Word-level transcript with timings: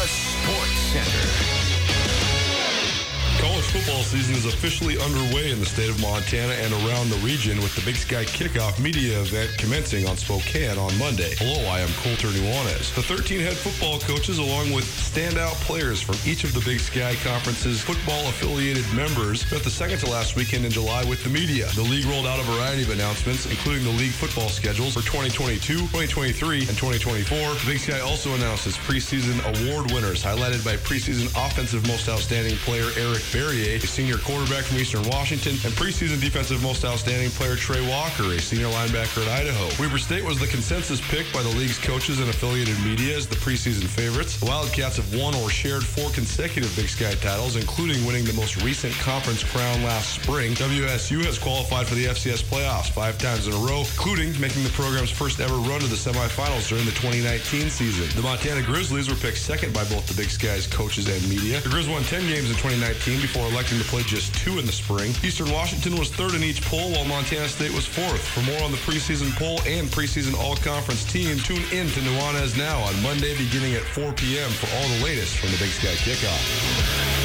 Missoula 0.00 0.39
season 4.10 4.34
is 4.34 4.44
officially 4.44 4.98
underway 4.98 5.52
in 5.52 5.60
the 5.60 5.66
state 5.66 5.88
of 5.88 5.94
Montana 6.02 6.50
and 6.58 6.74
around 6.82 7.14
the 7.14 7.20
region 7.22 7.56
with 7.62 7.70
the 7.78 7.84
Big 7.86 7.94
Sky 7.94 8.24
Kickoff 8.26 8.82
media 8.82 9.20
event 9.20 9.54
commencing 9.56 10.04
on 10.08 10.16
Spokane 10.16 10.78
on 10.78 10.90
Monday. 10.98 11.30
Hello, 11.38 11.62
I 11.70 11.78
am 11.78 11.88
Colter 12.02 12.26
Nuanez. 12.34 12.90
The 12.98 13.06
13 13.06 13.38
head 13.38 13.54
football 13.54 14.00
coaches, 14.00 14.38
along 14.38 14.72
with 14.74 14.82
standout 14.82 15.54
players 15.62 16.02
from 16.02 16.18
each 16.26 16.42
of 16.42 16.50
the 16.52 16.58
Big 16.66 16.80
Sky 16.80 17.14
Conference's 17.22 17.80
football 17.80 18.26
affiliated 18.26 18.82
members, 18.98 19.46
spent 19.46 19.62
the 19.62 19.70
second 19.70 20.02
to 20.02 20.10
last 20.10 20.34
weekend 20.34 20.64
in 20.64 20.72
July 20.72 21.04
with 21.04 21.22
the 21.22 21.30
media. 21.30 21.70
The 21.78 21.86
league 21.86 22.06
rolled 22.06 22.26
out 22.26 22.40
a 22.40 22.46
variety 22.50 22.82
of 22.82 22.90
announcements, 22.90 23.46
including 23.46 23.84
the 23.84 23.94
league 23.94 24.10
football 24.10 24.48
schedules 24.48 24.94
for 24.98 25.06
2022, 25.06 25.86
2023, 25.94 26.66
and 26.66 26.74
2024. 26.74 27.38
The 27.38 27.62
Big 27.62 27.78
Sky 27.78 28.00
also 28.00 28.34
announced 28.34 28.66
its 28.66 28.76
preseason 28.76 29.38
award 29.46 29.94
winners, 29.94 30.18
highlighted 30.18 30.66
by 30.66 30.74
preseason 30.82 31.30
offensive 31.38 31.86
most 31.86 32.08
outstanding 32.08 32.58
player 32.66 32.90
Eric 32.98 33.22
Barriere, 33.30 33.78
a 33.78 33.78
senior 34.00 34.16
quarterback 34.16 34.64
from 34.64 34.78
Eastern 34.78 35.04
Washington, 35.12 35.52
and 35.60 35.76
preseason 35.76 36.18
defensive 36.24 36.62
most 36.62 36.86
outstanding 36.86 37.28
player 37.36 37.54
Tre 37.54 37.86
Walker, 37.86 38.32
a 38.32 38.40
senior 38.40 38.72
linebacker 38.72 39.20
at 39.28 39.44
Idaho. 39.44 39.68
Weber 39.76 39.98
State 39.98 40.24
was 40.24 40.40
the 40.40 40.46
consensus 40.46 41.02
pick 41.12 41.30
by 41.34 41.42
the 41.42 41.50
league's 41.50 41.76
coaches 41.76 42.18
and 42.18 42.30
affiliated 42.30 42.80
media 42.80 43.14
as 43.14 43.26
the 43.26 43.36
preseason 43.36 43.84
favorites. 43.84 44.40
The 44.40 44.46
Wildcats 44.46 44.96
have 44.96 45.14
won 45.14 45.34
or 45.34 45.50
shared 45.50 45.84
four 45.84 46.08
consecutive 46.12 46.74
Big 46.76 46.88
Sky 46.88 47.12
titles, 47.20 47.56
including 47.56 48.00
winning 48.06 48.24
the 48.24 48.32
most 48.32 48.64
recent 48.64 48.94
conference 49.04 49.44
crown 49.44 49.82
last 49.82 50.14
spring. 50.14 50.54
WSU 50.54 51.22
has 51.26 51.38
qualified 51.38 51.86
for 51.86 51.94
the 51.94 52.06
FCS 52.06 52.42
playoffs 52.42 52.88
five 52.88 53.18
times 53.18 53.48
in 53.48 53.52
a 53.52 53.60
row, 53.68 53.80
including 53.80 54.32
making 54.40 54.64
the 54.64 54.72
program's 54.72 55.10
first 55.10 55.40
ever 55.40 55.56
run 55.68 55.80
to 55.80 55.88
the 55.88 56.00
semifinals 56.00 56.70
during 56.70 56.86
the 56.86 56.96
2019 56.96 57.68
season. 57.68 58.08
The 58.16 58.22
Montana 58.22 58.62
Grizzlies 58.62 59.10
were 59.10 59.20
picked 59.20 59.36
second 59.36 59.74
by 59.74 59.84
both 59.92 60.08
the 60.08 60.16
Big 60.16 60.30
Sky's 60.30 60.66
coaches 60.66 61.04
and 61.04 61.20
media. 61.28 61.60
The 61.60 61.68
Grizz 61.68 61.92
won 61.92 62.02
10 62.04 62.24
games 62.24 62.48
in 62.48 62.56
2019 62.56 63.20
before 63.20 63.44
electing 63.44 63.76
to 63.76 63.89
play 63.90 64.02
just 64.04 64.32
two 64.36 64.58
in 64.60 64.66
the 64.66 64.72
spring. 64.72 65.10
Eastern 65.24 65.50
Washington 65.50 65.96
was 65.96 66.10
third 66.10 66.34
in 66.34 66.44
each 66.44 66.62
poll, 66.62 66.92
while 66.92 67.04
Montana 67.04 67.48
State 67.48 67.74
was 67.74 67.84
fourth. 67.84 68.22
For 68.22 68.40
more 68.42 68.62
on 68.62 68.70
the 68.70 68.78
preseason 68.78 69.34
poll 69.36 69.60
and 69.66 69.88
preseason 69.88 70.38
all-conference 70.38 71.04
team, 71.12 71.36
tune 71.38 71.64
in 71.72 71.88
to 71.90 72.00
Nuanez 72.00 72.56
now 72.56 72.78
on 72.78 73.02
Monday 73.02 73.36
beginning 73.36 73.74
at 73.74 73.82
4 73.82 74.12
p.m. 74.12 74.48
for 74.50 74.68
all 74.76 74.88
the 74.96 75.04
latest 75.04 75.36
from 75.36 75.50
the 75.50 75.58
Big 75.58 75.70
Sky 75.70 75.94
Kickoff. 76.06 77.19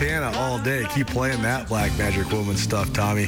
Santana 0.00 0.34
all 0.38 0.58
day. 0.58 0.86
Keep 0.94 1.08
playing 1.08 1.42
that 1.42 1.68
Black 1.68 1.96
Magic 1.98 2.32
Woman 2.32 2.56
stuff, 2.56 2.90
Tommy. 2.94 3.26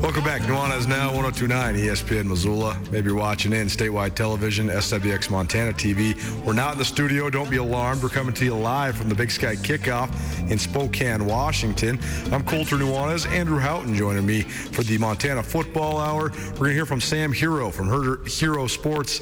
Welcome 0.00 0.24
back. 0.24 0.40
Nuanez 0.40 0.88
now 0.88 1.08
1029 1.14 1.74
ESPN 1.74 2.24
Missoula. 2.24 2.80
Maybe 2.90 3.08
you're 3.08 3.18
watching 3.18 3.52
in 3.52 3.66
statewide 3.66 4.14
television, 4.14 4.68
SWX 4.68 5.28
Montana 5.28 5.74
TV. 5.74 6.16
We're 6.46 6.54
not 6.54 6.72
in 6.72 6.78
the 6.78 6.84
studio. 6.86 7.28
Don't 7.28 7.50
be 7.50 7.58
alarmed. 7.58 8.02
We're 8.02 8.08
coming 8.08 8.32
to 8.32 8.44
you 8.46 8.54
live 8.54 8.96
from 8.96 9.10
the 9.10 9.14
Big 9.14 9.30
Sky 9.30 9.54
Kickoff 9.54 10.10
in 10.50 10.58
Spokane, 10.58 11.26
Washington. 11.26 12.00
I'm 12.32 12.42
Colter 12.42 12.76
Nuanez. 12.76 13.30
Andrew 13.30 13.58
Houghton 13.58 13.94
joining 13.94 14.24
me 14.24 14.40
for 14.40 14.84
the 14.84 14.96
Montana 14.96 15.42
Football 15.42 15.98
Hour. 15.98 16.30
We're 16.52 16.56
going 16.56 16.70
to 16.70 16.74
hear 16.74 16.86
from 16.86 17.02
Sam 17.02 17.34
Hero 17.34 17.70
from 17.70 18.26
Hero 18.26 18.66
Sports 18.66 19.20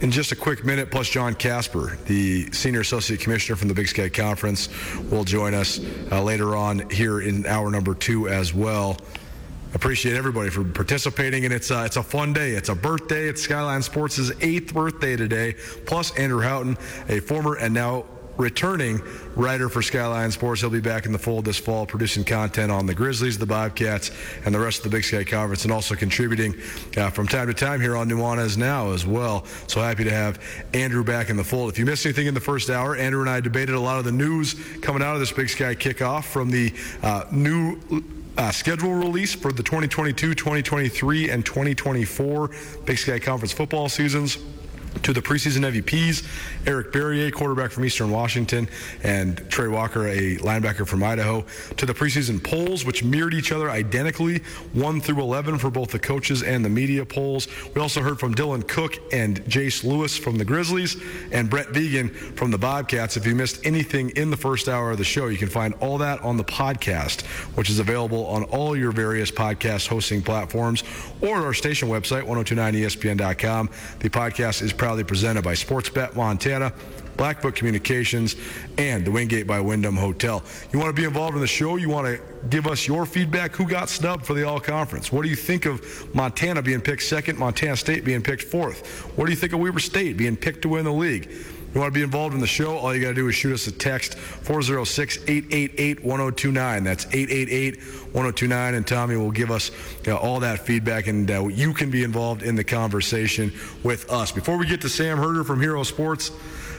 in 0.00 0.10
just 0.10 0.32
a 0.32 0.36
quick 0.36 0.64
minute, 0.64 0.90
plus 0.90 1.08
Jon 1.08 1.34
Kasper, 1.34 1.96
the 2.06 2.50
Senior 2.52 2.80
Associate 2.80 3.18
Commissioner 3.18 3.56
from 3.56 3.68
the 3.68 3.74
Big 3.74 3.88
Sky 3.88 4.08
Conference, 4.08 4.68
will 5.10 5.24
join 5.24 5.54
us 5.54 5.80
uh, 6.12 6.22
later 6.22 6.56
on 6.56 6.88
here 6.90 7.20
in 7.20 7.46
hour 7.46 7.70
number 7.70 7.94
two 7.94 8.28
as 8.28 8.52
well. 8.52 8.98
Appreciate 9.74 10.16
everybody 10.16 10.50
for 10.50 10.64
participating, 10.64 11.44
and 11.44 11.52
it's 11.52 11.70
uh, 11.70 11.82
it's 11.84 11.96
a 11.96 12.02
fun 12.02 12.32
day. 12.32 12.52
It's 12.52 12.68
a 12.68 12.74
birthday. 12.74 13.28
It's 13.28 13.42
Skyline 13.42 13.82
Sports' 13.82 14.30
eighth 14.40 14.72
birthday 14.72 15.16
today. 15.16 15.54
Plus 15.86 16.16
Andrew 16.16 16.40
Houghton, 16.40 16.78
a 17.08 17.20
former 17.20 17.56
and 17.56 17.74
now 17.74 18.04
returning 18.36 19.00
writer 19.34 19.68
for 19.68 19.82
Skyline 19.82 20.30
Sports. 20.30 20.60
He'll 20.60 20.70
be 20.70 20.80
back 20.80 21.06
in 21.06 21.12
the 21.12 21.18
fold 21.18 21.44
this 21.44 21.58
fall, 21.58 21.86
producing 21.86 22.24
content 22.24 22.70
on 22.70 22.86
the 22.86 22.94
Grizzlies, 22.94 23.38
the 23.38 23.46
Bobcats, 23.46 24.10
and 24.44 24.54
the 24.54 24.58
rest 24.58 24.78
of 24.78 24.84
the 24.84 24.96
Big 24.96 25.04
Sky 25.04 25.24
Conference, 25.24 25.64
and 25.64 25.72
also 25.72 25.94
contributing 25.94 26.54
uh, 26.96 27.10
from 27.10 27.26
time 27.26 27.46
to 27.46 27.54
time 27.54 27.80
here 27.80 27.96
on 27.96 28.08
Nuanez 28.08 28.56
Now 28.56 28.92
as 28.92 29.06
well. 29.06 29.44
So 29.66 29.80
happy 29.80 30.04
to 30.04 30.10
have 30.10 30.40
Andrew 30.74 31.04
back 31.04 31.30
in 31.30 31.36
the 31.36 31.44
fold. 31.44 31.70
If 31.70 31.78
you 31.78 31.86
missed 31.86 32.06
anything 32.06 32.26
in 32.26 32.34
the 32.34 32.40
first 32.40 32.70
hour, 32.70 32.96
Andrew 32.96 33.20
and 33.20 33.30
I 33.30 33.40
debated 33.40 33.74
a 33.74 33.80
lot 33.80 33.98
of 33.98 34.04
the 34.04 34.12
news 34.12 34.54
coming 34.80 35.02
out 35.02 35.14
of 35.14 35.20
this 35.20 35.32
Big 35.32 35.48
Sky 35.48 35.74
kickoff 35.74 36.24
from 36.24 36.50
the 36.50 36.72
uh, 37.02 37.24
new 37.30 37.80
uh, 38.38 38.50
schedule 38.50 38.92
release 38.92 39.34
for 39.34 39.52
the 39.52 39.62
2022, 39.62 40.34
2023, 40.34 41.30
and 41.30 41.44
2024 41.44 42.50
Big 42.84 42.98
Sky 42.98 43.18
Conference 43.18 43.52
football 43.52 43.88
seasons. 43.88 44.38
To 45.02 45.12
the 45.12 45.22
preseason 45.22 45.64
MVPs, 45.64 46.26
Eric 46.66 46.92
Barriere, 46.92 47.32
quarterback 47.32 47.70
from 47.70 47.84
Eastern 47.84 48.10
Washington, 48.10 48.68
and 49.04 49.38
Tre 49.50 49.68
Walker, 49.68 50.08
a 50.08 50.36
linebacker 50.38 50.86
from 50.86 51.02
Idaho, 51.04 51.44
to 51.76 51.86
the 51.86 51.94
preseason 51.94 52.42
polls, 52.42 52.84
which 52.84 53.04
mirrored 53.04 53.34
each 53.34 53.52
other 53.52 53.70
identically, 53.70 54.38
1 54.72 55.00
through 55.00 55.20
11 55.20 55.58
for 55.58 55.70
both 55.70 55.90
the 55.90 55.98
coaches 55.98 56.42
and 56.42 56.64
the 56.64 56.68
media 56.68 57.04
polls. 57.04 57.46
We 57.74 57.80
also 57.80 58.00
heard 58.00 58.18
from 58.18 58.34
Dylan 58.34 58.66
Cook 58.66 58.96
and 59.12 59.44
Jace 59.44 59.84
Lewis 59.84 60.16
from 60.16 60.38
the 60.38 60.44
Grizzlies, 60.44 60.96
and 61.30 61.48
Brett 61.48 61.68
Vigen 61.68 62.10
from 62.36 62.50
the 62.50 62.58
Bobcats. 62.58 63.16
If 63.16 63.26
you 63.26 63.34
missed 63.34 63.64
anything 63.64 64.10
in 64.10 64.30
the 64.30 64.36
first 64.36 64.68
hour 64.68 64.90
of 64.90 64.98
the 64.98 65.04
show, 65.04 65.28
you 65.28 65.38
can 65.38 65.48
find 65.48 65.74
all 65.74 65.98
that 65.98 66.20
on 66.22 66.36
the 66.36 66.44
podcast, 66.44 67.22
which 67.56 67.70
is 67.70 67.78
available 67.78 68.26
on 68.26 68.44
all 68.44 68.76
your 68.76 68.90
various 68.90 69.30
podcast 69.30 69.86
hosting 69.86 70.22
platforms 70.22 70.82
or 71.20 71.36
our 71.36 71.54
station 71.54 71.88
website, 71.88 72.24
1029ESPN.com. 72.24 73.70
The 74.00 74.10
podcast 74.10 74.62
is 74.62 74.72
proudly 74.86 75.02
presented 75.02 75.42
by 75.42 75.52
Sportsbet 75.52 76.14
Montana. 76.14 76.72
Blackfoot 77.16 77.56
Communications, 77.56 78.36
and 78.78 79.04
the 79.04 79.10
Wingate 79.10 79.46
by 79.46 79.58
Wyndham 79.58 79.96
Hotel. 79.96 80.44
You 80.70 80.78
want 80.78 80.94
to 80.94 81.00
be 81.00 81.06
involved 81.06 81.34
in 81.34 81.40
the 81.40 81.46
show? 81.46 81.76
You 81.76 81.88
want 81.88 82.06
to 82.06 82.20
give 82.50 82.66
us 82.66 82.86
your 82.86 83.06
feedback? 83.06 83.56
Who 83.56 83.66
got 83.66 83.88
snubbed 83.88 84.26
for 84.26 84.34
the 84.34 84.46
All 84.46 84.60
Conference? 84.60 85.10
What 85.10 85.22
do 85.22 85.28
you 85.28 85.34
think 85.34 85.64
of 85.64 86.14
Montana 86.14 86.60
being 86.60 86.82
picked 86.82 87.02
second, 87.02 87.38
Montana 87.38 87.74
State 87.76 88.04
being 88.04 88.22
picked 88.22 88.42
fourth? 88.42 88.86
What 89.16 89.24
do 89.24 89.32
you 89.32 89.36
think 89.36 89.54
of 89.54 89.60
Weber 89.60 89.80
State 89.80 90.18
being 90.18 90.36
picked 90.36 90.62
to 90.62 90.68
win 90.68 90.84
the 90.84 90.92
league? 90.92 91.32
You 91.74 91.80
want 91.80 91.92
to 91.92 91.98
be 91.98 92.02
involved 92.02 92.34
in 92.34 92.40
the 92.40 92.46
show? 92.46 92.78
All 92.78 92.94
you 92.94 93.02
got 93.02 93.08
to 93.08 93.14
do 93.14 93.28
is 93.28 93.34
shoot 93.34 93.52
us 93.52 93.66
a 93.66 93.72
text 93.72 94.14
406 94.14 95.18
888 95.28 96.04
1029. 96.04 96.84
That's 96.84 97.04
888 97.06 97.76
1029. 97.76 98.74
And 98.74 98.86
Tommy 98.86 99.16
will 99.16 99.30
give 99.30 99.50
us 99.50 99.70
you 100.04 100.12
know, 100.12 100.18
all 100.18 100.40
that 100.40 100.60
feedback, 100.60 101.06
and 101.06 101.30
uh, 101.30 101.46
you 101.48 101.74
can 101.74 101.90
be 101.90 102.02
involved 102.02 102.42
in 102.42 102.56
the 102.56 102.64
conversation 102.64 103.52
with 103.82 104.10
us. 104.10 104.32
Before 104.32 104.56
we 104.56 104.66
get 104.66 104.80
to 104.82 104.88
Sam 104.88 105.18
Herder 105.18 105.44
from 105.44 105.60
Hero 105.60 105.82
Sports, 105.82 106.30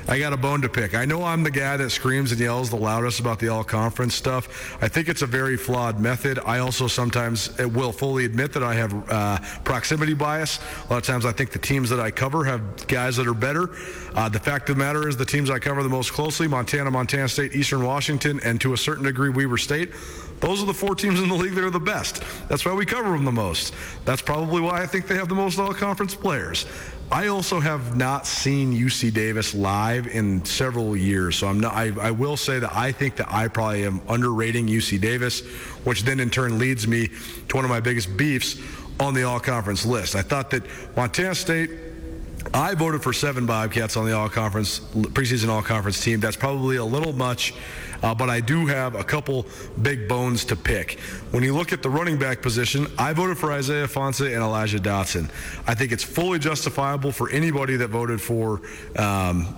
I 0.09 0.19
got 0.19 0.31
a 0.31 0.37
bone 0.37 0.61
to 0.61 0.69
pick. 0.69 0.95
I 0.95 1.03
know 1.03 1.25
I'm 1.25 1.43
the 1.43 1.51
guy 1.51 1.75
that 1.75 1.89
screams 1.89 2.31
and 2.31 2.39
yells 2.39 2.69
the 2.69 2.77
loudest 2.77 3.19
about 3.19 3.39
the 3.39 3.49
all 3.49 3.65
conference 3.65 4.15
stuff. 4.15 4.77
I 4.81 4.87
think 4.87 5.09
it's 5.09 5.21
a 5.21 5.25
very 5.25 5.57
flawed 5.57 5.99
method. 5.99 6.39
I 6.45 6.59
also 6.59 6.87
sometimes 6.87 7.59
uh, 7.59 7.67
will 7.67 7.91
fully 7.91 8.23
admit 8.23 8.53
that 8.53 8.63
I 8.63 8.73
have 8.75 9.11
uh, 9.11 9.39
proximity 9.65 10.13
bias. 10.13 10.59
A 10.85 10.93
lot 10.93 10.97
of 10.99 11.03
times 11.03 11.25
I 11.25 11.33
think 11.33 11.51
the 11.51 11.59
teams 11.59 11.89
that 11.89 11.99
I 11.99 12.09
cover 12.09 12.45
have 12.45 12.87
guys 12.87 13.17
that 13.17 13.27
are 13.27 13.33
better. 13.33 13.71
Uh, 14.15 14.29
the 14.29 14.39
fact 14.39 14.69
of 14.69 14.77
the 14.77 14.79
matter 14.79 15.09
is 15.09 15.17
the 15.17 15.25
teams 15.25 15.49
I 15.49 15.59
cover 15.59 15.83
the 15.83 15.89
most 15.89 16.13
closely 16.13 16.47
Montana, 16.47 16.89
Montana 16.89 17.27
State, 17.27 17.53
Eastern 17.53 17.83
Washington, 17.83 18.39
and 18.45 18.61
to 18.61 18.71
a 18.71 18.77
certain 18.77 19.03
degree 19.03 19.29
Weber 19.29 19.57
State. 19.57 19.91
Those 20.39 20.63
are 20.63 20.67
the 20.67 20.73
four 20.73 20.95
teams 20.95 21.19
in 21.19 21.27
the 21.27 21.35
league 21.35 21.55
that 21.55 21.63
are 21.65 21.69
the 21.69 21.79
best. 21.79 22.23
That's 22.47 22.63
why 22.63 22.73
we 22.73 22.85
cover 22.85 23.09
them 23.09 23.25
the 23.25 23.31
most. 23.31 23.73
That's 24.05 24.21
probably 24.21 24.61
why 24.61 24.81
I 24.81 24.85
think 24.85 25.07
they 25.07 25.15
have 25.15 25.27
the 25.27 25.35
most 25.35 25.59
all 25.59 25.73
conference 25.73 26.15
players. 26.15 26.65
I 27.09 27.27
also 27.27 27.61
have 27.61 27.95
not 27.95 28.27
seen 28.27 28.73
UC 28.73 29.13
Davis 29.13 29.53
live 29.53 30.07
in 30.07 30.43
several 30.43 30.97
years, 30.97 31.37
so 31.37 31.47
I'm 31.47 31.59
not. 31.61 31.73
I, 31.73 31.93
I, 32.01 32.11
will 32.11 32.35
say 32.35 32.59
that 32.59 32.75
I 32.75 32.91
think 32.91 33.15
that 33.15 33.31
I 33.31 33.47
probably 33.47 33.85
am 33.85 34.01
underrating 34.09 34.67
UC 34.67 34.99
Davis, 34.99 35.39
which 35.85 36.03
then 36.03 36.19
in 36.19 36.29
turn 36.29 36.59
leads 36.59 36.85
me 36.85 37.09
to 37.47 37.55
one 37.55 37.63
of 37.63 37.69
my 37.69 37.79
biggest 37.79 38.17
beefs 38.17 38.57
on 38.99 39.13
the 39.13 39.23
all-conference 39.23 39.85
list. 39.85 40.15
I 40.15 40.21
thought 40.21 40.49
that 40.49 40.63
Montana 40.97 41.35
State. 41.35 41.69
I 42.53 42.75
voted 42.75 43.03
for 43.03 43.13
seven 43.13 43.45
Bobcats 43.45 43.97
on 43.97 44.05
the 44.05 44.15
all-conference 44.15 44.79
preseason 44.79 45.49
all-conference 45.49 46.03
team. 46.03 46.19
That's 46.19 46.35
probably 46.35 46.77
a 46.77 46.85
little 46.85 47.13
much. 47.13 47.53
Uh, 48.03 48.13
but 48.13 48.29
I 48.29 48.39
do 48.39 48.67
have 48.67 48.95
a 48.95 49.03
couple 49.03 49.47
big 49.81 50.07
bones 50.07 50.45
to 50.45 50.55
pick. 50.55 50.99
When 51.31 51.43
you 51.43 51.55
look 51.55 51.73
at 51.73 51.81
the 51.81 51.89
running 51.89 52.17
back 52.17 52.41
position, 52.41 52.87
I 52.97 53.13
voted 53.13 53.37
for 53.37 53.51
Isaiah 53.51 53.87
Ifanse 53.87 54.25
and 54.25 54.43
Elijah 54.43 54.77
Dotson. 54.77 55.29
I 55.65 55.73
think 55.73 55.91
it's 55.91 56.03
fully 56.03 56.39
justifiable 56.39 57.11
for 57.11 57.29
anybody 57.31 57.75
that 57.77 57.89
voted 57.89 58.21
for. 58.21 58.61
Um, 58.95 59.55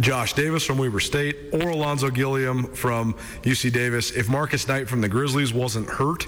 Josh 0.00 0.32
Davis 0.32 0.64
from 0.64 0.78
Weber 0.78 0.98
State 0.98 1.36
or 1.52 1.60
Ulonzo 1.60 2.12
Gilliam 2.12 2.64
from 2.74 3.14
UC 3.42 3.72
Davis. 3.72 4.10
If 4.10 4.28
Marcus 4.28 4.66
Knight 4.66 4.88
from 4.88 5.00
the 5.00 5.08
Grizzlies 5.08 5.52
wasn't 5.54 5.88
hurt, 5.88 6.26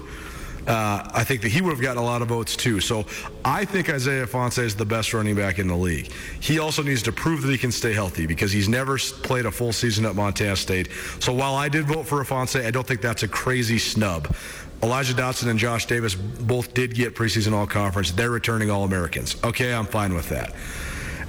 uh, 0.67 1.09
I 1.13 1.23
think 1.23 1.41
that 1.41 1.49
he 1.49 1.61
would 1.61 1.71
have 1.71 1.81
gotten 1.81 2.01
a 2.01 2.05
lot 2.05 2.21
of 2.21 2.27
votes 2.27 2.55
too. 2.55 2.79
So 2.81 3.05
I 3.45 3.63
think 3.63 3.89
Isaiah 3.89 4.27
Ifanse 4.27 4.61
is 4.61 4.75
the 4.75 4.85
best 4.85 5.13
running 5.13 5.35
back 5.35 5.59
in 5.59 5.67
the 5.67 5.75
league. 5.75 6.11
He 6.39 6.59
also 6.59 6.83
needs 6.83 7.01
to 7.03 7.11
prove 7.11 7.41
that 7.43 7.51
he 7.51 7.57
can 7.57 7.71
stay 7.71 7.93
healthy 7.93 8.27
because 8.27 8.51
he's 8.51 8.67
never 8.67 8.97
played 8.97 9.45
a 9.45 9.51
full 9.51 9.71
season 9.71 10.05
at 10.05 10.15
Montana 10.15 10.55
State. 10.55 10.89
So 11.19 11.33
while 11.33 11.55
I 11.55 11.69
did 11.69 11.85
vote 11.85 12.05
for 12.05 12.23
Ifanse, 12.23 12.65
I 12.65 12.71
don't 12.71 12.85
think 12.85 13.01
that's 13.01 13.23
a 13.23 13.27
crazy 13.27 13.77
snub. 13.77 14.35
Elijah 14.83 15.13
Dotson 15.13 15.49
and 15.49 15.57
Josh 15.57 15.85
Davis 15.85 16.13
both 16.13 16.73
did 16.73 16.93
get 16.93 17.15
preseason 17.15 17.53
all 17.53 17.65
conference. 17.65 18.11
They're 18.11 18.29
returning 18.29 18.69
All 18.69 18.83
Americans. 18.83 19.35
Okay, 19.43 19.73
I'm 19.73 19.85
fine 19.87 20.13
with 20.13 20.29
that. 20.29 20.53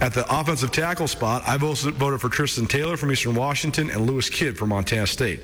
At 0.01 0.15
the 0.15 0.27
offensive 0.29 0.71
tackle 0.71 1.09
spot, 1.09 1.43
I 1.47 1.57
voted 1.57 2.21
for 2.21 2.29
Tristan 2.29 2.67
Taylor 2.67 2.97
from 2.97 3.11
Eastern 3.11 3.35
Washington 3.35 3.91
and 3.91 4.07
Lewis 4.07 4.29
Kidd 4.29 4.57
from 4.57 4.69
Montana 4.69 5.07
State. 5.07 5.41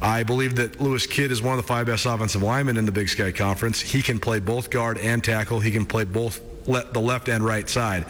I 0.00 0.22
believe 0.22 0.56
that 0.56 0.80
Lewis 0.80 1.06
Kidd 1.06 1.30
is 1.30 1.40
one 1.40 1.58
of 1.58 1.64
the 1.64 1.66
five 1.66 1.86
best 1.86 2.04
offensive 2.04 2.42
linemen 2.42 2.76
in 2.76 2.84
the 2.84 2.92
Big 2.92 3.08
Sky 3.08 3.32
Conference. 3.32 3.80
He 3.80 4.02
can 4.02 4.18
play 4.18 4.40
both 4.40 4.70
guard 4.70 4.98
and 4.98 5.24
tackle. 5.24 5.60
He 5.60 5.70
can 5.70 5.86
play 5.86 6.04
both 6.04 6.40
le- 6.66 6.84
the 6.92 7.00
left 7.00 7.28
and 7.28 7.44
right 7.44 7.68
side. 7.68 8.04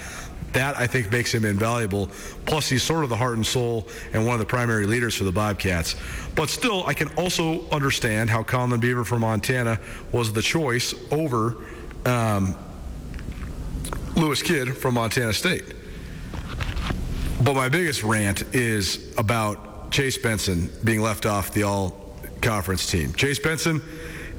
That 0.53 0.77
I 0.77 0.87
think 0.87 1.12
makes 1.12 1.33
him 1.35 1.44
invaluable. 1.44 2.09
Plus, 2.47 2.69
he's 2.69 2.83
sort 2.83 3.05
of 3.05 3.11
the 3.11 3.17
heart 3.17 3.37
and 3.37 3.47
soul 3.47 3.87
and 4.12 4.27
one 4.27 4.35
of 4.35 4.41
the 4.41 4.47
primary 4.47 4.87
leaders 4.87 5.15
for 5.15 5.25
the 5.25 5.33
Bobcats. 5.33 5.97
But 6.35 6.49
still, 6.49 6.87
I 6.87 6.94
can 6.94 7.09
also 7.17 7.69
understand 7.71 8.31
how 8.31 8.43
Conlan 8.43 8.81
Beaver 8.81 9.05
from 9.05 9.21
Montana 9.21 9.79
was 10.12 10.33
the 10.33 10.43
choice 10.43 10.94
over 11.11 11.56
um, 12.06 12.56
Lewis 14.17 14.43
Kidd 14.43 14.77
from 14.77 14.94
Montana 14.94 15.33
State. 15.33 15.65
But 17.43 17.55
my 17.55 17.69
biggest 17.69 18.03
rant 18.03 18.43
is 18.55 19.15
about 19.19 19.65
Chase 19.91 20.19
Benson 20.19 20.71
being 20.85 21.00
left 21.00 21.27
off 21.27 21.53
the 21.53 21.62
all 21.62 22.15
conference 22.41 22.91
team. 22.91 23.12
Chase 23.12 23.38
Benson 23.38 23.83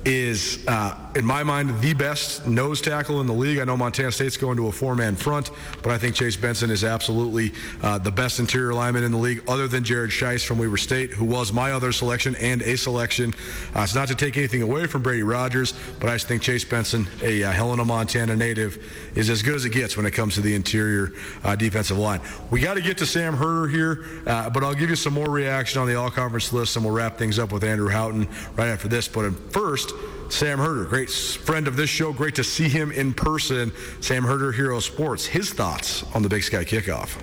is, 0.07 0.65
uh, 0.69 0.95
in 1.15 1.25
my 1.25 1.43
mind, 1.43 1.81
the 1.81 1.93
best 1.93 2.47
nose 2.47 2.79
tackle 2.79 3.19
in 3.19 3.27
the 3.27 3.33
league. 3.33 3.59
I 3.59 3.65
know 3.65 3.75
Montana 3.75 4.09
State's 4.09 4.37
going 4.37 4.55
to 4.55 4.67
a 4.67 4.71
four-man 4.71 5.17
front, 5.17 5.51
but 5.83 5.91
I 5.91 5.97
think 5.97 6.15
Chase 6.15 6.37
Benson 6.37 6.69
is 6.71 6.85
absolutely 6.85 7.51
uh, 7.83 7.97
the 7.97 8.11
best 8.11 8.39
interior 8.39 8.73
lineman 8.73 9.03
in 9.03 9.11
the 9.11 9.17
league, 9.17 9.43
other 9.49 9.67
than 9.67 9.83
Jared 9.83 10.11
Schiess 10.11 10.45
from 10.45 10.59
Weber 10.59 10.77
State, 10.77 11.11
who 11.11 11.25
was 11.25 11.51
my 11.51 11.73
other 11.73 11.91
selection 11.91 12.37
and 12.37 12.61
a 12.61 12.77
selection. 12.77 13.33
Uh, 13.75 13.81
it's 13.81 13.95
not 13.95 14.07
to 14.07 14.15
take 14.15 14.37
anything 14.37 14.61
away 14.61 14.87
from 14.87 15.01
Brady 15.01 15.23
Rogers, 15.23 15.73
but 15.99 16.09
I 16.09 16.15
just 16.15 16.29
think 16.29 16.41
Chase 16.41 16.63
Benson, 16.63 17.05
a 17.21 17.43
uh, 17.43 17.51
Helena, 17.51 17.83
Montana 17.83 18.33
native, 18.33 18.81
is 19.13 19.29
as 19.29 19.41
good 19.41 19.55
as 19.55 19.65
it 19.65 19.73
gets 19.73 19.97
when 19.97 20.05
it 20.05 20.11
comes 20.11 20.35
to 20.35 20.41
the 20.41 20.55
interior 20.55 21.11
uh, 21.43 21.57
defensive 21.57 21.97
line. 21.97 22.21
We 22.49 22.61
got 22.61 22.75
to 22.75 22.81
get 22.81 22.97
to 22.99 23.05
Sam 23.05 23.35
Herder 23.35 23.67
here, 23.67 24.05
uh, 24.25 24.49
but 24.51 24.63
I'll 24.63 24.73
give 24.73 24.89
you 24.89 24.95
some 24.95 25.13
more 25.13 25.29
reaction 25.29 25.81
on 25.81 25.87
the 25.89 25.95
all-conference 25.95 26.53
list, 26.53 26.77
and 26.77 26.85
we'll 26.85 26.93
wrap 26.93 27.17
things 27.17 27.39
up 27.39 27.51
with 27.51 27.65
Andrew 27.65 27.89
Houghton 27.89 28.29
right 28.55 28.69
after 28.69 28.87
this. 28.87 29.09
But 29.09 29.33
first, 29.51 29.91
Sam 30.29 30.59
Herder, 30.59 30.85
great 30.85 31.09
friend 31.09 31.67
of 31.67 31.75
this 31.75 31.89
show. 31.89 32.11
Great 32.11 32.35
to 32.35 32.43
see 32.43 32.67
him 32.67 32.91
in 32.91 33.13
person. 33.13 33.71
Sam 34.01 34.23
Herder, 34.23 34.51
Hero 34.51 34.79
Sports. 34.79 35.25
His 35.25 35.51
thoughts 35.51 36.03
on 36.13 36.21
the 36.21 36.29
Big 36.29 36.43
Sky 36.43 36.63
kickoff. 36.65 37.17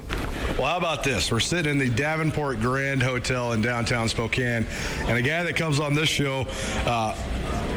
Well, 0.59 0.67
how 0.67 0.79
about 0.79 1.05
this? 1.05 1.31
We're 1.31 1.41
sitting 1.41 1.71
in 1.73 1.79
the 1.79 1.91
Davenport 1.91 2.61
Grand 2.61 3.03
Hotel 3.03 3.53
in 3.53 3.61
downtown 3.61 4.09
Spokane, 4.09 4.67
and 5.01 5.19
a 5.19 5.23
guy 5.23 5.43
that 5.43 5.57
comes 5.57 5.81
on 5.81 5.95
this 5.95 6.09
show 6.09 6.47
uh, 6.87 7.15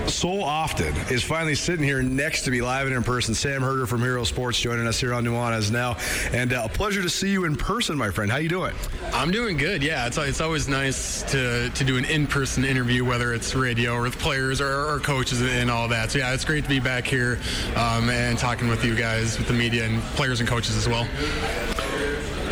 so 0.09 0.41
often 0.41 0.95
is 1.11 1.23
finally 1.23 1.55
sitting 1.55 1.83
here 1.83 2.01
next 2.01 2.43
to 2.43 2.51
me 2.51 2.61
live 2.61 2.87
and 2.87 2.95
in 2.95 3.03
person. 3.03 3.35
Sam 3.35 3.61
Herder 3.61 3.85
from 3.85 4.01
Hero 4.01 4.23
Sports 4.23 4.59
joining 4.59 4.87
us 4.87 4.99
here 4.99 5.13
on 5.13 5.23
Nuanez 5.23 5.71
now, 5.71 5.97
and 6.31 6.53
uh, 6.53 6.63
a 6.65 6.69
pleasure 6.69 7.01
to 7.01 7.09
see 7.09 7.29
you 7.29 7.45
in 7.45 7.55
person, 7.55 7.97
my 7.97 8.09
friend. 8.09 8.31
How 8.31 8.37
you 8.37 8.49
doing? 8.49 8.73
I'm 9.13 9.31
doing 9.31 9.57
good. 9.57 9.83
Yeah, 9.83 10.07
it's 10.07 10.17
it's 10.17 10.41
always 10.41 10.67
nice 10.67 11.23
to 11.31 11.69
to 11.69 11.83
do 11.83 11.97
an 11.97 12.05
in-person 12.05 12.63
interview, 12.65 13.05
whether 13.05 13.33
it's 13.33 13.55
radio 13.55 13.93
or 13.93 14.01
with 14.03 14.17
players 14.17 14.61
or, 14.61 14.89
or 14.89 14.99
coaches 14.99 15.41
and 15.41 15.69
all 15.69 15.87
that. 15.89 16.11
So 16.11 16.19
yeah, 16.19 16.33
it's 16.33 16.45
great 16.45 16.63
to 16.63 16.69
be 16.69 16.79
back 16.79 17.05
here 17.05 17.39
um, 17.75 18.09
and 18.09 18.37
talking 18.37 18.67
with 18.67 18.83
you 18.83 18.95
guys, 18.95 19.37
with 19.37 19.47
the 19.47 19.53
media 19.53 19.85
and 19.85 20.01
players 20.15 20.39
and 20.39 20.47
coaches 20.47 20.75
as 20.75 20.87
well. 20.87 21.07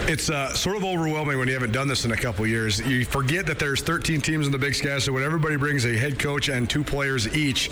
It's 0.08 0.30
uh, 0.30 0.54
sort 0.54 0.78
of 0.78 0.84
overwhelming 0.84 1.40
when 1.40 1.48
you 1.48 1.56
haven't 1.56 1.72
done 1.72 1.88
this 1.88 2.06
in 2.06 2.12
a 2.12 2.16
couple 2.16 2.46
years. 2.46 2.80
You 2.80 3.06
forget 3.06 3.48
that 3.48 3.58
there's 3.58 3.82
13 3.82 4.22
teams 4.22 4.46
in 4.46 4.52
the 4.52 4.58
Big 4.58 4.76
Sky, 4.76 5.00
so 5.00 5.12
when 5.12 5.24
everybody 5.24 5.56
brings 5.56 5.84
a 5.84 5.98
head 5.98 6.20
coach 6.20 6.48
and 6.48 6.70
two 6.70 6.84
players 6.84 7.36
each, 7.36 7.72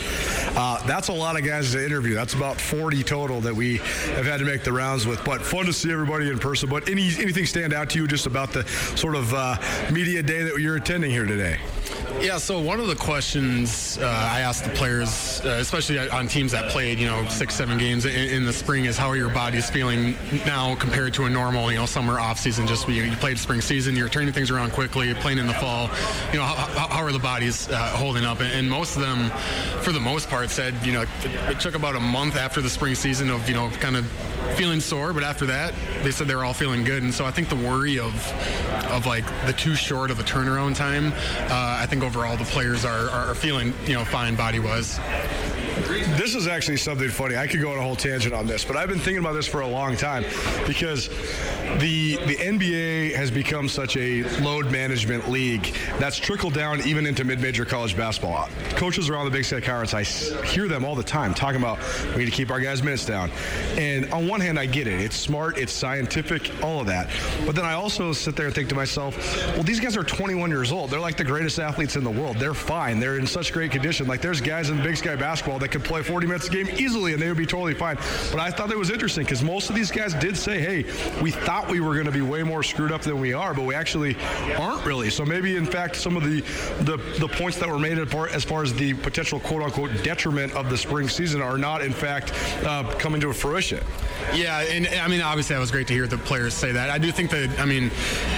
uh, 0.56 0.84
that's 0.88 1.10
a 1.10 1.13
lot 1.13 1.38
of 1.38 1.46
guys 1.46 1.74
to 1.74 1.86
interview. 1.86 2.16
That's 2.16 2.34
about 2.34 2.60
40 2.60 3.04
total 3.04 3.40
that 3.42 3.54
we 3.54 3.78
have 3.78 4.25
had 4.25 4.40
to 4.40 4.46
make 4.46 4.63
the 4.63 4.74
rounds 4.74 5.06
with. 5.06 5.24
But 5.24 5.44
fun 5.44 5.68
to 5.68 5.74
see 5.74 5.92
everybody 5.92 6.28
in 6.28 6.40
person. 6.40 6.70
But 6.70 6.90
any 6.90 7.12
anything 7.20 7.46
stand 7.46 7.72
out 7.72 7.92
to 7.92 8.00
you 8.00 8.08
just 8.08 8.25
about 8.25 8.52
the 8.52 8.66
sort 8.96 9.13
of 9.13 9.32
uh, 9.32 9.58
media 9.92 10.24
day 10.24 10.42
that 10.42 10.60
you're 10.60 10.78
attending 10.78 11.12
here 11.12 11.25
today? 11.25 11.60
Yeah, 12.22 12.38
so 12.38 12.60
one 12.60 12.79
of 12.79 12.88
the 12.88 12.96
questions 12.96 13.98
uh, 13.98 14.05
I 14.05 14.41
asked 14.41 14.63
the 14.63 14.70
players, 14.70 15.41
uh, 15.43 15.58
especially 15.60 16.00
on 16.00 16.27
teams 16.27 16.53
that 16.53 16.70
played, 16.70 16.98
you 16.98 17.05
know, 17.05 17.27
six, 17.27 17.53
seven 17.53 17.77
games 17.77 18.05
in, 18.05 18.13
in, 18.13 18.46
the 18.46 18.53
spring, 18.53 18.86
is 18.86 18.98
how 18.98 19.10
are 19.10 19.17
your 19.17 19.29
bodies 19.29 19.70
feeling 19.70 20.15
now 20.46 20.75
compared 20.75 21.13
to 21.15 21.25
a 21.25 21.29
normal, 21.29 21.70
you 21.72 21.77
know, 21.77 21.86
summer 21.86 22.20
off 22.20 22.39
season? 22.39 22.65
Just 22.65 22.88
you, 22.88 23.03
you 23.03 23.15
played 23.17 23.38
spring 23.38 23.60
season, 23.60 23.96
you're 23.96 24.08
turning 24.08 24.34
things 24.34 24.51
around 24.51 24.72
quickly, 24.72 25.13
playing 25.15 25.38
in 25.38 25.48
the 25.48 25.53
fall. 25.55 25.89
You 26.32 26.39
know, 26.39 26.46
how, 26.46 26.88
how 26.88 27.03
are 27.03 27.12
the 27.12 27.20
bodies 27.20 27.67
uh, 27.70 27.89
holding 27.89 28.24
up? 28.24 28.39
And 28.41 28.70
most 28.70 28.96
of 28.96 29.01
them, 29.01 29.29
for 29.82 29.91
the 29.91 30.00
most 30.00 30.29
part, 30.29 30.50
said, 30.50 30.75
you 30.86 30.93
know, 30.93 31.01
it, 31.01 31.10
it 31.25 31.60
took 31.60 31.75
about 31.75 31.96
a 31.96 32.00
month 32.00 32.38
after 32.38 32.62
the 32.62 32.70
spring 32.70 32.96
season 32.96 33.29
of, 33.29 33.50
you 33.50 33.55
know, 33.55 33.70
kind 33.82 33.98
of 33.98 34.05
feeling 34.55 34.79
sore, 34.79 35.13
but 35.13 35.23
after 35.23 35.45
that, 35.47 35.73
they 36.03 36.12
said 36.12 36.27
they 36.27 36.35
were 36.35 36.45
all 36.45 36.53
feeling 36.53 36.83
good. 36.83 37.03
And 37.03 37.13
so 37.13 37.25
I 37.25 37.31
think 37.31 37.50
the 37.50 37.55
worry 37.55 38.00
of 38.00 38.13
of 38.91 39.05
like 39.05 39.25
the 39.45 39.53
too 39.53 39.75
short 39.75 40.12
of 40.12 40.19
a 40.19 40.23
turnaround 40.23 40.75
time, 40.75 41.13
uh, 41.50 41.77
I 41.79 41.85
think 41.88 42.03
overall 42.03 42.38
the 42.38 42.45
players 42.45 42.85
are, 42.85 43.09
are 43.09 43.35
feeling 43.35 43.73
you 43.85 43.93
know 43.93 44.05
fine 44.05 44.35
body 44.35 44.59
wise. 44.59 45.00
This 46.18 46.36
is 46.36 46.48
actually 46.48 46.78
something 46.78 47.10
funny. 47.10 47.36
I 47.36 47.48
could 47.48 47.62
go 47.62 47.72
on 47.72 47.78
a 47.78 47.82
whole 47.82 47.96
tangent 47.96 48.34
on 48.34 48.48
this, 48.48 48.63
but 48.63 48.78
I've 48.78 48.90
been 48.90 49.00
thinking 49.00 49.20
about 49.20 49.34
this 49.34 49.48
for 49.48 49.62
a 49.62 49.68
long 49.68 49.96
time 49.96 50.24
because 50.68 51.10
the 51.80 52.18
the 52.28 52.36
NBA 52.36 53.16
has 53.16 53.32
become 53.32 53.68
such 53.68 53.98
a 53.98 54.24
load 54.42 54.72
management 54.72 55.30
league 55.30 55.74
that's 56.00 56.18
trickled 56.18 56.54
down 56.54 56.82
even 56.82 57.06
into 57.06 57.24
mid-major 57.24 57.66
college 57.66 57.98
basketball. 57.98 58.48
Coaches 58.72 59.10
around 59.10 59.25
the 59.25 59.32
Big 59.32 59.46
Sky 59.46 59.62
Conference, 59.62 59.94
I 59.94 60.04
hear 60.46 60.68
them 60.68 60.86
all 60.86 60.96
the 60.96 61.04
time 61.04 61.34
talking 61.34 61.60
about 61.60 61.80
we 62.13 62.20
need 62.20 62.25
to 62.25 62.32
keep 62.32 62.52
our 62.52 62.60
guys' 62.60 62.84
minutes 62.84 63.06
down. 63.06 63.32
And 63.78 64.12
on 64.13 64.28
one 64.28 64.40
hand, 64.40 64.60
I 64.60 64.66
get 64.66 64.88
it. 64.88 65.00
It's 65.02 65.16
smart, 65.16 65.58
it's 65.58 65.74
scientific, 65.74 66.52
all 66.63 66.82
of 66.82 66.88
that. 66.88 67.10
But 67.46 67.56
then 67.56 67.66
I 67.66 67.74
also 67.74 68.13
sit 68.13 68.36
there 68.36 68.46
and 68.46 68.56
think 68.56 68.70
to 68.70 68.75
myself, 68.75 69.18
well, 69.54 69.63
these 69.63 69.80
guys 69.80 69.98
are 69.98 70.04
21 70.04 70.50
years 70.50 70.72
old. 70.72 70.90
They're 70.90 71.00
like 71.00 71.18
the 71.18 71.24
greatest 71.24 71.60
athletes 71.60 71.96
in 71.96 72.04
the 72.04 72.12
world. 72.12 72.38
They're 72.38 72.54
fine. 72.54 73.00
They're 73.00 73.18
in 73.18 73.28
such 73.28 73.52
great 73.52 73.72
condition. 73.72 74.08
Like 74.08 74.22
there's 74.22 74.42
guys 74.42 74.70
in 74.70 74.82
Big 74.82 74.98
Sky 74.98 75.16
basketball 75.16 75.60
that 75.60 75.70
could 75.74 75.84
play 75.84 76.01
40 76.03 76.27
minutes 76.27 76.48
a 76.48 76.51
game 76.51 76.70
easily 76.77 77.13
and 77.13 77.22
they 77.22 77.27
would 77.27 77.38
be 77.38 77.46
totally 77.46 77.74
fine. 77.74 77.98
But 78.32 78.39
I 78.39 78.51
thought 78.51 78.72
it 78.72 78.77
was 78.77 78.89
interesting 78.89 79.25
because 79.25 79.44
most 79.44 79.70
of 79.70 79.75
these 79.75 79.92
guys 79.92 80.13
did 80.13 80.38
say, 80.38 80.60
hey, 80.60 80.86
we 81.22 81.32
thought 81.32 81.70
we 81.70 81.82
were 81.82 81.94
going 81.94 82.06
to 82.06 82.12
be 82.12 82.22
way 82.22 82.44
more 82.44 82.63
screwed 82.63 82.92
up 82.92 83.01
than 83.01 83.20
we 83.20 83.34
are, 83.34 83.53
but 83.53 83.65
we 83.65 83.75
actually 83.75 84.15
aren't 84.58 84.86
really. 84.86 85.10
So 85.10 85.25
maybe, 85.25 85.58
in 85.58 85.65
fact, 85.65 85.96
some 85.96 86.15
of 86.15 86.24
the 86.24 86.42
the, 86.84 86.98
the 87.20 87.27
points 87.27 87.58
that 87.60 87.70
were 87.70 87.80
made 87.80 87.98
as 87.98 88.44
far 88.44 88.63
as 88.63 88.74
the 88.74 88.94
potential 88.94 89.39
quote 89.39 89.63
unquote 89.63 89.92
detriment 90.03 90.53
of 90.53 90.70
the 90.70 90.77
spring 90.77 91.10
season 91.10 91.42
are 91.42 91.58
not, 91.58 91.82
in 91.82 91.92
fact, 91.92 92.34
uh, 92.65 92.84
coming 93.00 93.20
to 93.22 93.34
fruition. 93.34 93.84
Yeah, 94.34 94.62
and 94.62 94.88
I 94.88 95.08
mean, 95.08 95.22
obviously, 95.22 95.56
that 95.56 95.60
was 95.60 95.72
great 95.72 95.88
to 95.88 95.94
hear 95.94 96.08
the 96.08 96.18
players 96.18 96.53
say 96.53 96.72
that. 96.72 96.89
I 96.89 96.98
do 96.98 97.12
think 97.12 97.30
that, 97.32 97.60
I 97.60 97.65
mean, 97.65 97.92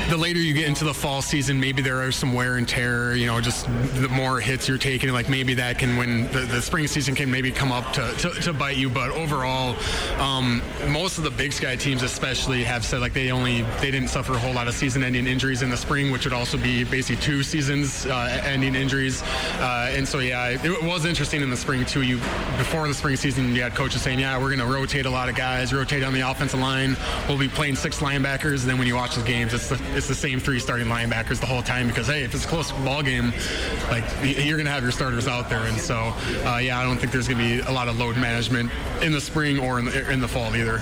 the 0.10 0.18
later 0.18 0.39
you 0.39 0.54
get 0.54 0.68
into 0.68 0.84
the 0.84 0.94
fall 0.94 1.22
season, 1.22 1.60
maybe 1.60 1.82
there 1.82 2.01
are 2.01 2.12
some 2.12 2.34
wear 2.34 2.58
and 2.58 2.68
tear, 2.68 3.15
you 3.15 3.27
know, 3.27 3.39
just 3.42 3.65
the 3.96 4.10
more 4.10 4.39
hits 4.39 4.68
you're 4.68 4.77
taking, 4.77 5.12
like 5.12 5.30
maybe 5.30 5.54
that 5.56 5.77
can, 5.77 5.98
when 5.98 6.32
the, 6.32 6.42
the 6.42 6.62
spring 6.62 6.88
season 6.88 7.15
can 7.25 7.32
maybe 7.32 7.51
come 7.51 7.72
up 7.72 7.91
to, 7.94 8.13
to, 8.20 8.29
to 8.41 8.53
bite 8.53 8.77
you. 8.77 8.88
But 8.88 9.10
overall, 9.12 9.75
um, 10.20 10.62
most 10.89 11.17
of 11.17 11.24
the 11.24 11.32
Big 11.32 11.51
Sky 11.53 11.75
teams, 11.75 12.03
especially, 12.03 12.63
have 12.63 12.86
said 12.86 13.01
like 13.01 13.13
they 13.13 13.32
only 13.32 13.63
they 13.82 13.89
didn't 13.89 14.10
suffer 14.10 14.34
a 14.34 14.38
whole 14.38 14.53
lot 14.53 14.67
of 14.67 14.75
season-ending 14.75 15.25
injuries 15.25 15.63
in 15.63 15.70
the 15.72 15.77
spring, 15.77 16.12
which 16.12 16.24
would 16.25 16.34
also 16.34 16.58
be 16.58 16.84
basically 16.84 17.22
two 17.24 17.41
seasons-ending 17.41 18.75
uh, 18.75 18.79
injuries. 18.79 19.24
Uh, 19.24 19.91
and 19.91 20.08
so, 20.08 20.20
yeah, 20.20 20.50
it, 20.50 20.63
it, 20.63 20.84
was 20.84 21.05
interesting 21.05 21.41
in 21.41 21.50
the 21.50 21.58
spring 21.58 21.84
too. 21.84 22.03
You 22.03 22.17
before 22.58 22.88
the 22.88 22.94
spring 22.94 23.15
season, 23.15 23.55
you 23.55 23.63
had 23.63 23.74
coaches 23.74 24.03
saying, 24.03 24.20
"Yeah, 24.20 24.38
we're 24.38 24.55
going 24.55 24.60
to 24.60 24.74
rotate 24.74 25.08
a 25.08 25.10
lot 25.10 25.27
of 25.27 25.36
guys, 25.36 25.74
rotate 25.74 26.03
on 26.03 26.13
the 26.13 26.22
offensive 26.22 26.60
line. 26.60 26.96
We'll 27.27 27.39
be 27.39 27.50
playing 27.50 27.75
six 27.75 28.00
linebackers." 28.00 28.62
And 28.62 28.70
then 28.70 28.77
when 28.77 28.88
you 28.88 28.96
watch 28.96 29.15
the 29.15 29.24
games, 29.24 29.53
it's 29.53 29.70
the, 29.70 29.82
it's 29.96 30.08
the 30.08 30.15
same 30.15 30.39
three 30.39 30.60
starting 30.60 30.88
linebackers 30.88 31.39
the 31.39 31.48
whole 31.48 31.63
time 31.63 31.88
because 31.88 32.08
hey, 32.08 32.24
if 32.24 32.36
it's 32.36 32.46
a 32.46 32.48
close 32.48 32.72
ball 32.72 33.01
game, 33.01 33.34
like 33.89 34.03
you're 34.22 34.58
going 34.58 34.65
to 34.65 34.72
have 34.72 34.84
your 34.84 34.91
starters 34.91 35.27
out 35.27 35.50
there. 35.50 35.65
And 35.65 35.79
so, 35.79 36.13
uh, 36.46 36.60
yeah, 36.62 36.79
I 36.79 36.84
don't 36.84 36.98
think 36.98 37.12
there's 37.15 37.29
going 37.29 37.39
to 37.39 37.63
be 37.63 37.69
a 37.69 37.72
lot 37.72 37.88
of 37.88 37.98
load 37.98 38.17
management 38.17 38.69
in 39.01 39.13
the 39.13 39.22
spring 39.22 39.57
or 39.57 39.79
in 39.79 39.86
the, 39.86 40.12
in 40.12 40.19
the 40.19 40.27
fall 40.27 40.53
either. 40.53 40.81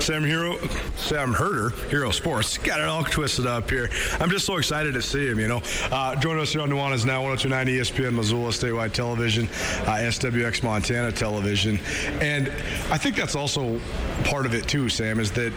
Sam 0.00 0.24
Hero, 0.24 0.56
Sam 0.96 1.34
Herder, 1.34 1.70
Hero 1.90 2.10
Sports, 2.10 2.56
got 2.56 2.80
it 2.80 2.86
all 2.86 3.04
twisted 3.04 3.46
up 3.46 3.68
here. 3.68 3.90
I'm 4.18 4.30
just 4.30 4.46
so 4.46 4.56
excited 4.56 4.94
to 4.94 5.02
see 5.02 5.26
him. 5.26 5.38
You 5.38 5.48
know, 5.48 5.62
uh, 5.92 6.16
joining 6.16 6.40
us 6.40 6.52
here 6.52 6.62
on 6.62 6.70
Nuanez 6.70 7.04
now 7.04 7.22
102.9 7.22 7.66
ESPN 7.66 8.14
Missoula 8.14 8.48
Statewide 8.48 8.92
Television, 8.92 9.44
uh, 9.46 9.98
SWX 10.00 10.62
Montana 10.62 11.12
Television, 11.12 11.78
and 12.20 12.48
I 12.90 12.96
think 12.96 13.14
that's 13.14 13.34
also 13.34 13.78
part 14.24 14.46
of 14.46 14.54
it 14.54 14.66
too. 14.66 14.88
Sam 14.88 15.20
is 15.20 15.30
that 15.32 15.52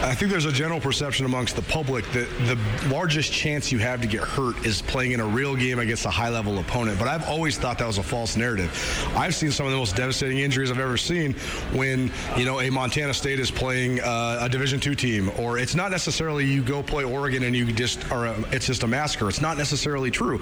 I 0.00 0.14
think 0.14 0.30
there's 0.30 0.46
a 0.46 0.52
general 0.52 0.80
perception 0.80 1.26
amongst 1.26 1.56
the 1.56 1.62
public 1.62 2.04
that 2.12 2.28
the 2.46 2.88
largest 2.88 3.30
chance 3.30 3.70
you 3.70 3.78
have 3.78 4.00
to 4.00 4.08
get 4.08 4.22
hurt 4.22 4.64
is 4.64 4.80
playing 4.80 5.12
in 5.12 5.20
a 5.20 5.26
real 5.26 5.54
game 5.54 5.78
against 5.78 6.06
a 6.06 6.10
high-level 6.10 6.58
opponent. 6.58 6.98
But 6.98 7.08
I've 7.08 7.28
always 7.28 7.58
thought 7.58 7.78
that 7.78 7.86
was 7.86 7.98
a 7.98 8.02
false 8.02 8.36
narrative. 8.36 8.70
I've 9.16 9.34
seen 9.34 9.50
some 9.50 9.66
of 9.66 9.72
the 9.72 9.78
most 9.78 9.96
devastating 9.96 10.38
injuries 10.38 10.70
I've 10.70 10.80
ever 10.80 10.96
seen 10.96 11.34
when 11.72 12.10
you 12.38 12.46
know 12.46 12.60
a 12.60 12.70
Montana 12.70 13.12
State 13.12 13.38
is 13.38 13.50
playing 13.50 13.81
playing 13.82 14.00
uh, 14.00 14.38
a 14.40 14.48
Division 14.48 14.78
two 14.78 14.94
team, 14.94 15.30
or 15.38 15.58
it's 15.58 15.74
not 15.74 15.90
necessarily 15.90 16.44
you 16.44 16.62
go 16.62 16.82
play 16.82 17.04
Oregon 17.04 17.42
and 17.42 17.56
you 17.56 17.72
just 17.72 18.10
are. 18.12 18.26
A, 18.26 18.38
it's 18.52 18.66
just 18.66 18.82
a 18.82 18.86
massacre. 18.86 19.28
It's 19.28 19.40
not 19.40 19.56
necessarily 19.58 20.10
true. 20.10 20.40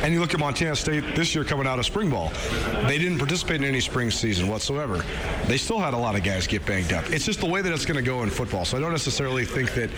And 0.00 0.14
you 0.14 0.20
look 0.20 0.32
at 0.32 0.40
Montana 0.40 0.74
State 0.76 1.14
this 1.14 1.34
year 1.34 1.44
coming 1.44 1.66
out 1.66 1.78
of 1.78 1.84
spring 1.84 2.08
ball, 2.08 2.32
they 2.86 2.96
didn't 2.96 3.18
participate 3.18 3.56
in 3.56 3.64
any 3.64 3.80
spring 3.80 4.10
season 4.10 4.48
whatsoever. 4.48 5.04
They 5.46 5.58
still 5.58 5.78
had 5.78 5.92
a 5.92 5.98
lot 5.98 6.16
of 6.16 6.22
guys 6.22 6.46
get 6.46 6.64
banged 6.64 6.92
up. 6.92 7.10
It's 7.10 7.26
just 7.26 7.40
the 7.40 7.46
way 7.46 7.60
that 7.60 7.72
it's 7.72 7.84
going 7.84 8.02
to 8.02 8.02
go 8.02 8.22
in 8.22 8.30
football. 8.30 8.64
So 8.64 8.78
I 8.78 8.80
don't 8.80 8.92
necessarily 8.92 9.44
think 9.44 9.74
that 9.74 9.90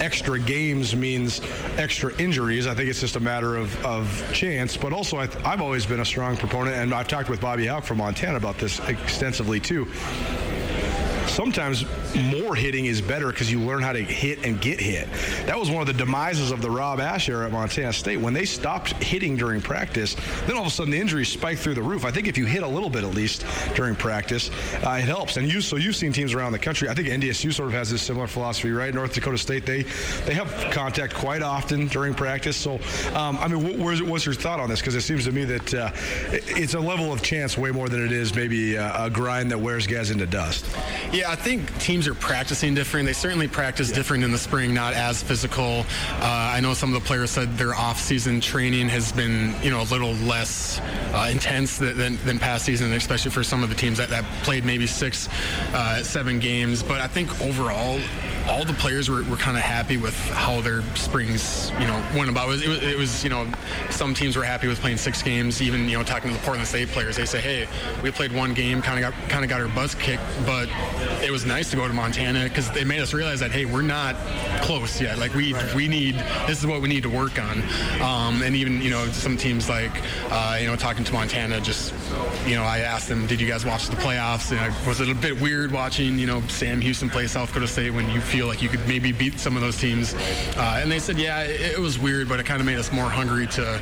extra 0.00 0.38
games 0.38 0.94
means 0.94 1.40
extra 1.76 2.14
injuries. 2.18 2.66
I 2.66 2.74
think 2.74 2.88
it's 2.88 3.00
just 3.00 3.16
a 3.16 3.20
matter 3.20 3.56
of, 3.56 3.84
of 3.84 4.30
chance. 4.32 4.76
But 4.76 4.92
also, 4.92 5.18
I 5.18 5.26
have 5.26 5.60
always 5.60 5.86
been 5.86 6.00
a 6.00 6.04
strong 6.04 6.36
proponent, 6.36 6.76
and 6.76 6.94
I've 6.94 7.08
talked 7.08 7.30
with 7.30 7.40
Bobby 7.40 7.66
Hauck 7.66 7.84
from 7.84 7.98
Montana 7.98 8.36
about 8.36 8.58
this 8.58 8.78
extensively 8.88 9.58
too 9.58 9.88
sometimes 11.28 11.84
more 12.16 12.54
hitting 12.54 12.86
is 12.86 13.00
better 13.00 13.28
because 13.28 13.50
you 13.50 13.60
learn 13.60 13.82
how 13.82 13.92
to 13.92 14.02
hit 14.02 14.44
and 14.44 14.60
get 14.60 14.80
hit. 14.80 15.08
That 15.46 15.58
was 15.58 15.70
one 15.70 15.80
of 15.80 15.86
the 15.86 16.04
demises 16.04 16.50
of 16.50 16.62
the 16.62 16.70
Rob 16.70 17.00
Ash 17.00 17.28
era 17.28 17.46
at 17.46 17.52
Montana 17.52 17.92
State. 17.92 18.18
When 18.18 18.34
they 18.34 18.44
stopped 18.44 18.92
hitting 19.02 19.36
during 19.36 19.60
practice, 19.60 20.16
then 20.46 20.56
all 20.56 20.62
of 20.62 20.66
a 20.66 20.70
sudden 20.70 20.90
the 20.90 20.98
injuries 20.98 21.28
spiked 21.28 21.60
through 21.60 21.74
the 21.74 21.82
roof. 21.82 22.04
I 22.04 22.10
think 22.10 22.26
if 22.26 22.36
you 22.36 22.46
hit 22.46 22.62
a 22.62 22.68
little 22.68 22.90
bit 22.90 23.04
at 23.04 23.14
least 23.14 23.44
during 23.74 23.94
practice, 23.94 24.50
uh, 24.84 24.98
it 25.00 25.04
helps. 25.04 25.36
And 25.36 25.50
you, 25.50 25.60
so 25.60 25.76
you've 25.76 25.96
seen 25.96 26.12
teams 26.12 26.34
around 26.34 26.52
the 26.52 26.58
country. 26.58 26.88
I 26.88 26.94
think 26.94 27.08
NDSU 27.08 27.52
sort 27.52 27.68
of 27.68 27.74
has 27.74 27.90
this 27.90 28.02
similar 28.02 28.26
philosophy, 28.26 28.70
right? 28.70 28.92
North 28.92 29.14
Dakota 29.14 29.38
State, 29.38 29.66
they 29.66 29.82
they 30.26 30.34
have 30.34 30.52
contact 30.72 31.14
quite 31.14 31.42
often 31.42 31.86
during 31.88 32.14
practice. 32.14 32.56
So, 32.56 32.74
um, 33.14 33.38
I 33.38 33.48
mean, 33.48 33.78
what, 33.78 34.00
what's 34.02 34.26
your 34.26 34.34
thought 34.34 34.60
on 34.60 34.68
this? 34.68 34.80
Because 34.80 34.94
it 34.94 35.02
seems 35.02 35.24
to 35.24 35.32
me 35.32 35.44
that 35.44 35.74
uh, 35.74 35.90
it's 36.32 36.74
a 36.74 36.80
level 36.80 37.12
of 37.12 37.22
chance 37.22 37.56
way 37.56 37.70
more 37.70 37.88
than 37.88 38.04
it 38.04 38.12
is 38.12 38.34
maybe 38.34 38.76
a 38.76 39.10
grind 39.10 39.50
that 39.50 39.58
wears 39.58 39.86
guys 39.86 40.10
into 40.10 40.26
dust. 40.26 40.64
Yeah, 41.12 41.30
I 41.30 41.36
think 41.36 41.76
teams 41.78 42.07
are 42.08 42.14
practicing 42.14 42.74
different. 42.74 43.06
They 43.06 43.12
certainly 43.12 43.48
practice 43.48 43.90
yeah. 43.90 43.96
different 43.96 44.24
in 44.24 44.32
the 44.32 44.38
spring, 44.38 44.74
not 44.74 44.94
as 44.94 45.22
physical. 45.22 45.84
Uh, 46.20 46.52
I 46.54 46.60
know 46.60 46.74
some 46.74 46.94
of 46.94 47.00
the 47.00 47.06
players 47.06 47.30
said 47.30 47.56
their 47.56 47.74
off-season 47.74 48.40
training 48.40 48.88
has 48.88 49.12
been, 49.12 49.54
you 49.62 49.70
know, 49.70 49.82
a 49.82 49.88
little 49.90 50.12
less 50.14 50.80
uh, 51.12 51.28
intense 51.30 51.78
than, 51.78 51.96
than, 51.96 52.18
than, 52.24 52.38
past 52.38 52.64
season, 52.64 52.92
especially 52.92 53.32
for 53.32 53.42
some 53.42 53.62
of 53.62 53.68
the 53.68 53.74
teams 53.74 53.98
that, 53.98 54.08
that 54.10 54.24
played 54.44 54.64
maybe 54.64 54.86
six, 54.86 55.28
uh, 55.74 56.02
seven 56.02 56.38
games. 56.38 56.82
But 56.82 57.00
I 57.00 57.08
think 57.08 57.28
overall, 57.40 57.98
all 58.48 58.64
the 58.64 58.74
players 58.74 59.10
were, 59.10 59.24
were 59.24 59.36
kind 59.36 59.56
of 59.56 59.62
happy 59.62 59.96
with 59.96 60.14
how 60.30 60.60
their 60.60 60.82
springs, 60.94 61.70
you 61.80 61.86
know, 61.86 62.02
went 62.14 62.30
about. 62.30 62.48
It 62.48 62.50
was, 62.50 62.62
it 62.62 62.68
was, 62.68 62.82
it 62.82 62.98
was, 62.98 63.24
you 63.24 63.30
know, 63.30 63.50
some 63.90 64.14
teams 64.14 64.36
were 64.36 64.44
happy 64.44 64.68
with 64.68 64.80
playing 64.80 64.98
six 64.98 65.22
games. 65.22 65.60
Even, 65.60 65.88
you 65.88 65.98
know, 65.98 66.04
talking 66.04 66.30
to 66.30 66.36
the 66.36 66.42
Portland 66.42 66.68
State 66.68 66.88
players, 66.88 67.16
they 67.16 67.26
say, 67.26 67.40
hey, 67.40 67.66
we 68.02 68.10
played 68.10 68.32
one 68.32 68.54
game, 68.54 68.80
kind 68.80 69.04
of 69.04 69.12
got 69.12 69.28
kind 69.28 69.44
of 69.44 69.50
got 69.50 69.60
our 69.60 69.68
butts 69.68 69.94
kicked, 69.94 70.22
but 70.46 70.68
it 71.22 71.30
was 71.30 71.44
nice 71.44 71.70
to 71.70 71.76
go 71.76 71.87
to 71.88 71.94
Montana 71.94 72.44
because 72.44 72.70
they 72.70 72.84
made 72.84 73.00
us 73.00 73.12
realize 73.12 73.40
that 73.40 73.50
hey, 73.50 73.64
we're 73.64 73.82
not 73.82 74.16
close 74.62 75.00
yet. 75.00 75.18
Like 75.18 75.34
we 75.34 75.52
right. 75.52 75.74
we 75.74 75.88
need 75.88 76.14
this 76.46 76.58
is 76.58 76.66
what 76.66 76.80
we 76.80 76.88
need 76.88 77.02
to 77.02 77.10
work 77.10 77.40
on. 77.40 77.62
Um, 78.00 78.42
and 78.42 78.54
even 78.54 78.80
you 78.80 78.90
know 78.90 79.06
some 79.08 79.36
teams 79.36 79.68
like 79.68 79.92
uh, 80.30 80.58
you 80.60 80.66
know 80.66 80.76
talking 80.76 81.04
to 81.04 81.12
Montana, 81.12 81.60
just 81.60 81.92
you 82.46 82.54
know 82.54 82.62
I 82.62 82.78
asked 82.80 83.08
them, 83.08 83.26
did 83.26 83.40
you 83.40 83.48
guys 83.48 83.64
watch 83.64 83.88
the 83.88 83.96
playoffs? 83.96 84.50
And 84.50 84.60
I, 84.60 84.88
was 84.88 85.00
it 85.00 85.08
a 85.08 85.14
bit 85.14 85.40
weird 85.40 85.72
watching 85.72 86.18
you 86.18 86.26
know 86.26 86.40
Sam 86.48 86.80
Houston 86.80 87.10
play 87.10 87.26
South 87.26 87.48
Dakota 87.48 87.66
State 87.66 87.90
when 87.90 88.08
you 88.10 88.20
feel 88.20 88.46
like 88.46 88.62
you 88.62 88.68
could 88.68 88.86
maybe 88.86 89.12
beat 89.12 89.38
some 89.38 89.56
of 89.56 89.62
those 89.62 89.78
teams? 89.78 90.14
Uh, 90.56 90.80
and 90.82 90.90
they 90.90 90.98
said, 90.98 91.18
yeah, 91.18 91.42
it, 91.42 91.72
it 91.72 91.78
was 91.78 91.98
weird, 91.98 92.28
but 92.28 92.40
it 92.40 92.46
kind 92.46 92.60
of 92.60 92.66
made 92.66 92.78
us 92.78 92.92
more 92.92 93.08
hungry 93.08 93.46
to 93.48 93.80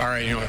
all 0.00 0.06
right, 0.06 0.24
you 0.24 0.32
know, 0.32 0.46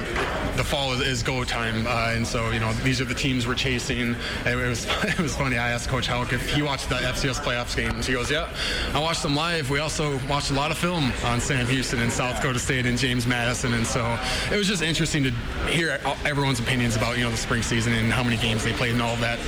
the 0.56 0.64
fall 0.64 0.94
is, 0.94 1.02
is 1.02 1.24
go 1.24 1.44
time, 1.44 1.86
uh, 1.86 2.14
and 2.16 2.26
so 2.26 2.52
you 2.52 2.60
know 2.60 2.72
these 2.86 3.02
are 3.02 3.06
the 3.06 3.14
teams 3.14 3.46
we're 3.46 3.54
chasing. 3.54 4.16
And 4.46 4.60
it 4.60 4.68
was 4.68 4.86
it 5.04 5.20
was 5.20 5.36
funny. 5.36 5.58
I 5.58 5.72
asked 5.72 5.90
Coach 5.90 6.08
Hauck 6.08 6.32
if 6.32 6.50
he 6.50 6.62
watched 6.62 6.81
the 6.90 6.96
FCS 6.96 7.40
playoffs 7.40 7.76
game. 7.76 8.02
She 8.02 8.14
goes, 8.14 8.30
"Yeah, 8.30 8.48
I 8.94 9.00
watched 9.00 9.24
them 9.24 9.36
live. 9.36 9.70
We 9.70 9.80
also 9.80 10.20
watched 10.28 10.52
a 10.52 10.54
lot 10.54 10.72
of 10.72 10.78
film 10.78 11.12
on 11.26 11.40
Sam 11.40 11.66
Houston 11.68 12.00
and 12.00 12.12
South 12.12 12.36
Dakota 12.38 12.60
State 12.60 12.86
and 12.86 12.98
James 12.98 13.26
Madison, 13.28 13.74
and 13.74 13.86
so 13.86 14.18
it 14.52 14.58
was 14.58 14.68
just 14.68 14.82
interesting 14.82 15.24
to 15.24 15.32
hear 15.68 16.00
everyone's 16.26 16.60
opinions 16.60 16.96
about 16.96 17.18
you 17.18 17.24
know 17.24 17.32
the 17.32 17.38
spring 17.38 17.62
season 17.64 17.94
and 17.94 18.12
how 18.12 18.24
many 18.24 18.38
games 18.38 18.64
they 18.64 18.74
played 18.74 18.94
and 18.94 19.02
all 19.02 19.14
of 19.14 19.20
that." 19.20 19.40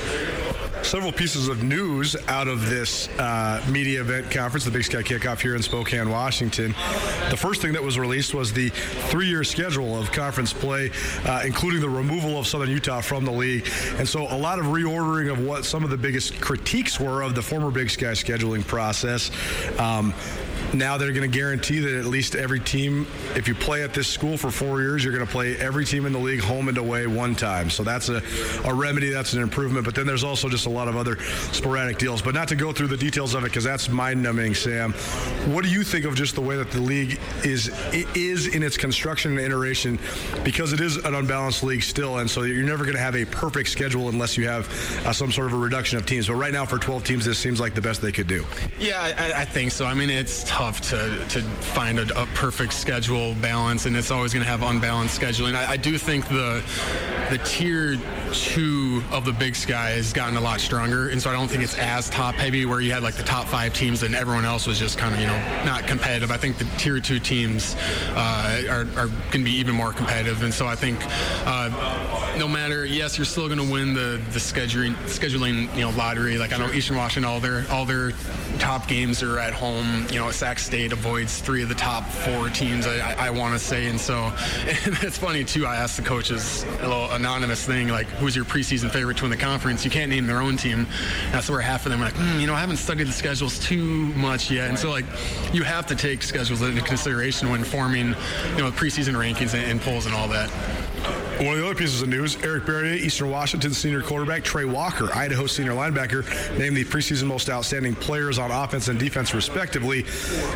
Several 0.83 1.11
pieces 1.11 1.47
of 1.47 1.63
news 1.63 2.15
out 2.27 2.47
of 2.47 2.69
this 2.69 3.07
uh, 3.17 3.63
media 3.69 4.01
event 4.01 4.29
conference, 4.29 4.65
the 4.65 4.71
Big 4.71 4.83
Sky 4.83 5.01
Kickoff 5.01 5.39
here 5.39 5.55
in 5.55 5.61
Spokane, 5.61 6.09
Washington. 6.09 6.75
The 7.29 7.37
first 7.37 7.61
thing 7.61 7.73
that 7.73 7.81
was 7.81 7.97
released 7.97 8.33
was 8.33 8.51
the 8.51 8.69
three-year 9.09 9.43
schedule 9.43 9.97
of 9.97 10.11
conference 10.11 10.51
play, 10.51 10.91
uh, 11.25 11.41
including 11.45 11.81
the 11.81 11.89
removal 11.89 12.37
of 12.37 12.47
Southern 12.47 12.69
Utah 12.69 13.01
from 13.01 13.25
the 13.25 13.31
league, 13.31 13.67
and 13.97 14.07
so 14.07 14.23
a 14.23 14.37
lot 14.37 14.59
of 14.59 14.65
reordering 14.65 15.31
of 15.31 15.39
what 15.39 15.65
some 15.65 15.83
of 15.83 15.89
the 15.89 15.97
biggest 15.97 16.39
critiques 16.41 16.99
were 16.99 17.21
of 17.21 17.33
the 17.33 17.41
former 17.41 17.71
Big 17.71 17.89
Sky 17.89 18.11
scheduling 18.11 18.65
process. 18.65 19.31
Um, 19.79 20.13
now 20.73 20.97
they're 20.97 21.11
going 21.11 21.29
to 21.29 21.37
guarantee 21.37 21.79
that 21.79 21.93
at 21.93 22.05
least 22.05 22.35
every 22.35 22.59
team, 22.59 23.07
if 23.35 23.47
you 23.47 23.55
play 23.55 23.83
at 23.83 23.93
this 23.93 24.07
school 24.07 24.37
for 24.37 24.51
four 24.51 24.81
years, 24.81 25.03
you're 25.03 25.13
going 25.13 25.25
to 25.25 25.31
play 25.31 25.55
every 25.57 25.85
team 25.85 26.05
in 26.05 26.13
the 26.13 26.19
league 26.19 26.41
home 26.41 26.67
and 26.67 26.77
away 26.77 27.07
one 27.07 27.35
time. 27.35 27.69
So 27.69 27.83
that's 27.83 28.09
a, 28.09 28.21
a 28.65 28.73
remedy, 28.73 29.09
that's 29.09 29.33
an 29.33 29.41
improvement. 29.41 29.85
But 29.85 29.95
then 29.95 30.07
there's 30.07 30.23
also 30.23 30.49
just 30.49 30.65
a 30.65 30.69
lot 30.69 30.87
of 30.87 30.95
other 30.95 31.17
sporadic 31.51 31.97
deals. 31.97 32.21
But 32.21 32.33
not 32.33 32.47
to 32.49 32.55
go 32.55 32.71
through 32.71 32.87
the 32.87 32.97
details 32.97 33.33
of 33.33 33.43
it 33.43 33.47
because 33.47 33.63
that's 33.63 33.89
mind 33.89 34.21
numbing, 34.23 34.55
Sam. 34.55 34.93
What 35.53 35.63
do 35.63 35.69
you 35.69 35.83
think 35.83 36.05
of 36.05 36.15
just 36.15 36.35
the 36.35 36.41
way 36.41 36.55
that 36.55 36.71
the 36.71 36.81
league 36.81 37.19
is 37.43 37.69
is 38.15 38.47
in 38.47 38.63
its 38.63 38.77
construction 38.77 39.31
and 39.31 39.39
iteration 39.39 39.99
because 40.43 40.73
it 40.73 40.79
is 40.79 40.97
an 40.97 41.13
unbalanced 41.15 41.63
league 41.63 41.83
still, 41.83 42.17
and 42.17 42.29
so 42.29 42.43
you're 42.43 42.65
never 42.65 42.83
going 42.83 42.95
to 42.95 43.01
have 43.01 43.15
a 43.15 43.25
perfect 43.25 43.69
schedule 43.69 44.09
unless 44.09 44.37
you 44.37 44.47
have 44.47 44.67
uh, 45.05 45.13
some 45.13 45.31
sort 45.31 45.47
of 45.47 45.53
a 45.53 45.57
reduction 45.57 45.97
of 45.97 46.05
teams. 46.05 46.27
But 46.27 46.35
right 46.35 46.53
now, 46.53 46.65
for 46.65 46.79
12 46.79 47.03
teams, 47.03 47.25
this 47.25 47.37
seems 47.37 47.59
like 47.59 47.75
the 47.75 47.81
best 47.81 48.01
they 48.01 48.11
could 48.11 48.27
do. 48.27 48.45
Yeah, 48.79 49.13
I, 49.17 49.41
I 49.41 49.45
think 49.45 49.71
so. 49.71 49.85
I 49.85 49.93
mean, 49.93 50.09
it's 50.09 50.43
tough 50.45 50.62
to, 50.71 51.25
to 51.29 51.41
find 51.41 51.99
a, 51.99 52.21
a 52.21 52.25
perfect 52.27 52.73
schedule 52.73 53.35
balance, 53.35 53.85
and 53.85 53.95
it's 53.95 54.11
always 54.11 54.33
going 54.33 54.43
to 54.43 54.49
have 54.49 54.63
unbalanced 54.63 55.19
scheduling. 55.19 55.55
I, 55.55 55.71
I 55.73 55.77
do 55.77 55.97
think 55.97 56.27
the 56.27 56.63
the 57.29 57.37
tier 57.39 57.97
two 58.31 59.03
of 59.11 59.25
the 59.25 59.31
Big 59.31 59.55
Sky 59.55 59.91
has 59.91 60.13
gotten 60.13 60.37
a 60.37 60.41
lot 60.41 60.59
stronger, 60.59 61.09
and 61.09 61.21
so 61.21 61.29
I 61.29 61.33
don't 61.33 61.47
think 61.47 61.63
it's 61.63 61.77
as 61.77 62.09
top 62.09 62.35
heavy 62.35 62.65
where 62.65 62.81
you 62.81 62.91
had 62.91 63.03
like 63.03 63.15
the 63.15 63.23
top 63.23 63.47
five 63.47 63.73
teams 63.73 64.03
and 64.03 64.15
everyone 64.15 64.45
else 64.45 64.67
was 64.67 64.79
just 64.79 64.97
kind 64.97 65.13
of 65.13 65.19
you 65.19 65.27
know 65.27 65.63
not 65.65 65.87
competitive. 65.87 66.31
I 66.31 66.37
think 66.37 66.57
the 66.57 66.65
tier 66.77 66.99
two 66.99 67.19
teams 67.19 67.75
uh, 68.09 68.63
are, 68.69 68.81
are 68.97 69.07
going 69.07 69.31
to 69.31 69.43
be 69.43 69.51
even 69.51 69.75
more 69.75 69.93
competitive, 69.93 70.43
and 70.43 70.53
so 70.53 70.67
I 70.67 70.75
think 70.75 70.99
uh, 71.45 72.35
no 72.37 72.47
matter 72.47 72.85
yes, 72.85 73.17
you're 73.17 73.25
still 73.25 73.47
going 73.47 73.59
to 73.59 73.71
win 73.71 73.93
the 73.93 74.21
the 74.31 74.39
scheduling 74.39 74.95
scheduling 75.05 75.73
you 75.75 75.81
know 75.81 75.91
lottery. 75.91 76.37
Like 76.37 76.53
I 76.53 76.57
know 76.57 76.71
Eastern 76.71 76.97
Washington, 76.97 77.29
all 77.29 77.39
their 77.39 77.65
all 77.71 77.85
their 77.85 78.11
top 78.59 78.87
games 78.87 79.23
are 79.23 79.39
at 79.39 79.53
home. 79.53 80.05
You 80.09 80.19
know, 80.19 80.29
Sac 80.43 80.59
State 80.59 80.91
avoids 80.91 81.39
three 81.39 81.63
of 81.63 81.69
the 81.69 81.75
top 81.75 82.03
four 82.03 82.49
teams. 82.49 82.85
I, 82.85 83.13
I, 83.13 83.27
I 83.27 83.29
want 83.29 83.53
to 83.53 83.59
say, 83.59 83.87
and 83.87 83.97
so 83.97 84.15
and 84.67 84.77
it's 85.01 85.17
funny 85.17 85.45
too. 85.45 85.65
I 85.65 85.77
asked 85.77 85.95
the 85.95 86.03
coaches 86.03 86.65
a 86.81 86.85
little 86.85 87.09
anonymous 87.11 87.65
thing 87.65 87.87
like, 87.87 88.07
"Who's 88.07 88.35
your 88.35 88.43
preseason 88.43 88.91
favorite 88.91 89.15
to 89.19 89.23
win 89.23 89.31
the 89.31 89.37
conference?" 89.37 89.85
You 89.85 89.91
can't 89.91 90.09
name 90.09 90.27
their 90.27 90.41
own 90.41 90.57
team. 90.57 90.85
That's 91.31 91.49
where 91.49 91.61
half 91.61 91.85
of 91.85 91.93
them 91.93 92.01
are 92.01 92.07
like, 92.07 92.15
mm, 92.15 92.41
you 92.41 92.47
know, 92.47 92.55
I 92.55 92.59
haven't 92.59 92.75
studied 92.75 93.07
the 93.07 93.13
schedules 93.13 93.57
too 93.57 93.85
much 94.17 94.51
yet, 94.51 94.67
and 94.67 94.77
so 94.77 94.89
like, 94.89 95.05
you 95.53 95.63
have 95.63 95.85
to 95.87 95.95
take 95.95 96.21
schedules 96.21 96.61
into 96.61 96.81
consideration 96.81 97.49
when 97.49 97.63
forming, 97.63 98.07
you 98.07 98.57
know, 98.57 98.71
preseason 98.71 99.13
rankings 99.13 99.53
and, 99.53 99.63
and 99.63 99.79
polls 99.79 100.07
and 100.07 100.13
all 100.13 100.27
that. 100.27 100.51
One 101.39 101.55
of 101.55 101.57
the 101.57 101.65
other 101.65 101.75
pieces 101.75 102.01
of 102.03 102.09
news, 102.09 102.37
Eric 102.43 102.65
Barriere, 102.65 102.95
Eastern 102.95 103.31
Washington 103.31 103.73
senior 103.73 104.01
quarterback, 104.01 104.43
Tre 104.43 104.65
Walker, 104.65 105.09
Idaho 105.15 105.47
senior 105.47 105.71
linebacker, 105.71 106.23
named 106.59 106.77
the 106.77 106.85
preseason 106.85 107.25
most 107.25 107.49
outstanding 107.49 107.95
players 107.95 108.37
on 108.37 108.51
offense 108.51 108.87
and 108.87 108.99
defense, 108.99 109.33
respectively. 109.33 110.05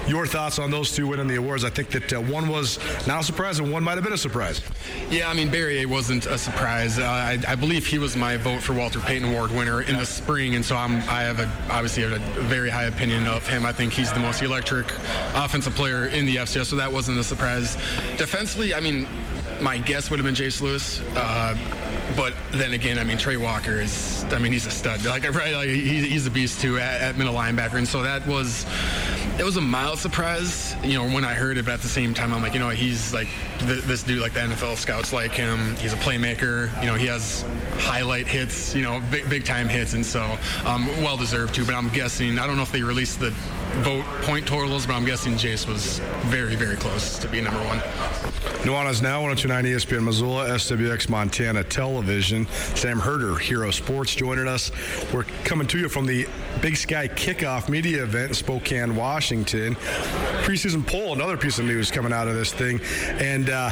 Your 0.08 0.28
thoughts 0.28 0.60
on 0.60 0.70
those 0.70 0.96
two 0.96 1.08
winning 1.08 1.28
the 1.28 1.36
awards? 1.36 1.66
I 1.66 1.72
think 1.72 1.90
that 1.90 2.14
uh, 2.14 2.22
one 2.22 2.48
was 2.48 2.78
not 3.08 3.22
a 3.22 3.24
surprise 3.24 3.58
and 3.60 3.72
one 3.72 3.84
might 3.84 3.96
have 3.96 4.04
been 4.04 4.14
a 4.14 4.18
surprise. 4.18 4.62
Yeah, 5.10 5.30
I 5.30 5.34
mean, 5.34 5.50
Barriere 5.50 5.88
wasn't 5.88 6.28
a 6.28 6.38
surprise. 6.38 7.00
Uh, 7.00 7.06
I, 7.06 7.40
I, 7.48 7.56
believe 7.56 7.88
he 7.88 7.98
was 7.98 8.16
my 8.16 8.38
vote 8.38 8.62
for 8.62 8.74
Walter 8.74 9.00
Payton 9.00 9.30
Award 9.30 9.52
winner 9.52 9.82
in 9.82 9.98
the 9.98 10.06
spring, 10.06 10.56
and 10.56 10.64
so 10.64 10.76
I'm, 10.76 10.98
I 11.10 11.24
have 11.24 11.40
a, 11.40 11.52
obviously 11.72 12.04
a 12.04 12.20
very 12.46 12.70
high 12.70 12.86
opinion 12.86 13.26
of 13.28 13.48
him. 13.48 13.66
I 13.66 13.72
think 13.72 13.94
he's 13.94 14.14
the 14.14 14.20
most 14.20 14.44
electric 14.44 14.92
offensive 15.34 15.74
player 15.74 16.06
in 16.06 16.28
the 16.28 16.36
FCS, 16.38 16.68
so 16.68 16.76
that 16.76 16.92
wasn't 16.92 17.18
a 17.18 17.24
surprise. 17.24 17.76
Defensively, 18.18 18.76
I 18.76 18.80
mean, 18.80 19.08
my 19.62 19.78
guess 19.78 20.10
would 20.10 20.20
have 20.20 20.26
been 20.26 20.36
Jace 20.36 20.62
Lewis. 20.62 21.02
Uh, 21.16 21.56
but 22.18 22.34
then 22.50 22.74
again, 22.74 22.98
I 22.98 23.04
mean, 23.04 23.20
Tre 23.20 23.38
Walker 23.38 23.80
is, 23.80 24.26
I 24.32 24.40
mean, 24.40 24.52
he's 24.52 24.66
a 24.66 24.72
stud. 24.72 25.06
Like, 25.06 25.24
right, 25.36 25.54
like, 25.54 25.70
he's 25.70 26.26
a 26.26 26.32
beast 26.32 26.60
too 26.60 26.80
at, 26.80 27.00
at, 27.00 27.16
middle 27.16 27.36
linebacker. 27.36 27.76
And 27.76 27.88
so 27.88 28.02
that 28.02 28.26
was, 28.26 28.66
it 29.38 29.44
was 29.44 29.56
a 29.58 29.62
mild 29.62 30.00
surprise, 30.00 30.76
you 30.84 30.96
know, 30.96 31.08
when 31.08 31.24
I 31.24 31.36
heard 31.36 31.60
it. 31.60 31.66
But 31.66 31.76
at 31.76 31.82
the 31.82 31.88
same 31.88 32.16
time, 32.16 32.34
I'm 32.34 32.42
like, 32.42 32.56
you 32.56 32.60
know, 32.60 32.70
he's 32.70 33.14
like 33.14 33.28
th- 33.60 33.84
this 33.84 34.02
dude, 34.02 34.20
like 34.20 34.34
the 34.34 34.40
NFL 34.40 34.78
scouts 34.78 35.14
like 35.14 35.32
him. 35.32 35.76
He's 35.76 35.94
a 35.94 35.98
playmaker. 35.98 36.76
You 36.82 36.88
know, 36.88 36.96
he 36.96 37.06
has 37.06 37.46
highlight 37.78 38.26
hits, 38.26 38.74
you 38.74 38.82
know, 38.82 39.00
big, 39.12 39.30
big 39.30 39.46
time 39.46 39.70
hits. 39.70 39.94
And 39.94 40.04
so, 40.04 40.40
um, 40.66 40.88
well 41.04 41.18
deserved 41.18 41.54
too. 41.54 41.66
But 41.66 41.76
I'm 41.76 41.90
guessing, 41.90 42.40
I 42.40 42.48
don't 42.48 42.56
know 42.58 42.64
if 42.64 42.72
they 42.72 42.82
released 42.82 43.20
the 43.20 43.30
vote 43.84 44.06
point 44.24 44.48
totals, 44.48 44.88
but 44.88 44.94
I'm 44.94 45.06
guessing 45.06 45.34
Jace 45.34 45.68
was 45.68 46.00
very, 46.26 46.56
very 46.56 46.78
close 46.78 47.20
to 47.20 47.28
being 47.28 47.44
number 47.44 47.64
one. 47.66 47.78
Nuanez 48.66 49.04
now 49.04 49.22
1029 49.22 49.66
ESPN 49.66 50.04
Missoula, 50.04 50.50
SWX 50.50 51.10
Montana 51.10 51.64
Television. 51.64 52.07
Sam 52.08 53.00
Herder, 53.00 53.36
Hero 53.36 53.70
Sports, 53.70 54.16
joining 54.16 54.48
us. 54.48 54.72
We're 55.14 55.26
coming 55.44 55.68
to 55.68 55.78
you 55.78 55.90
from 55.90 56.06
the 56.06 56.26
Big 56.62 56.78
Sky 56.78 57.10
Kickoff 57.10 57.68
Media 57.68 58.04
Event 58.04 58.30
in 58.30 58.34
Spokane, 58.34 58.96
Washington. 58.96 59.76
Preseason 60.46 60.88
poll, 60.88 61.14
another 61.14 61.36
piece 61.36 61.60
of 61.60 61.66
news 61.66 61.92
coming 61.92 62.14
out 62.14 62.28
of 62.28 62.36
this 62.36 62.54
thing, 62.54 62.80
and. 63.20 63.50
Uh, 63.50 63.72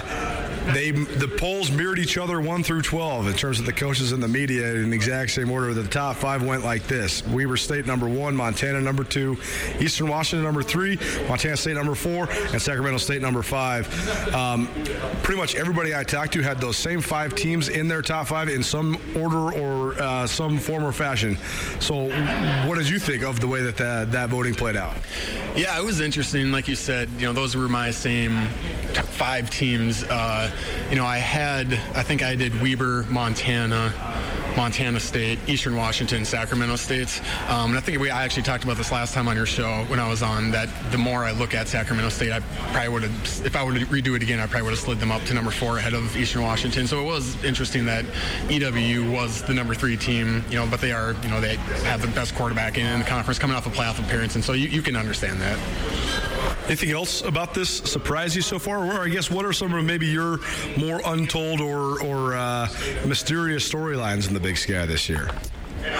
they 0.73 0.91
the 0.91 1.27
polls 1.37 1.71
mirrored 1.71 1.99
each 1.99 2.17
other 2.17 2.41
one 2.41 2.63
through 2.63 2.81
twelve 2.81 3.27
in 3.27 3.33
terms 3.33 3.59
of 3.59 3.65
the 3.65 3.73
coaches 3.73 4.11
and 4.11 4.23
the 4.23 4.27
media 4.27 4.73
in 4.73 4.89
the 4.89 4.95
exact 4.95 5.31
same 5.31 5.51
order. 5.51 5.73
The 5.73 5.87
top 5.87 6.15
five 6.15 6.43
went 6.43 6.63
like 6.63 6.87
this: 6.87 7.25
Weber 7.27 7.57
State 7.57 7.85
number 7.85 8.09
one, 8.09 8.35
Montana 8.35 8.81
number 8.81 9.03
two, 9.03 9.37
Eastern 9.79 10.07
Washington 10.07 10.43
number 10.43 10.63
three, 10.63 10.97
Montana 11.27 11.57
State 11.57 11.75
number 11.75 11.93
four, 11.93 12.27
and 12.51 12.61
Sacramento 12.61 12.97
State 12.97 13.21
number 13.21 13.43
five. 13.43 13.85
Um, 14.33 14.67
pretty 15.21 15.39
much 15.39 15.55
everybody 15.55 15.95
I 15.95 16.03
talked 16.03 16.33
to 16.33 16.41
had 16.41 16.59
those 16.59 16.77
same 16.77 17.01
five 17.01 17.35
teams 17.35 17.69
in 17.69 17.87
their 17.87 18.01
top 18.01 18.24
five 18.27 18.49
in 18.49 18.63
some 18.63 18.97
order 19.15 19.53
or 19.53 19.93
uh, 20.01 20.27
some 20.27 20.57
form 20.57 20.83
or 20.83 20.91
fashion. 20.91 21.37
So, 21.79 22.09
what 22.67 22.77
did 22.77 22.89
you 22.89 22.99
think 22.99 23.23
of 23.23 23.39
the 23.39 23.47
way 23.47 23.61
that 23.61 23.77
that, 23.77 24.11
that 24.11 24.29
voting 24.29 24.53
played 24.53 24.75
out? 24.75 24.95
Yeah, 25.55 25.79
it 25.79 25.83
was 25.83 26.01
interesting. 26.01 26.51
Like 26.51 26.67
you 26.67 26.75
said, 26.75 27.09
you 27.17 27.25
know, 27.25 27.33
those 27.33 27.55
were 27.55 27.69
my 27.69 27.91
same 27.91 28.47
five 29.15 29.49
teams. 29.49 30.03
Uh, 30.03 30.51
you 30.89 30.95
know, 30.95 31.05
I 31.05 31.17
had, 31.17 31.73
I 31.93 32.03
think 32.03 32.23
I 32.23 32.35
did 32.35 32.61
Weber, 32.61 33.05
Montana, 33.09 33.93
Montana 34.57 34.99
State, 34.99 35.39
Eastern 35.47 35.75
Washington, 35.75 36.25
Sacramento 36.25 36.75
State. 36.75 37.21
Um, 37.49 37.71
and 37.71 37.77
I 37.77 37.81
think 37.81 37.99
we 37.99 38.09
I 38.09 38.23
actually 38.23 38.43
talked 38.43 38.63
about 38.63 38.77
this 38.77 38.91
last 38.91 39.13
time 39.13 39.27
on 39.27 39.35
your 39.35 39.45
show 39.45 39.85
when 39.87 39.99
I 39.99 40.07
was 40.07 40.23
on 40.23 40.51
that 40.51 40.69
the 40.91 40.97
more 40.97 41.23
I 41.23 41.31
look 41.31 41.53
at 41.53 41.67
Sacramento 41.67 42.09
State, 42.09 42.31
I 42.31 42.39
probably 42.71 42.89
would 42.89 43.03
have, 43.03 43.45
if 43.45 43.55
I 43.55 43.65
to 43.65 43.85
redo 43.87 44.15
it 44.15 44.23
again, 44.23 44.39
I 44.39 44.47
probably 44.47 44.63
would 44.63 44.71
have 44.71 44.79
slid 44.79 44.99
them 44.99 45.11
up 45.11 45.23
to 45.23 45.33
number 45.33 45.51
four 45.51 45.77
ahead 45.77 45.93
of 45.93 46.15
Eastern 46.15 46.41
Washington. 46.41 46.87
So 46.87 47.01
it 47.01 47.05
was 47.05 47.43
interesting 47.43 47.85
that 47.85 48.05
EWU 48.47 49.11
was 49.11 49.43
the 49.43 49.53
number 49.53 49.75
three 49.75 49.97
team, 49.97 50.43
you 50.49 50.55
know, 50.55 50.67
but 50.67 50.81
they 50.81 50.91
are, 50.91 51.15
you 51.23 51.29
know, 51.29 51.41
they 51.41 51.55
have 51.85 52.01
the 52.01 52.07
best 52.07 52.35
quarterback 52.35 52.77
in 52.77 52.99
the 52.99 53.05
conference 53.05 53.39
coming 53.39 53.55
off 53.55 53.67
a 53.67 53.69
playoff 53.69 53.99
appearance. 53.99 54.35
And 54.35 54.43
so 54.43 54.53
you, 54.53 54.67
you 54.67 54.81
can 54.81 54.95
understand 54.95 55.41
that. 55.41 56.34
Anything 56.67 56.91
else 56.91 57.21
about 57.21 57.53
this 57.53 57.69
surprise 57.69 58.35
you 58.35 58.41
so 58.41 58.59
far? 58.59 58.85
Or 58.85 59.03
I 59.03 59.09
guess 59.09 59.29
what 59.29 59.45
are 59.45 59.53
some 59.53 59.73
of 59.73 59.83
maybe 59.85 60.07
your 60.07 60.39
more 60.77 61.01
untold 61.05 61.61
or, 61.61 62.01
or 62.03 62.35
uh, 62.35 62.67
mysterious 63.05 63.71
storylines 63.71 64.27
in 64.27 64.33
the 64.33 64.39
Big 64.39 64.57
Sky 64.57 64.85
this 64.85 65.07
year? 65.09 65.29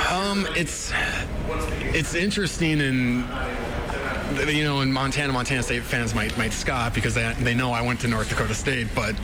Um, 0.09 0.47
it's 0.55 0.91
it's 1.93 2.15
interesting 2.15 2.81
and 2.81 3.23
you 4.47 4.63
know, 4.63 4.81
in 4.81 4.91
Montana, 4.91 5.31
Montana 5.33 5.63
State 5.63 5.83
fans 5.83 6.13
might 6.15 6.37
might 6.37 6.53
scoff 6.53 6.93
because 6.93 7.13
they, 7.13 7.33
they 7.39 7.53
know 7.53 7.71
I 7.71 7.81
went 7.81 7.99
to 8.01 8.07
North 8.07 8.29
Dakota 8.29 8.53
State, 8.53 8.87
but 8.95 9.15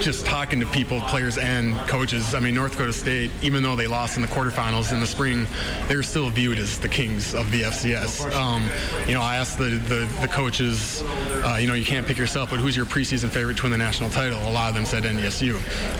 just 0.00 0.26
talking 0.26 0.60
to 0.60 0.66
people, 0.66 1.00
players 1.02 1.38
and 1.38 1.76
coaches, 1.88 2.34
I 2.34 2.40
mean, 2.40 2.54
North 2.54 2.72
Dakota 2.72 2.92
State, 2.92 3.30
even 3.42 3.62
though 3.62 3.76
they 3.76 3.86
lost 3.86 4.16
in 4.16 4.22
the 4.22 4.28
quarterfinals 4.28 4.92
in 4.92 5.00
the 5.00 5.06
spring, 5.06 5.46
they're 5.88 6.02
still 6.02 6.30
viewed 6.30 6.58
as 6.58 6.78
the 6.78 6.88
kings 6.88 7.34
of 7.34 7.50
the 7.50 7.62
FCS. 7.62 8.32
Um, 8.34 8.68
you 9.06 9.14
know, 9.14 9.22
I 9.22 9.36
asked 9.36 9.58
the, 9.58 9.80
the, 9.88 10.08
the 10.20 10.28
coaches, 10.28 11.02
uh, 11.44 11.58
you 11.60 11.66
know, 11.66 11.74
you 11.74 11.84
can't 11.84 12.06
pick 12.06 12.18
yourself, 12.18 12.50
but 12.50 12.60
who's 12.60 12.76
your 12.76 12.86
preseason 12.86 13.28
favorite 13.28 13.56
to 13.58 13.64
win 13.64 13.72
the 13.72 13.78
national 13.78 14.10
title? 14.10 14.38
A 14.48 14.52
lot 14.52 14.68
of 14.68 14.74
them 14.74 14.84
said 14.84 15.04
NDSU. 15.04 15.56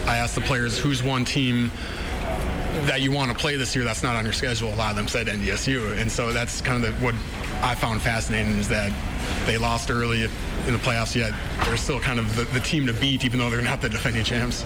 I 0.07 0.19
asked 0.19 0.35
the 0.35 0.41
players, 0.43 0.79
who's 0.79 1.03
one 1.03 1.25
team 1.25 1.71
that 2.87 3.01
you 3.01 3.11
want 3.13 3.31
to 3.31 3.37
play 3.37 3.57
this 3.57 3.75
year 3.75 3.85
that's 3.85 4.03
not 4.03 4.17
on 4.17 4.25
your 4.25 4.33
schedule. 4.33 4.73
A 4.73 4.77
lot 4.77 4.91
of 4.91 4.97
them 4.97 5.09
said 5.09 5.27
NDSU, 5.27 5.99
and 5.99 6.11
so 6.11 6.33
that's 6.33 6.61
kind 6.61 6.85
of 6.85 6.99
the, 6.99 7.05
what 7.05 7.15
I 7.63 7.75
found 7.75 8.01
fascinating 8.03 8.57
is 8.59 8.69
that 8.69 8.93
they 9.47 9.59
lost 9.59 9.91
early 9.91 10.25
in 10.25 10.73
the 10.73 10.79
playoffs, 10.79 11.15
yet 11.15 11.33
they're 11.65 11.77
still 11.77 12.01
kind 12.01 12.19
of 12.19 12.35
the, 12.37 12.45
the 12.45 12.61
team 12.61 12.87
to 12.87 12.93
beat, 12.93 13.25
even 13.25 13.39
though 13.39 13.51
they're 13.51 13.63
not 13.63 13.81
the 13.81 13.89
defending 13.89 14.25
champs. 14.25 14.65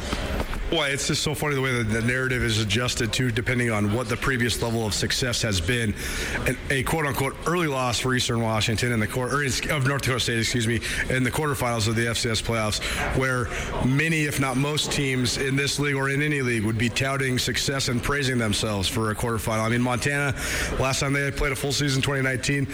Well, 0.74 0.92
it's 0.92 1.06
just 1.06 1.22
so 1.22 1.36
funny 1.36 1.54
the 1.54 1.60
way 1.60 1.70
that 1.70 1.84
the 1.84 2.02
narrative 2.02 2.42
is 2.42 2.58
adjusted 2.58 3.12
to 3.12 3.30
depending 3.30 3.70
on 3.70 3.94
what 3.94 4.08
the 4.08 4.16
previous 4.16 4.60
level 4.60 4.84
of 4.84 4.92
success 4.92 5.40
has 5.42 5.60
been. 5.60 5.94
And 6.48 6.58
a 6.68 6.82
quote 6.82 7.06
unquote 7.06 7.36
early 7.46 7.68
loss 7.68 8.00
for 8.00 8.12
Eastern 8.12 8.40
Washington 8.40 8.90
in 8.90 8.98
the 8.98 9.06
quarter 9.06 9.44
of 9.44 9.86
North 9.86 10.02
Dakota 10.02 10.18
State, 10.18 10.40
excuse 10.40 10.66
me, 10.66 10.80
in 11.10 11.22
the 11.22 11.30
quarterfinals 11.30 11.86
of 11.86 11.94
the 11.94 12.06
FCS 12.06 12.42
playoffs, 12.42 12.82
where 13.16 13.46
many, 13.86 14.24
if 14.24 14.40
not 14.40 14.56
most 14.56 14.90
teams 14.90 15.38
in 15.38 15.54
this 15.54 15.78
league 15.78 15.94
or 15.94 16.10
in 16.10 16.20
any 16.20 16.42
league 16.42 16.64
would 16.64 16.76
be 16.76 16.88
touting 16.88 17.38
success 17.38 17.86
and 17.86 18.02
praising 18.02 18.36
themselves 18.36 18.88
for 18.88 19.12
a 19.12 19.14
quarterfinal. 19.14 19.60
I 19.60 19.68
mean, 19.68 19.80
Montana, 19.80 20.34
last 20.80 20.98
time 20.98 21.12
they 21.12 21.30
played 21.30 21.52
a 21.52 21.56
full 21.56 21.70
season, 21.70 22.02
2019. 22.02 22.66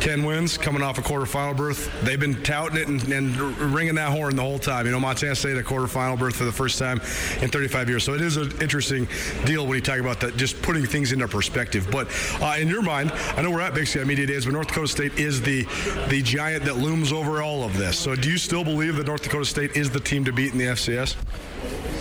10 0.00 0.24
wins 0.24 0.58
coming 0.58 0.82
off 0.82 0.98
a 0.98 1.02
quarterfinal 1.02 1.56
berth. 1.56 1.90
They've 2.02 2.20
been 2.20 2.42
touting 2.42 2.78
it 2.78 2.88
and, 2.88 3.02
and, 3.12 3.36
ringing 3.74 3.94
that 3.96 4.10
horn 4.10 4.36
the 4.36 4.42
whole 4.42 4.58
time. 4.58 4.86
You 4.86 4.92
know, 4.92 5.00
Montana 5.00 5.34
State 5.34 5.56
a 5.56 5.62
quarterfinal 5.62 6.18
berth 6.18 6.36
for 6.36 6.44
the 6.44 6.52
first 6.52 6.78
time 6.78 7.00
in 7.40 7.48
35 7.48 7.88
years. 7.88 8.04
So 8.04 8.14
it 8.14 8.20
is 8.20 8.36
an 8.36 8.52
interesting 8.60 9.08
deal 9.44 9.66
when 9.66 9.76
you 9.76 9.80
talk 9.80 9.98
about 9.98 10.20
that, 10.20 10.36
just 10.36 10.60
putting 10.62 10.84
things 10.84 11.12
into 11.12 11.26
perspective. 11.28 11.88
But 11.90 12.08
uh, 12.40 12.56
in 12.58 12.68
your 12.68 12.82
mind, 12.82 13.12
I 13.36 13.42
know 13.42 13.50
we're 13.50 13.60
at 13.60 13.74
Big 13.74 13.86
Sky 13.86 14.04
Media 14.04 14.26
Days, 14.26 14.44
but 14.44 14.52
North 14.52 14.68
Dakota 14.68 14.88
State 14.88 15.18
is 15.18 15.40
the 15.40 15.64
the 16.08 16.22
giant 16.22 16.64
that 16.64 16.76
looms 16.76 17.12
over 17.12 17.42
all 17.42 17.64
of 17.64 17.76
this. 17.76 17.98
So 17.98 18.14
do 18.14 18.30
you 18.30 18.38
still 18.38 18.64
believe 18.64 18.96
that 18.96 19.06
North 19.06 19.22
Dakota 19.22 19.44
State 19.44 19.76
is 19.76 19.90
the 19.90 20.00
team 20.00 20.24
to 20.24 20.32
beat 20.32 20.52
in 20.52 20.58
the 20.58 20.66
FCS? 20.66 21.16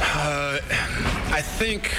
Uh, 0.01 0.60
I 1.32 1.41
think. 1.41 1.93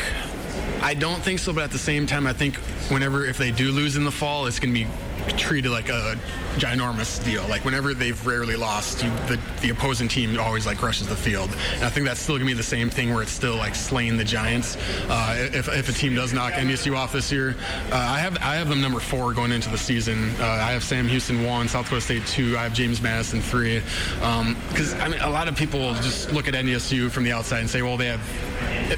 I 0.82 0.92
don't 0.92 1.22
think 1.22 1.38
so, 1.38 1.50
but 1.54 1.64
at 1.64 1.70
the 1.70 1.78
same 1.78 2.06
time, 2.06 2.26
I 2.26 2.34
think 2.34 2.56
whenever 2.90 3.24
if 3.24 3.38
they 3.38 3.50
do 3.50 3.72
lose 3.72 3.96
in 3.96 4.04
the 4.04 4.12
fall, 4.12 4.46
it's 4.46 4.60
going 4.60 4.74
to 4.74 4.84
be 4.84 4.86
treated 5.32 5.70
like 5.70 5.88
a 5.88 6.16
ginormous 6.56 7.22
deal. 7.24 7.46
Like 7.48 7.64
whenever 7.64 7.94
they've 7.94 8.26
rarely 8.26 8.56
lost, 8.56 9.02
you, 9.02 9.10
the, 9.26 9.40
the 9.60 9.70
opposing 9.70 10.08
team 10.08 10.38
always 10.38 10.66
like 10.66 10.82
rushes 10.82 11.08
the 11.08 11.16
field. 11.16 11.50
And 11.74 11.84
I 11.84 11.88
think 11.88 12.06
that's 12.06 12.20
still 12.20 12.36
gonna 12.36 12.46
be 12.46 12.52
the 12.52 12.62
same 12.62 12.90
thing 12.90 13.12
where 13.12 13.22
it's 13.22 13.32
still 13.32 13.56
like 13.56 13.74
slaying 13.74 14.16
the 14.16 14.24
Giants. 14.24 14.76
Uh, 15.08 15.48
if, 15.52 15.68
if 15.68 15.88
a 15.88 15.92
team 15.92 16.14
does 16.14 16.32
knock 16.32 16.52
NDSU 16.52 16.96
off 16.96 17.12
this 17.12 17.32
year, 17.32 17.56
uh, 17.90 17.96
I 17.96 18.18
have 18.18 18.36
I 18.38 18.56
have 18.56 18.68
them 18.68 18.80
number 18.80 19.00
four 19.00 19.32
going 19.32 19.52
into 19.52 19.70
the 19.70 19.78
season. 19.78 20.30
Uh, 20.38 20.44
I 20.44 20.72
have 20.72 20.84
Sam 20.84 21.08
Houston 21.08 21.44
one, 21.44 21.68
South 21.68 21.86
Dakota 21.86 22.00
State 22.00 22.26
two. 22.26 22.56
I 22.56 22.62
have 22.62 22.74
James 22.74 23.00
Madison 23.00 23.40
three. 23.40 23.80
Because 24.14 24.94
um, 24.94 25.00
I 25.00 25.08
mean, 25.08 25.20
a 25.20 25.30
lot 25.30 25.48
of 25.48 25.56
people 25.56 25.94
just 25.94 26.32
look 26.32 26.48
at 26.48 26.54
NDSU 26.54 27.10
from 27.10 27.24
the 27.24 27.32
outside 27.32 27.60
and 27.60 27.70
say, 27.70 27.82
well, 27.82 27.96
they 27.96 28.06
have 28.06 28.20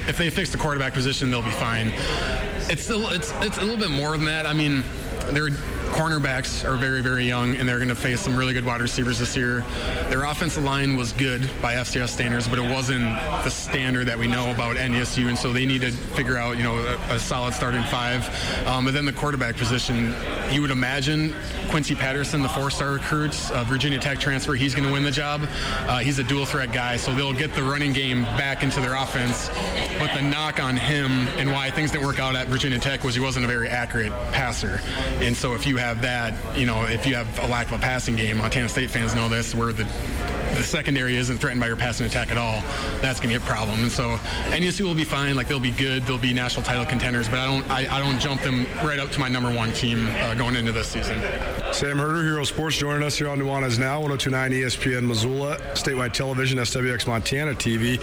if 0.08 0.18
they 0.18 0.30
fix 0.30 0.50
the 0.50 0.58
quarterback 0.58 0.92
position, 0.92 1.30
they'll 1.30 1.42
be 1.42 1.50
fine. 1.50 1.92
It's 2.68 2.82
still 2.82 3.08
it's 3.08 3.32
it's 3.40 3.58
a 3.58 3.62
little 3.62 3.76
bit 3.76 3.90
more 3.90 4.12
than 4.12 4.24
that. 4.26 4.46
I 4.46 4.52
mean, 4.52 4.82
they're 5.30 5.50
cornerbacks 5.96 6.62
are 6.68 6.76
very, 6.76 7.00
very 7.00 7.24
young, 7.24 7.56
and 7.56 7.66
they're 7.66 7.78
going 7.78 7.88
to 7.88 7.94
face 7.94 8.20
some 8.20 8.36
really 8.36 8.52
good 8.52 8.66
wide 8.66 8.82
receivers 8.82 9.18
this 9.18 9.34
year. 9.34 9.64
Their 10.10 10.24
offensive 10.24 10.62
line 10.62 10.94
was 10.94 11.12
good 11.12 11.48
by 11.62 11.74
FCS 11.76 12.10
standards, 12.10 12.46
but 12.46 12.58
it 12.58 12.70
wasn't 12.70 13.04
the 13.44 13.48
standard 13.48 14.06
that 14.06 14.18
we 14.18 14.26
know 14.26 14.50
about 14.50 14.76
NDSU, 14.76 15.28
and 15.28 15.38
so 15.38 15.54
they 15.54 15.64
need 15.64 15.80
to 15.80 15.90
figure 15.90 16.36
out, 16.36 16.58
you 16.58 16.64
know, 16.64 16.76
a, 16.76 17.14
a 17.14 17.18
solid 17.18 17.54
starting 17.54 17.82
five. 17.84 18.28
Um, 18.66 18.86
and 18.86 18.94
then 18.94 19.06
the 19.06 19.12
quarterback 19.12 19.56
position, 19.56 20.14
you 20.50 20.60
would 20.60 20.70
imagine 20.70 21.34
Quincy 21.70 21.94
Patterson, 21.94 22.42
the 22.42 22.48
four-star 22.50 22.92
recruit, 22.92 23.50
uh, 23.50 23.64
Virginia 23.64 23.98
Tech 23.98 24.18
transfer, 24.18 24.52
he's 24.52 24.74
going 24.74 24.86
to 24.86 24.92
win 24.92 25.02
the 25.02 25.10
job. 25.10 25.48
Uh, 25.86 25.98
he's 25.98 26.18
a 26.18 26.24
dual 26.24 26.44
threat 26.44 26.72
guy, 26.72 26.98
so 26.98 27.14
they'll 27.14 27.32
get 27.32 27.54
the 27.54 27.62
running 27.62 27.94
game 27.94 28.24
back 28.36 28.62
into 28.62 28.80
their 28.80 28.96
offense. 28.96 29.48
But 29.98 30.12
the 30.14 30.20
knock 30.20 30.62
on 30.62 30.76
him 30.76 31.26
and 31.38 31.50
why 31.50 31.70
things 31.70 31.90
didn't 31.90 32.06
work 32.06 32.20
out 32.20 32.36
at 32.36 32.48
Virginia 32.48 32.78
Tech 32.78 33.02
was 33.02 33.14
he 33.14 33.20
wasn't 33.22 33.46
a 33.46 33.48
very 33.48 33.68
accurate 33.68 34.12
passer. 34.32 34.78
And 35.20 35.34
so 35.34 35.54
if 35.54 35.66
you 35.66 35.78
have 35.78 35.85
that, 35.94 36.34
you 36.56 36.66
know, 36.66 36.84
if 36.84 37.06
you 37.06 37.14
have 37.14 37.38
a 37.40 37.46
lack 37.46 37.66
of 37.66 37.74
a 37.74 37.78
passing 37.78 38.16
game, 38.16 38.38
Montana 38.38 38.68
State 38.68 38.90
fans 38.90 39.14
know 39.14 39.28
this, 39.28 39.54
We're 39.54 39.72
the 39.72 39.84
the 40.56 40.62
secondary 40.62 41.16
isn't 41.16 41.38
threatened 41.38 41.60
by 41.60 41.66
your 41.66 41.76
passing 41.76 42.06
attack 42.06 42.30
at 42.30 42.38
all, 42.38 42.62
that's 43.00 43.20
going 43.20 43.32
to 43.32 43.38
be 43.38 43.44
a 43.44 43.48
problem. 43.48 43.80
And 43.80 43.92
so 43.92 44.16
NDSU 44.50 44.82
will 44.82 44.94
be 44.94 45.04
fine. 45.04 45.36
Like 45.36 45.48
they'll 45.48 45.60
be 45.60 45.70
good. 45.70 46.02
They'll 46.04 46.18
be 46.18 46.32
national 46.32 46.64
title 46.64 46.86
contenders. 46.86 47.28
But 47.28 47.38
I 47.38 47.46
don't 47.46 47.70
I, 47.70 47.96
I 47.96 48.00
don't 48.00 48.18
jump 48.18 48.40
them 48.42 48.66
right 48.84 48.98
up 48.98 49.10
to 49.10 49.20
my 49.20 49.28
number 49.28 49.52
one 49.54 49.72
team 49.72 50.06
uh, 50.08 50.34
going 50.34 50.56
into 50.56 50.72
this 50.72 50.88
season. 50.88 51.20
Sam 51.72 51.98
Herder, 51.98 52.22
Hero 52.22 52.44
Sports, 52.44 52.76
joining 52.76 53.02
us 53.02 53.18
here 53.18 53.28
on 53.28 53.38
Nuanez 53.38 53.78
Now, 53.78 54.00
1029 54.00 54.52
ESPN 54.52 55.06
Missoula, 55.06 55.58
statewide 55.74 56.12
television, 56.12 56.58
SWX 56.58 57.06
Montana 57.06 57.52
TV. 57.52 58.00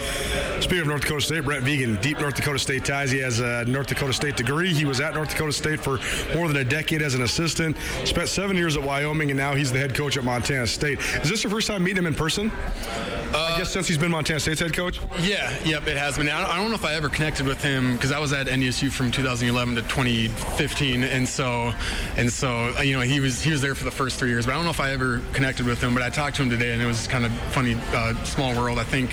Speaking 0.62 0.80
of 0.80 0.86
North 0.86 1.02
Dakota 1.02 1.20
State, 1.20 1.44
Brent 1.44 1.64
Vigen, 1.64 2.00
deep 2.00 2.20
North 2.20 2.34
Dakota 2.34 2.58
State 2.58 2.84
ties. 2.84 3.10
He 3.10 3.18
has 3.18 3.40
a 3.40 3.64
North 3.64 3.88
Dakota 3.88 4.12
State 4.12 4.36
degree. 4.36 4.72
He 4.72 4.84
was 4.84 5.00
at 5.00 5.14
North 5.14 5.30
Dakota 5.30 5.52
State 5.52 5.80
for 5.80 5.98
more 6.34 6.48
than 6.48 6.58
a 6.58 6.64
decade 6.64 7.02
as 7.02 7.14
an 7.14 7.22
assistant, 7.22 7.76
spent 8.04 8.28
seven 8.28 8.56
years 8.56 8.76
at 8.76 8.82
Wyoming, 8.82 9.30
and 9.30 9.38
now 9.38 9.54
he's 9.54 9.72
the 9.72 9.78
head 9.78 9.94
coach 9.94 10.16
at 10.16 10.24
Montana 10.24 10.66
State. 10.66 11.00
Is 11.22 11.30
this 11.30 11.42
your 11.42 11.50
first 11.50 11.66
time 11.66 11.82
meeting 11.82 11.98
him 11.98 12.06
in 12.06 12.14
person? 12.14 12.43
Uh, 12.50 13.38
I 13.54 13.58
guess 13.58 13.72
since 13.72 13.88
he's 13.88 13.98
been 13.98 14.10
Montana 14.10 14.38
State's 14.38 14.60
head 14.60 14.72
coach? 14.72 15.00
Yeah, 15.20 15.52
yep, 15.64 15.86
it 15.88 15.96
has 15.96 16.16
been. 16.16 16.28
I 16.28 16.40
don't, 16.40 16.50
I 16.50 16.56
don't 16.56 16.68
know 16.68 16.76
if 16.76 16.84
I 16.84 16.94
ever 16.94 17.08
connected 17.08 17.46
with 17.46 17.62
him 17.62 17.94
because 17.94 18.12
I 18.12 18.18
was 18.18 18.32
at 18.32 18.46
NDSU 18.46 18.92
from 18.92 19.10
2011 19.10 19.74
to 19.74 19.82
2015, 19.82 21.02
and 21.02 21.28
so, 21.28 21.72
and 22.16 22.32
so, 22.32 22.80
you 22.80 22.94
know, 22.96 23.00
he 23.00 23.20
was 23.20 23.42
he 23.42 23.50
was 23.50 23.60
there 23.60 23.74
for 23.74 23.84
the 23.84 23.90
first 23.90 24.18
three 24.18 24.30
years. 24.30 24.46
But 24.46 24.52
I 24.52 24.54
don't 24.56 24.64
know 24.64 24.70
if 24.70 24.80
I 24.80 24.92
ever 24.92 25.20
connected 25.32 25.66
with 25.66 25.82
him. 25.82 25.94
But 25.94 26.02
I 26.02 26.10
talked 26.10 26.36
to 26.36 26.42
him 26.42 26.50
today, 26.50 26.72
and 26.72 26.82
it 26.82 26.86
was 26.86 27.06
kind 27.08 27.24
of 27.24 27.32
funny. 27.52 27.76
Uh, 27.92 28.14
small 28.24 28.54
world. 28.54 28.78
I 28.78 28.84
think 28.84 29.10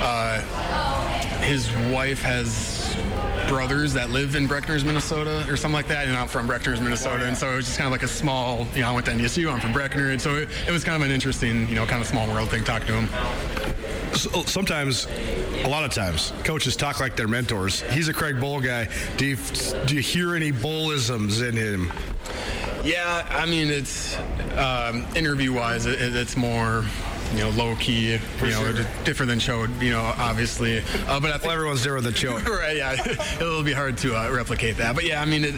uh, 0.00 0.40
his 1.42 1.70
wife 1.92 2.22
has 2.22 2.73
brothers 3.48 3.92
that 3.94 4.10
live 4.10 4.34
in 4.34 4.48
Breckners, 4.48 4.84
Minnesota, 4.84 5.44
or 5.48 5.56
something 5.56 5.74
like 5.74 5.88
that. 5.88 6.08
And 6.08 6.16
I'm 6.16 6.28
from 6.28 6.48
Breckners, 6.48 6.80
Minnesota, 6.80 7.26
and 7.26 7.36
so 7.36 7.52
it 7.52 7.56
was 7.56 7.66
just 7.66 7.78
kind 7.78 7.86
of 7.86 7.92
like 7.92 8.02
a 8.02 8.08
small. 8.08 8.66
You 8.74 8.82
know, 8.82 8.90
I 8.90 8.92
went 8.92 9.06
to 9.06 9.12
NDSU. 9.12 9.52
I'm 9.52 9.60
from 9.60 9.72
Breckner, 9.72 10.12
and 10.12 10.20
so 10.20 10.34
it, 10.34 10.48
it 10.66 10.70
was 10.70 10.84
kind 10.84 11.00
of 11.00 11.08
an 11.08 11.14
interesting, 11.14 11.68
you 11.68 11.74
know, 11.74 11.86
kind 11.86 12.00
of 12.00 12.08
small 12.08 12.26
world 12.28 12.50
thing. 12.50 12.64
Talking 12.64 12.88
to 12.88 13.00
him. 13.00 14.14
So, 14.14 14.42
sometimes, 14.44 15.06
a 15.64 15.68
lot 15.68 15.84
of 15.84 15.92
times, 15.92 16.32
coaches 16.44 16.76
talk 16.76 17.00
like 17.00 17.16
they're 17.16 17.28
mentors. 17.28 17.80
He's 17.82 18.08
a 18.08 18.14
Craig 18.14 18.36
Bohl 18.36 18.62
guy. 18.62 18.88
Do 19.16 19.26
you 19.26 19.36
do 19.86 19.96
you 19.96 20.02
hear 20.02 20.34
any 20.34 20.52
Bohlisms 20.52 21.46
in 21.46 21.56
him? 21.56 21.92
Yeah, 22.84 23.26
I 23.30 23.46
mean, 23.46 23.70
it's 23.70 24.16
um, 24.56 25.06
interview-wise, 25.16 25.86
it, 25.86 25.98
it's 26.14 26.36
more 26.36 26.84
you 27.32 27.40
know, 27.40 27.50
low 27.50 27.74
key, 27.76 28.12
you 28.12 28.18
know, 28.42 28.72
sure. 28.72 28.86
different 29.04 29.30
than 29.30 29.38
Choate, 29.38 29.70
you 29.80 29.90
know, 29.90 30.14
obviously. 30.18 30.78
Uh, 30.78 31.20
but 31.20 31.30
I 31.30 31.32
think 31.32 31.44
well, 31.44 31.52
everyone's 31.52 31.82
different 31.82 32.04
than 32.04 32.14
Choate. 32.14 32.48
right, 32.48 32.76
yeah. 32.76 32.92
It'll 33.40 33.62
be 33.62 33.72
hard 33.72 33.98
to 33.98 34.16
uh, 34.16 34.30
replicate 34.30 34.76
that. 34.76 34.94
But 34.94 35.04
yeah, 35.04 35.20
I 35.20 35.24
mean, 35.24 35.44
it, 35.44 35.54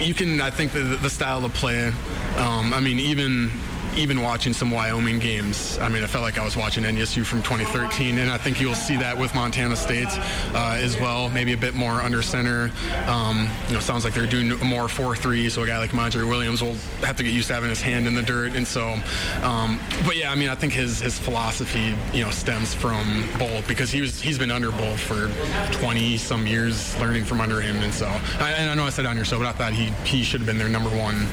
you 0.00 0.14
can, 0.14 0.40
I 0.40 0.50
think 0.50 0.72
the, 0.72 0.80
the 0.80 1.10
style 1.10 1.44
of 1.44 1.54
play, 1.54 1.88
um, 2.36 2.74
I 2.74 2.80
mean, 2.80 2.98
even 2.98 3.50
even 3.96 4.22
watching 4.22 4.52
some 4.52 4.70
Wyoming 4.70 5.18
games, 5.18 5.78
I 5.78 5.88
mean, 5.88 6.02
I 6.02 6.06
felt 6.06 6.22
like 6.22 6.38
I 6.38 6.44
was 6.44 6.56
watching 6.56 6.84
NDSU 6.84 7.24
from 7.24 7.42
2013, 7.42 8.18
and 8.18 8.30
I 8.30 8.38
think 8.38 8.60
you'll 8.60 8.74
see 8.74 8.96
that 8.96 9.16
with 9.16 9.34
Montana 9.34 9.76
State 9.76 10.08
uh, 10.54 10.76
as 10.78 10.98
well. 10.98 11.28
Maybe 11.30 11.52
a 11.52 11.56
bit 11.56 11.74
more 11.74 12.00
under 12.00 12.22
center. 12.22 12.70
Um, 13.06 13.48
you 13.68 13.74
know, 13.74 13.80
sounds 13.80 14.04
like 14.04 14.14
they're 14.14 14.26
doing 14.26 14.48
more 14.64 14.84
4-3, 14.84 15.50
so 15.50 15.62
a 15.62 15.66
guy 15.66 15.78
like 15.78 15.92
Montre 15.92 16.26
Williams 16.26 16.62
will 16.62 16.74
have 17.02 17.16
to 17.16 17.22
get 17.22 17.32
used 17.32 17.48
to 17.48 17.54
having 17.54 17.70
his 17.70 17.80
hand 17.80 18.06
in 18.06 18.14
the 18.14 18.22
dirt, 18.22 18.54
and 18.54 18.66
so. 18.66 18.96
Um, 19.42 19.80
but 20.04 20.16
yeah, 20.16 20.30
I 20.30 20.34
mean, 20.34 20.48
I 20.48 20.54
think 20.54 20.72
his 20.72 21.00
his 21.00 21.18
philosophy, 21.18 21.94
you 22.12 22.24
know, 22.24 22.30
stems 22.30 22.74
from 22.74 23.22
Bohl 23.38 23.66
because 23.66 23.90
he 23.90 24.00
was 24.00 24.20
he's 24.20 24.38
been 24.38 24.50
under 24.50 24.70
Bohl 24.70 24.96
for 24.96 25.30
20 25.78 26.16
some 26.16 26.46
years, 26.46 26.98
learning 27.00 27.24
from 27.24 27.40
under 27.40 27.60
him, 27.60 27.76
and 27.76 27.92
so. 27.92 28.06
I, 28.38 28.52
and 28.52 28.70
I 28.70 28.74
know 28.74 28.84
I 28.84 28.90
said 28.90 29.06
on 29.06 29.16
your 29.16 29.24
show, 29.24 29.38
but 29.38 29.46
I 29.46 29.52
thought 29.52 29.72
he 29.72 29.86
he 30.04 30.22
should 30.22 30.40
have 30.40 30.46
been 30.46 30.58
their 30.58 30.68
number 30.68 30.90
one 30.90 31.26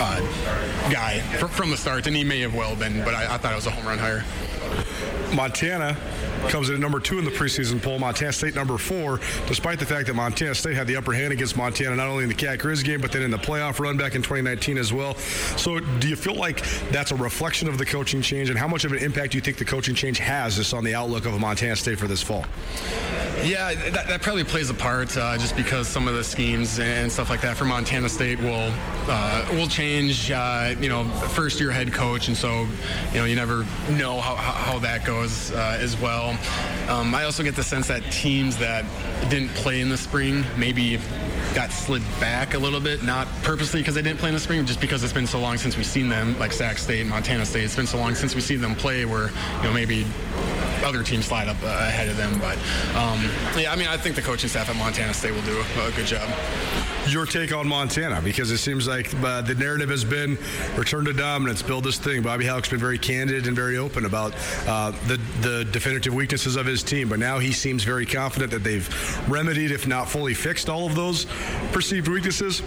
uh, 0.00 0.20
guy 0.90 1.20
fr- 1.38 1.46
from 1.46 1.70
the 1.70 1.76
start, 1.76 2.06
and 2.06 2.16
he 2.16 2.24
may 2.24 2.40
have 2.40 2.54
well 2.54 2.74
been, 2.74 3.04
but 3.04 3.14
I, 3.14 3.34
I 3.34 3.38
thought 3.38 3.52
it 3.52 3.56
was 3.56 3.66
a 3.66 3.70
home 3.70 3.86
run 3.86 3.98
hire. 3.98 4.24
Montana 5.34 5.96
comes 6.48 6.68
in 6.68 6.74
at 6.74 6.80
number 6.80 7.00
two 7.00 7.18
in 7.18 7.24
the 7.24 7.30
preseason 7.30 7.82
poll. 7.82 7.98
Montana 7.98 8.32
State 8.32 8.54
number 8.54 8.78
four, 8.78 9.20
despite 9.46 9.78
the 9.78 9.86
fact 9.86 10.06
that 10.06 10.14
Montana 10.14 10.54
State 10.54 10.74
had 10.74 10.86
the 10.86 10.96
upper 10.96 11.12
hand 11.12 11.32
against 11.32 11.56
Montana 11.56 11.96
not 11.96 12.08
only 12.08 12.24
in 12.24 12.28
the 12.28 12.34
Cat 12.34 12.58
Grizz 12.58 12.84
game 12.84 13.00
but 13.00 13.12
then 13.12 13.22
in 13.22 13.30
the 13.30 13.38
playoff 13.38 13.78
run 13.78 13.96
back 13.96 14.14
in 14.14 14.22
2019 14.22 14.78
as 14.78 14.92
well. 14.92 15.14
So, 15.56 15.80
do 15.80 16.08
you 16.08 16.16
feel 16.16 16.34
like 16.34 16.64
that's 16.90 17.12
a 17.12 17.16
reflection 17.16 17.68
of 17.68 17.78
the 17.78 17.86
coaching 17.86 18.22
change, 18.22 18.50
and 18.50 18.58
how 18.58 18.68
much 18.68 18.84
of 18.84 18.92
an 18.92 18.98
impact 18.98 19.32
do 19.32 19.38
you 19.38 19.42
think 19.42 19.58
the 19.58 19.64
coaching 19.64 19.94
change 19.94 20.18
has 20.18 20.56
just 20.56 20.74
on 20.74 20.84
the 20.84 20.94
outlook 20.94 21.26
of 21.26 21.38
Montana 21.38 21.76
State 21.76 21.98
for 21.98 22.06
this 22.06 22.22
fall? 22.22 22.44
Yeah, 23.44 23.72
that, 23.90 24.06
that 24.08 24.22
probably 24.22 24.44
plays 24.44 24.68
a 24.68 24.74
part 24.74 25.16
uh, 25.16 25.38
just 25.38 25.56
because 25.56 25.88
some 25.88 26.06
of 26.06 26.14
the 26.14 26.22
schemes 26.22 26.78
and 26.78 27.10
stuff 27.10 27.30
like 27.30 27.40
that 27.40 27.56
for 27.56 27.64
Montana 27.64 28.08
State 28.08 28.38
will 28.38 28.70
uh, 29.08 29.46
will 29.52 29.66
change. 29.66 30.30
Uh, 30.30 30.74
you 30.78 30.88
know, 30.88 31.04
first 31.04 31.58
year 31.58 31.70
head 31.70 31.92
coach, 31.92 32.28
and 32.28 32.36
so 32.36 32.66
you 33.12 33.18
know 33.18 33.24
you 33.24 33.36
never 33.36 33.64
know 33.92 34.20
how, 34.20 34.34
how 34.34 34.52
that 34.80 35.04
goes 35.04 35.52
uh, 35.52 35.78
as 35.80 36.00
well. 36.00 36.30
Um, 36.88 37.14
I 37.14 37.24
also 37.24 37.42
get 37.42 37.54
the 37.54 37.62
sense 37.62 37.88
that 37.88 38.02
teams 38.10 38.56
that 38.58 38.84
didn't 39.30 39.50
play 39.50 39.80
in 39.80 39.88
the 39.88 39.96
spring 39.96 40.44
maybe 40.56 40.98
got 41.54 41.70
slid 41.70 42.02
back 42.18 42.54
a 42.54 42.58
little 42.58 42.80
bit, 42.80 43.02
not 43.02 43.28
purposely 43.42 43.80
because 43.80 43.94
they 43.94 44.02
didn't 44.02 44.18
play 44.18 44.28
in 44.28 44.34
the 44.34 44.40
spring, 44.40 44.64
just 44.64 44.80
because 44.80 45.02
it's 45.02 45.12
been 45.12 45.26
so 45.26 45.40
long 45.40 45.56
since 45.56 45.76
we've 45.76 45.86
seen 45.86 46.08
them, 46.08 46.38
like 46.38 46.52
Sac 46.52 46.78
State 46.78 47.06
Montana 47.06 47.44
State. 47.44 47.64
It's 47.64 47.76
been 47.76 47.86
so 47.86 47.98
long 47.98 48.14
since 48.14 48.34
we've 48.34 48.44
seen 48.44 48.60
them 48.60 48.74
play 48.74 49.04
where, 49.04 49.28
you 49.28 49.62
know, 49.64 49.72
maybe 49.72 50.06
other 50.84 51.02
teams 51.02 51.26
slide 51.26 51.48
up 51.48 51.62
uh, 51.62 51.66
ahead 51.66 52.08
of 52.08 52.16
them. 52.16 52.38
But 52.38 52.56
um, 52.96 53.20
yeah, 53.56 53.72
I 53.72 53.76
mean, 53.76 53.88
I 53.88 53.96
think 53.96 54.16
the 54.16 54.22
coaching 54.22 54.48
staff 54.48 54.70
at 54.70 54.76
Montana 54.76 55.14
State 55.14 55.32
will 55.32 55.42
do 55.42 55.60
a 55.60 55.90
good 55.92 56.06
job. 56.06 56.28
Your 57.08 57.26
take 57.26 57.52
on 57.52 57.66
Montana, 57.66 58.20
because 58.22 58.50
it 58.50 58.58
seems 58.58 58.86
like 58.86 59.12
uh, 59.24 59.40
the 59.40 59.54
narrative 59.54 59.88
has 59.88 60.04
been 60.04 60.38
return 60.76 61.04
to 61.06 61.12
dominance, 61.12 61.62
build 61.62 61.84
this 61.84 61.98
thing. 61.98 62.22
Bobby 62.22 62.46
Hauck's 62.46 62.68
been 62.68 62.78
very 62.78 62.98
candid 62.98 63.46
and 63.46 63.56
very 63.56 63.78
open 63.78 64.04
about 64.04 64.32
uh, 64.66 64.92
the 65.06 65.16
the 65.40 65.64
definitive 65.72 66.14
weaknesses 66.14 66.56
of 66.56 66.66
his 66.66 66.82
team, 66.82 67.08
but 67.08 67.18
now 67.18 67.38
he 67.38 67.52
seems 67.52 67.84
very 67.84 68.06
confident 68.06 68.52
that 68.52 68.62
they've 68.62 68.88
remedied, 69.28 69.72
if 69.72 69.86
not 69.86 70.08
fully 70.08 70.34
fixed, 70.34 70.68
all 70.68 70.86
of 70.86 70.94
those 70.94 71.26
perceived 71.72 72.06
weaknesses. 72.06 72.62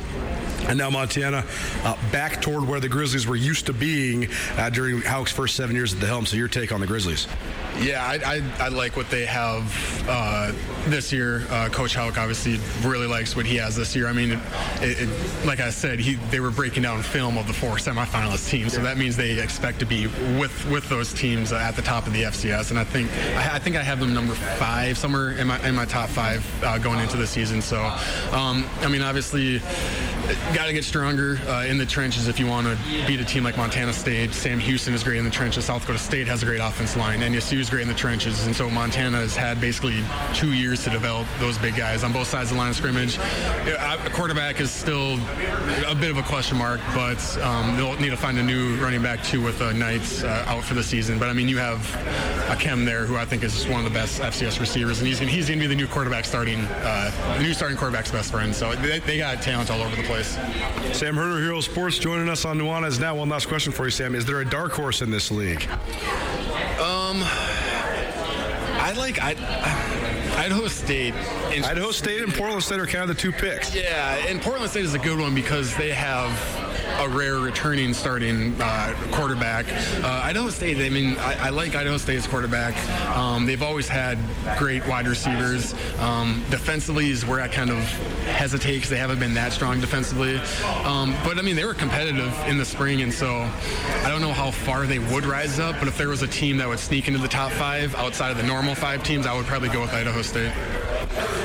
And 0.68 0.78
now 0.78 0.90
Montana 0.90 1.46
uh, 1.84 2.12
back 2.12 2.42
toward 2.42 2.68
where 2.68 2.80
the 2.80 2.90
Grizzlies 2.90 3.28
were 3.28 3.36
used 3.36 3.66
to 3.68 3.74
being 3.74 4.30
uh, 4.58 4.70
during 4.70 5.02
Hauck's 5.02 5.32
first 5.32 5.56
seven 5.56 5.76
years 5.76 5.94
at 5.94 6.00
the 6.00 6.08
helm. 6.08 6.26
So 6.26 6.38
your 6.38 6.48
take 6.48 6.72
on 6.72 6.80
the 6.80 6.88
Grizzlies? 6.88 7.28
Yeah, 7.80 8.04
I, 8.06 8.36
I, 8.36 8.66
I 8.66 8.68
like 8.68 8.96
what 8.96 9.10
they 9.10 9.26
have 9.26 10.06
uh, 10.08 10.52
this 10.86 11.12
year. 11.12 11.46
Uh, 11.50 11.70
Coach 11.70 11.96
Hauck 11.96 12.18
obviously 12.18 12.60
really 12.88 13.08
likes 13.08 13.36
what 13.36 13.46
he 13.46 13.56
has 13.58 13.76
this 13.76 13.96
year. 13.96 14.08
I 14.08 14.14
mean, 14.14 14.40
it, 14.82 15.02
it, 15.02 15.46
like 15.46 15.60
I 15.60 15.72
said, 15.72 16.00
he 16.00 16.16
they 16.30 16.40
were 16.40 16.52
breaking 16.52 16.84
down 16.84 17.02
film 17.02 17.38
of 17.38 17.48
the 17.48 17.54
four 17.54 17.78
semifinalist 17.78 18.50
teams, 18.50 18.74
so 18.74 18.82
that 18.84 18.98
means 18.98 19.18
they 19.18 19.40
expect 19.40 19.80
to 19.80 19.86
be 19.86 20.06
with 20.38 20.70
with 20.70 20.88
those 20.88 21.14
teams 21.14 21.52
at 21.52 21.76
the 21.76 21.82
top 21.82 22.06
of 22.06 22.14
the 22.14 22.24
FCS. 22.24 22.70
And 22.70 22.80
I 22.80 22.84
think 22.84 23.12
I, 23.36 23.56
I 23.56 23.60
think 23.60 23.76
I 23.76 23.82
have 23.82 24.00
them 24.00 24.14
number 24.14 24.34
five 24.34 24.98
somewhere 24.98 25.32
in 25.32 25.48
my 25.48 25.68
in 25.68 25.74
my 25.76 25.86
top 25.86 26.10
five 26.10 26.46
uh, 26.64 26.78
going 26.78 27.00
into 27.00 27.18
the 27.18 27.28
season. 27.28 27.62
So, 27.62 27.82
um, 28.32 28.68
I 28.82 28.88
mean, 28.88 29.02
obviously, 29.02 29.62
got 30.54 30.68
to 30.68 30.74
get 30.74 30.84
stronger 30.84 31.40
uh, 31.48 31.66
in 31.66 31.78
the 31.78 31.86
trenches 31.86 32.28
if 32.28 32.40
you 32.40 32.46
want 32.46 32.68
to 32.68 32.78
beat 33.08 33.20
a 33.20 33.26
team 33.26 33.44
like 33.44 33.58
Montana 33.58 33.92
State. 33.92 34.34
Sam 34.34 34.60
Houston 34.60 34.94
is 34.94 35.04
great 35.04 35.18
in 35.18 35.26
the 35.26 35.32
trenches. 35.32 35.66
South 35.66 35.82
Dakota 35.82 35.98
State 35.98 36.28
has 36.28 36.44
a 36.44 36.46
great 36.46 36.60
offense 36.60 36.96
line. 36.96 37.22
NSU 37.22 37.58
is 37.60 37.70
great 37.70 37.82
in 37.82 37.88
the 37.88 37.94
trenches, 37.94 38.46
and 38.46 38.56
so 38.56 38.70
Montana 38.70 39.18
has 39.18 39.36
had 39.36 39.60
basically 39.60 40.04
two 40.34 40.54
years 40.54 40.84
to 40.84 40.92
develop 40.92 41.28
those 41.40 41.58
big 41.58 41.76
guys 41.76 42.04
on 42.04 42.14
both 42.14 42.28
sides 42.28 42.52
of 42.52 42.58
the 42.58 42.62
line 42.62 42.70
of 42.70 42.76
scrimmage. 42.76 43.18
A 43.18 44.10
quarterback 44.12 44.60
is 44.60 44.70
still 44.70 45.14
a 45.88 45.96
bit 45.96 46.12
of 46.12 46.18
a 46.18 46.24
question 46.24 46.58
mark, 46.58 46.80
but 46.94 47.38
um, 47.40 47.76
they'll 47.76 48.00
need 48.00 48.12
to 48.12 48.18
find 48.18 48.38
a 48.38 48.44
new 48.44 48.76
running 48.76 49.02
back 49.02 49.24
too 49.24 49.42
with 49.42 49.62
uh, 49.62 49.72
Knights 49.74 50.24
uh, 50.24 50.46
out 50.48 50.64
for 50.64 50.76
the 50.76 50.84
season. 50.84 51.18
But 51.18 51.30
I 51.30 51.34
mean, 51.34 51.50
you 51.50 51.58
have 51.58 51.80
Akem 52.48 52.86
there 52.86 53.06
who 53.06 53.18
I 53.18 53.26
think 53.26 53.44
is 53.44 53.68
one 53.68 53.80
of 53.80 53.86
the 53.86 53.98
best 53.98 54.22
FCS 54.22 54.60
receivers, 54.60 55.00
and 55.00 55.08
he's 55.08 55.20
gonna, 55.20 55.32
he's 55.32 55.48
going 55.48 55.60
to 55.60 55.64
be 55.64 55.68
the 55.68 55.76
new 55.76 55.88
quarterback 55.88 56.26
starting, 56.26 56.60
uh, 56.60 57.38
the 57.38 57.44
new 57.44 57.54
starting 57.54 57.78
quarterback's 57.78 58.12
best 58.12 58.32
friend. 58.32 58.54
So 58.54 58.76
they, 58.76 59.00
they 59.00 59.18
got 59.18 59.42
talent 59.42 59.72
all 59.72 59.82
over 59.82 59.96
the 59.96 60.04
place. 60.04 60.38
Sam 60.94 61.16
Herder, 61.16 61.40
Hero 61.40 61.62
Sports, 61.62 61.98
joining 61.98 62.30
us 62.30 62.46
on 62.46 62.58
Nuanez 62.58 63.00
now. 63.00 63.16
One 63.16 63.30
last 63.30 63.48
question 63.48 63.72
for 63.72 63.86
you, 63.86 63.92
Sam. 63.92 64.16
Is 64.16 64.26
there 64.26 64.40
a 64.42 64.46
dark 64.46 64.72
horse 64.72 65.02
in 65.02 65.12
this 65.12 65.32
league? 65.32 65.64
Um, 66.80 67.22
I 68.84 68.94
like 68.98 69.20
I, 69.22 69.32
Idaho 70.38 70.68
State. 70.68 71.14
And, 71.54 71.66
Idaho 71.66 71.92
State 71.92 72.22
and 72.22 72.34
Portland 72.34 72.64
State 72.64 72.80
are 72.80 72.86
kind 72.86 73.10
of 73.10 73.16
the 73.16 73.22
two 73.22 73.32
picks. 73.32 73.74
Yeah, 73.74 74.26
and 74.28 74.42
Portland 74.42 74.70
State 74.72 74.86
is 74.86 74.94
a 74.94 75.00
good 75.00 75.20
one 75.20 75.34
because 75.34 75.76
they 75.78 75.92
have 75.92 76.32
a 77.00 77.10
rare 77.10 77.40
returning 77.40 77.94
starting 77.94 78.56
uh, 78.62 78.96
quarterback. 79.12 79.66
Uh, 80.04 80.22
Idaho 80.24 80.50
State, 80.50 80.78
I 80.78 80.90
mean, 80.90 81.18
I, 81.18 81.48
I, 81.48 81.50
like 81.50 81.76
Idaho 81.76 81.98
State's 81.98 82.28
quarterback. 82.28 82.76
Um, 83.16 83.46
they've 83.46 83.62
always 83.62 83.88
had 83.88 84.18
great 84.58 84.88
wide 84.88 85.08
receivers. 85.08 85.74
Um, 86.00 86.44
defensively 86.50 87.10
is 87.10 87.26
where 87.26 87.42
I 87.42 87.48
kind 87.48 87.70
of 87.70 87.78
hesitate 88.26 88.76
because 88.76 88.90
they 88.90 88.98
haven't 88.98 89.20
been 89.20 89.34
that 89.34 89.54
strong 89.54 89.80
defensively. 89.80 90.38
Um, 90.84 91.16
but 91.24 91.38
I 91.38 91.42
mean, 91.42 91.56
they 91.56 91.66
were 91.66 91.74
competitive 91.74 92.34
in 92.48 92.58
the 92.58 92.66
spring, 92.66 93.02
and 93.02 93.14
so 93.14 93.50
I 94.04 94.10
don't 94.10 94.22
know 94.22 94.34
how 94.34 94.52
far 94.52 94.86
they 94.86 95.00
would 95.00 95.26
rise 95.26 95.60
up. 95.60 95.76
But 95.80 95.88
if 95.88 95.98
there 95.98 96.10
was 96.10 96.22
a 96.22 96.28
team 96.28 96.58
that 96.58 96.68
would 96.68 96.80
sneak 96.80 97.08
into 97.08 97.20
the 97.20 97.28
top 97.28 97.52
five 97.52 97.96
outside 97.96 98.32
of 98.32 98.38
the 98.38 98.44
normal 98.44 98.76
five 98.76 99.04
teams, 99.04 99.26
I 99.26 99.36
would 99.36 99.46
probably 99.46 99.70
go 99.70 99.82
with 99.82 99.94
Idaho 99.94 100.22
State. 100.22 100.54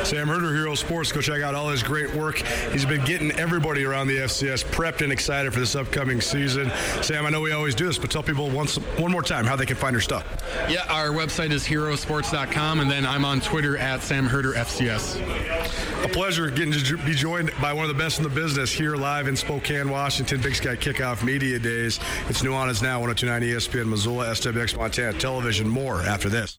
Sam 0.04 0.28
Herder, 0.28 0.54
Hero 0.54 0.74
Sports. 0.74 1.12
Go 1.12 1.20
check 1.20 1.42
out 1.42 1.54
all 1.54 1.68
his 1.68 1.82
great 1.82 2.14
work. 2.14 2.38
He's 2.72 2.84
been 2.84 3.04
getting 3.04 3.30
everybody 3.32 3.84
around 3.84 4.06
the 4.08 4.18
FCS 4.18 4.64
prepped 4.64 5.02
and 5.02 5.12
excited 5.12 5.52
for 5.52 5.60
this 5.60 5.74
upcoming 5.74 6.20
season. 6.20 6.70
Sam, 7.02 7.26
I 7.26 7.30
know 7.30 7.40
we 7.40 7.52
always 7.52 7.74
do 7.74 7.86
this, 7.86 7.98
but 7.98 8.10
tell 8.10 8.22
people 8.22 8.50
once 8.50 8.76
one 8.98 9.10
more 9.10 9.22
time 9.22 9.44
how 9.44 9.56
they 9.56 9.66
can 9.66 9.76
find 9.76 9.92
your 9.92 10.00
stuff. 10.00 10.26
Yeah, 10.68 10.84
our 10.88 11.08
website 11.08 11.50
is 11.50 11.64
herosports.com, 11.64 12.80
and 12.80 12.90
then 12.90 13.06
I'm 13.06 13.24
on 13.24 13.40
Twitter 13.40 13.76
at 13.76 14.02
Sam 14.02 14.26
Herder 14.26 14.52
FCS. 14.52 16.04
A 16.04 16.08
pleasure 16.08 16.50
getting 16.50 16.72
to 16.72 16.96
be 16.98 17.14
joined 17.14 17.50
by 17.60 17.72
one 17.72 17.84
of 17.84 17.88
the 17.88 18.02
best 18.02 18.18
in 18.18 18.24
the 18.24 18.30
business 18.30 18.72
here 18.72 18.96
live 18.96 19.28
in 19.28 19.36
Spokane, 19.36 19.90
Washington. 19.90 20.40
Big 20.40 20.54
Sky 20.54 20.76
Kickoff 20.76 21.24
Media 21.24 21.58
Days. 21.58 21.98
It's 22.28 22.42
Nuanez 22.42 22.82
Now, 22.82 23.00
1029 23.00 23.42
ESPN, 23.42 23.88
Missoula, 23.88 24.26
SWX 24.28 24.76
Montana 24.76 25.18
Television. 25.18 25.68
More 25.68 26.00
after 26.02 26.28
this. 26.28 26.58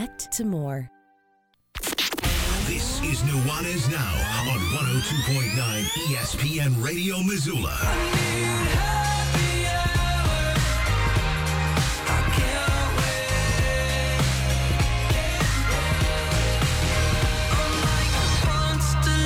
to 0.07 0.43
more. 0.43 0.89
This 2.65 3.01
is 3.01 3.21
Nuanez 3.21 3.89
Now 3.91 4.51
on 4.51 4.59
102.9 4.59 5.83
ESPN 6.07 6.83
Radio 6.83 7.21
Missoula. 7.21 7.77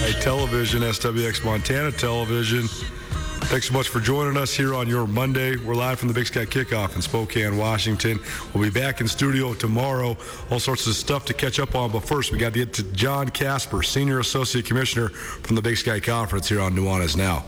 A 0.05 0.13
television, 0.21 0.81
SWX 0.81 1.45
Montana 1.45 1.91
Television. 1.91 2.67
Thanks 3.47 3.67
so 3.67 3.73
much 3.73 3.89
for 3.89 3.99
joining 3.99 4.38
us 4.38 4.55
here 4.55 4.73
on 4.73 4.89
your 4.89 5.05
Monday. 5.05 5.55
We're 5.55 5.75
live 5.75 5.99
from 5.99 6.08
the 6.08 6.15
Big 6.15 6.25
Sky 6.25 6.45
Kickoff 6.45 6.95
in 6.95 7.01
Spokane, 7.01 7.58
Washington. 7.58 8.19
We'll 8.53 8.63
be 8.63 8.71
back 8.71 9.01
in 9.01 9.08
studio 9.08 9.53
tomorrow. 9.53 10.17
All 10.49 10.60
sorts 10.60 10.88
of 10.88 10.95
stuff 10.95 11.25
to 11.25 11.34
catch 11.34 11.60
up 11.60 11.75
on. 11.75 11.91
But 11.91 12.01
first, 12.01 12.31
we 12.31 12.39
got 12.39 12.53
to 12.53 12.60
get 12.60 12.73
to 12.73 12.84
Jon 12.91 13.29
Kasper, 13.29 13.84
Senior 13.84 14.19
Associate 14.19 14.65
Commissioner 14.65 15.10
from 15.10 15.55
the 15.55 15.62
Big 15.62 15.77
Sky 15.77 15.99
Conference 15.99 16.49
here 16.49 16.60
on 16.60 16.75
Nuanez 16.75 17.15
Now. 17.15 17.45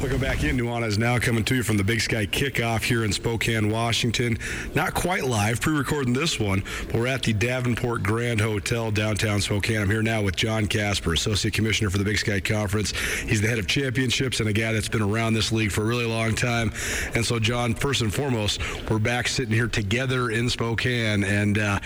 Welcome 0.00 0.18
back 0.22 0.44
in. 0.44 0.56
Nuanez 0.56 0.96
now 0.96 1.18
coming 1.18 1.44
to 1.44 1.56
you 1.56 1.62
from 1.62 1.76
the 1.76 1.84
Big 1.84 2.00
Sky 2.00 2.24
Kickoff 2.24 2.82
here 2.82 3.04
in 3.04 3.12
Spokane, 3.12 3.68
Washington. 3.68 4.38
Not 4.74 4.94
quite 4.94 5.24
live, 5.24 5.60
pre-recording 5.60 6.14
this 6.14 6.40
one, 6.40 6.64
but 6.86 6.94
we're 6.94 7.06
at 7.06 7.22
the 7.22 7.34
Davenport 7.34 8.02
Grand 8.02 8.40
Hotel 8.40 8.90
downtown 8.90 9.42
Spokane. 9.42 9.82
I'm 9.82 9.90
here 9.90 10.02
now 10.02 10.22
with 10.22 10.36
Jon 10.36 10.66
Kasper, 10.66 11.12
Associate 11.12 11.52
Commissioner 11.52 11.90
for 11.90 11.98
the 11.98 12.04
Big 12.04 12.16
Sky 12.16 12.40
Conference. 12.40 12.92
He's 12.96 13.42
the 13.42 13.48
head 13.48 13.58
of 13.58 13.66
championships 13.66 14.40
and 14.40 14.48
a 14.48 14.54
guy 14.54 14.72
that's 14.72 14.88
been 14.88 15.02
around 15.02 15.34
this 15.34 15.52
league 15.52 15.70
for 15.70 15.82
a 15.82 15.86
really 15.86 16.06
long 16.06 16.34
time. 16.34 16.72
And 17.14 17.22
so, 17.22 17.38
John, 17.38 17.74
first 17.74 18.00
and 18.00 18.12
foremost, 18.12 18.62
we're 18.88 18.98
back 18.98 19.28
sitting 19.28 19.52
here 19.52 19.68
together 19.68 20.30
in 20.30 20.48
Spokane, 20.48 21.24
and 21.24 21.58
uh, 21.58 21.78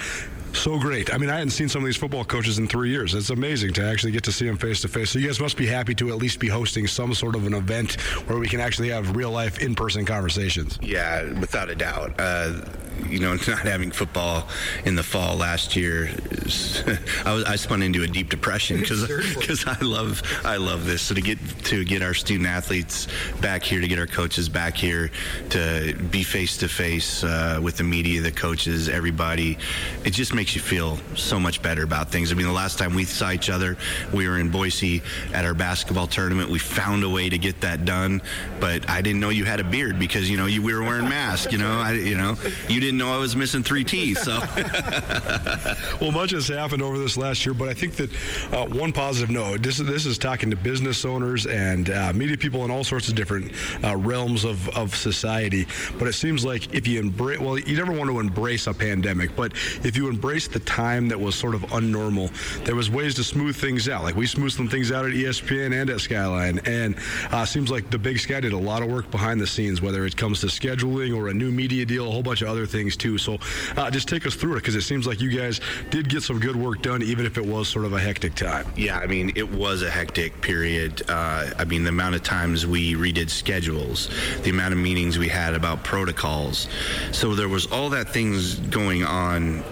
so 0.54 0.78
great. 0.78 1.12
I 1.12 1.18
mean, 1.18 1.30
I 1.30 1.34
hadn't 1.34 1.50
seen 1.50 1.68
some 1.68 1.82
of 1.82 1.86
these 1.86 1.96
football 1.96 2.24
coaches 2.24 2.58
in 2.58 2.66
three 2.68 2.90
years. 2.90 3.14
It's 3.14 3.30
amazing 3.30 3.72
to 3.74 3.84
actually 3.84 4.12
get 4.12 4.24
to 4.24 4.32
see 4.32 4.46
them 4.46 4.56
face 4.56 4.80
to 4.82 4.88
face. 4.88 5.10
So 5.10 5.18
you 5.18 5.26
guys 5.26 5.40
must 5.40 5.56
be 5.56 5.66
happy 5.66 5.94
to 5.96 6.10
at 6.10 6.16
least 6.16 6.38
be 6.38 6.48
hosting 6.48 6.86
some 6.86 7.14
sort 7.14 7.34
of 7.34 7.46
an 7.46 7.54
event 7.54 8.00
where 8.28 8.38
we 8.38 8.48
can 8.48 8.60
actually 8.60 8.88
have 8.90 9.16
real 9.16 9.30
life, 9.30 9.60
in 9.60 9.74
person 9.74 10.04
conversations. 10.04 10.78
Yeah, 10.80 11.32
without 11.40 11.70
a 11.70 11.74
doubt. 11.74 12.14
Uh, 12.18 12.60
you 13.08 13.18
know, 13.18 13.34
not 13.48 13.58
having 13.60 13.90
football 13.90 14.48
in 14.84 14.94
the 14.94 15.02
fall 15.02 15.36
last 15.36 15.76
year, 15.76 16.10
I, 17.24 17.32
was, 17.32 17.44
I 17.44 17.56
spun 17.56 17.82
into 17.82 18.02
a 18.02 18.06
deep 18.06 18.30
depression 18.30 18.80
because 18.80 19.06
because 19.34 19.66
I 19.66 19.78
love 19.80 20.22
I 20.44 20.56
love 20.56 20.86
this. 20.86 21.02
So 21.02 21.14
to 21.14 21.20
get 21.20 21.38
to 21.64 21.84
get 21.84 22.02
our 22.02 22.14
student 22.14 22.48
athletes 22.48 23.08
back 23.40 23.62
here, 23.62 23.80
to 23.80 23.88
get 23.88 23.98
our 23.98 24.06
coaches 24.06 24.48
back 24.48 24.76
here, 24.76 25.10
to 25.50 25.94
be 26.10 26.22
face 26.22 26.56
to 26.58 26.68
face 26.68 27.22
with 27.22 27.76
the 27.76 27.84
media, 27.84 28.20
the 28.20 28.32
coaches, 28.32 28.88
everybody, 28.88 29.58
it 30.04 30.10
just 30.10 30.34
makes 30.34 30.43
you 30.52 30.60
feel 30.60 30.98
so 31.14 31.38
much 31.38 31.62
better 31.62 31.84
about 31.84 32.10
things. 32.10 32.32
I 32.32 32.34
mean, 32.34 32.46
the 32.46 32.52
last 32.52 32.78
time 32.78 32.94
we 32.94 33.04
saw 33.04 33.30
each 33.30 33.50
other, 33.50 33.76
we 34.12 34.28
were 34.28 34.38
in 34.38 34.50
Boise 34.50 35.00
at 35.32 35.44
our 35.44 35.54
basketball 35.54 36.08
tournament. 36.08 36.50
We 36.50 36.58
found 36.58 37.04
a 37.04 37.08
way 37.08 37.28
to 37.28 37.38
get 37.38 37.60
that 37.60 37.84
done, 37.84 38.20
but 38.58 38.90
I 38.90 39.00
didn't 39.00 39.20
know 39.20 39.28
you 39.28 39.44
had 39.44 39.60
a 39.60 39.64
beard 39.64 39.98
because 39.98 40.28
you 40.28 40.36
know 40.36 40.46
you 40.46 40.60
we 40.60 40.74
were 40.74 40.82
wearing 40.82 41.08
masks. 41.08 41.52
You 41.52 41.58
know, 41.58 41.78
I 41.78 41.92
you 41.92 42.16
know 42.16 42.36
you 42.68 42.80
didn't 42.80 42.98
know 42.98 43.14
I 43.14 43.18
was 43.18 43.36
missing 43.36 43.62
three 43.62 43.84
T's. 43.84 44.20
So 44.20 44.40
well, 46.00 46.10
much 46.10 46.32
has 46.32 46.48
happened 46.48 46.82
over 46.82 46.98
this 46.98 47.16
last 47.16 47.46
year, 47.46 47.54
but 47.54 47.68
I 47.68 47.74
think 47.74 47.94
that 47.96 48.10
uh, 48.52 48.66
one 48.66 48.92
positive 48.92 49.30
note 49.30 49.62
this 49.62 49.78
is 49.78 49.86
this 49.86 50.06
is 50.06 50.18
talking 50.18 50.50
to 50.50 50.56
business 50.56 51.04
owners 51.04 51.46
and 51.46 51.90
uh, 51.90 52.12
media 52.12 52.36
people 52.36 52.64
in 52.64 52.70
all 52.70 52.84
sorts 52.84 53.08
of 53.08 53.14
different 53.14 53.52
uh, 53.84 53.96
realms 53.96 54.44
of, 54.44 54.68
of 54.70 54.94
society. 54.94 55.66
But 55.98 56.08
it 56.08 56.14
seems 56.14 56.44
like 56.44 56.74
if 56.74 56.86
you 56.88 57.00
embrace, 57.00 57.38
well, 57.38 57.58
you 57.58 57.76
never 57.76 57.92
want 57.92 58.10
to 58.10 58.18
embrace 58.18 58.66
a 58.66 58.74
pandemic, 58.74 59.36
but 59.36 59.52
if 59.84 59.96
you 59.96 60.08
embrace 60.08 60.33
the 60.34 60.60
time 60.60 61.08
that 61.08 61.18
was 61.18 61.34
sort 61.34 61.54
of 61.54 61.62
unnormal, 61.62 62.30
there 62.64 62.74
was 62.74 62.90
ways 62.90 63.14
to 63.14 63.24
smooth 63.24 63.56
things 63.56 63.88
out. 63.88 64.02
Like 64.02 64.16
we 64.16 64.26
smoothed 64.26 64.54
some 64.54 64.68
things 64.68 64.90
out 64.90 65.04
at 65.04 65.12
ESPN 65.12 65.72
and 65.80 65.90
at 65.90 66.00
Skyline, 66.00 66.60
and 66.66 66.96
uh, 67.30 67.44
seems 67.44 67.70
like 67.70 67.90
the 67.90 67.98
Big 67.98 68.18
Sky 68.18 68.40
did 68.40 68.52
a 68.52 68.58
lot 68.58 68.82
of 68.82 68.90
work 68.90 69.10
behind 69.10 69.40
the 69.40 69.46
scenes, 69.46 69.80
whether 69.80 70.04
it 70.04 70.16
comes 70.16 70.40
to 70.40 70.46
scheduling 70.46 71.16
or 71.16 71.28
a 71.28 71.34
new 71.34 71.52
media 71.52 71.86
deal, 71.86 72.08
a 72.08 72.10
whole 72.10 72.22
bunch 72.22 72.42
of 72.42 72.48
other 72.48 72.66
things 72.66 72.96
too. 72.96 73.16
So 73.16 73.38
uh, 73.76 73.90
just 73.90 74.08
take 74.08 74.26
us 74.26 74.34
through 74.34 74.54
it 74.54 74.60
because 74.60 74.74
it 74.74 74.82
seems 74.82 75.06
like 75.06 75.20
you 75.20 75.30
guys 75.30 75.60
did 75.90 76.08
get 76.08 76.22
some 76.22 76.40
good 76.40 76.56
work 76.56 76.82
done, 76.82 77.02
even 77.02 77.26
if 77.26 77.38
it 77.38 77.46
was 77.46 77.68
sort 77.68 77.84
of 77.84 77.92
a 77.92 78.00
hectic 78.00 78.34
time. 78.34 78.66
Yeah, 78.76 78.98
I 78.98 79.06
mean, 79.06 79.32
it 79.36 79.48
was 79.48 79.82
a 79.82 79.90
hectic 79.90 80.40
period. 80.40 81.02
Uh, 81.08 81.50
I 81.58 81.64
mean, 81.64 81.84
the 81.84 81.90
amount 81.90 82.16
of 82.16 82.22
times 82.24 82.66
we 82.66 82.94
redid 82.94 83.30
schedules, 83.30 84.10
the 84.42 84.50
amount 84.50 84.72
of 84.72 84.80
meetings 84.80 85.18
we 85.18 85.28
had 85.28 85.54
about 85.54 85.84
protocols. 85.84 86.68
So 87.12 87.34
there 87.34 87.48
was 87.48 87.66
all 87.66 87.90
that 87.90 88.08
things 88.08 88.56
going 88.56 89.04
on 89.04 89.62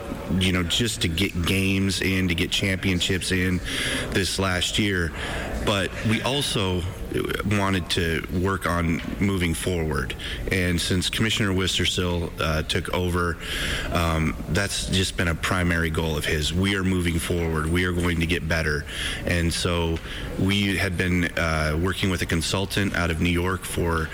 you 0.40 0.52
know, 0.52 0.62
just 0.62 1.02
to 1.02 1.08
get 1.08 1.44
games 1.44 2.00
in, 2.00 2.28
to 2.28 2.34
get 2.34 2.50
championships 2.50 3.32
in 3.32 3.60
this 4.10 4.38
last 4.38 4.78
year. 4.78 5.12
But 5.64 5.90
we 6.06 6.20
also 6.22 6.82
wanted 7.46 7.88
to 7.90 8.26
work 8.40 8.66
on 8.66 9.00
moving 9.20 9.54
forward. 9.54 10.14
And 10.50 10.80
since 10.80 11.10
Commissioner 11.10 11.50
Wistrcill 11.50 12.30
uh, 12.40 12.62
took 12.62 12.92
over, 12.94 13.36
um, 13.92 14.36
that's 14.48 14.86
just 14.88 15.16
been 15.16 15.28
a 15.28 15.34
primary 15.34 15.90
goal 15.90 16.16
of 16.16 16.24
his. 16.24 16.52
We 16.52 16.74
are 16.76 16.84
moving 16.84 17.18
forward. 17.18 17.66
We 17.66 17.84
are 17.84 17.92
going 17.92 18.20
to 18.20 18.26
get 18.26 18.48
better. 18.48 18.84
And 19.26 19.52
so 19.52 19.98
we 20.38 20.76
had 20.76 20.96
been 20.96 21.26
uh, 21.38 21.78
working 21.80 22.10
with 22.10 22.22
a 22.22 22.26
consultant 22.26 22.96
out 22.96 23.10
of 23.10 23.20
New 23.20 23.30
York 23.30 23.64
for 23.64 24.08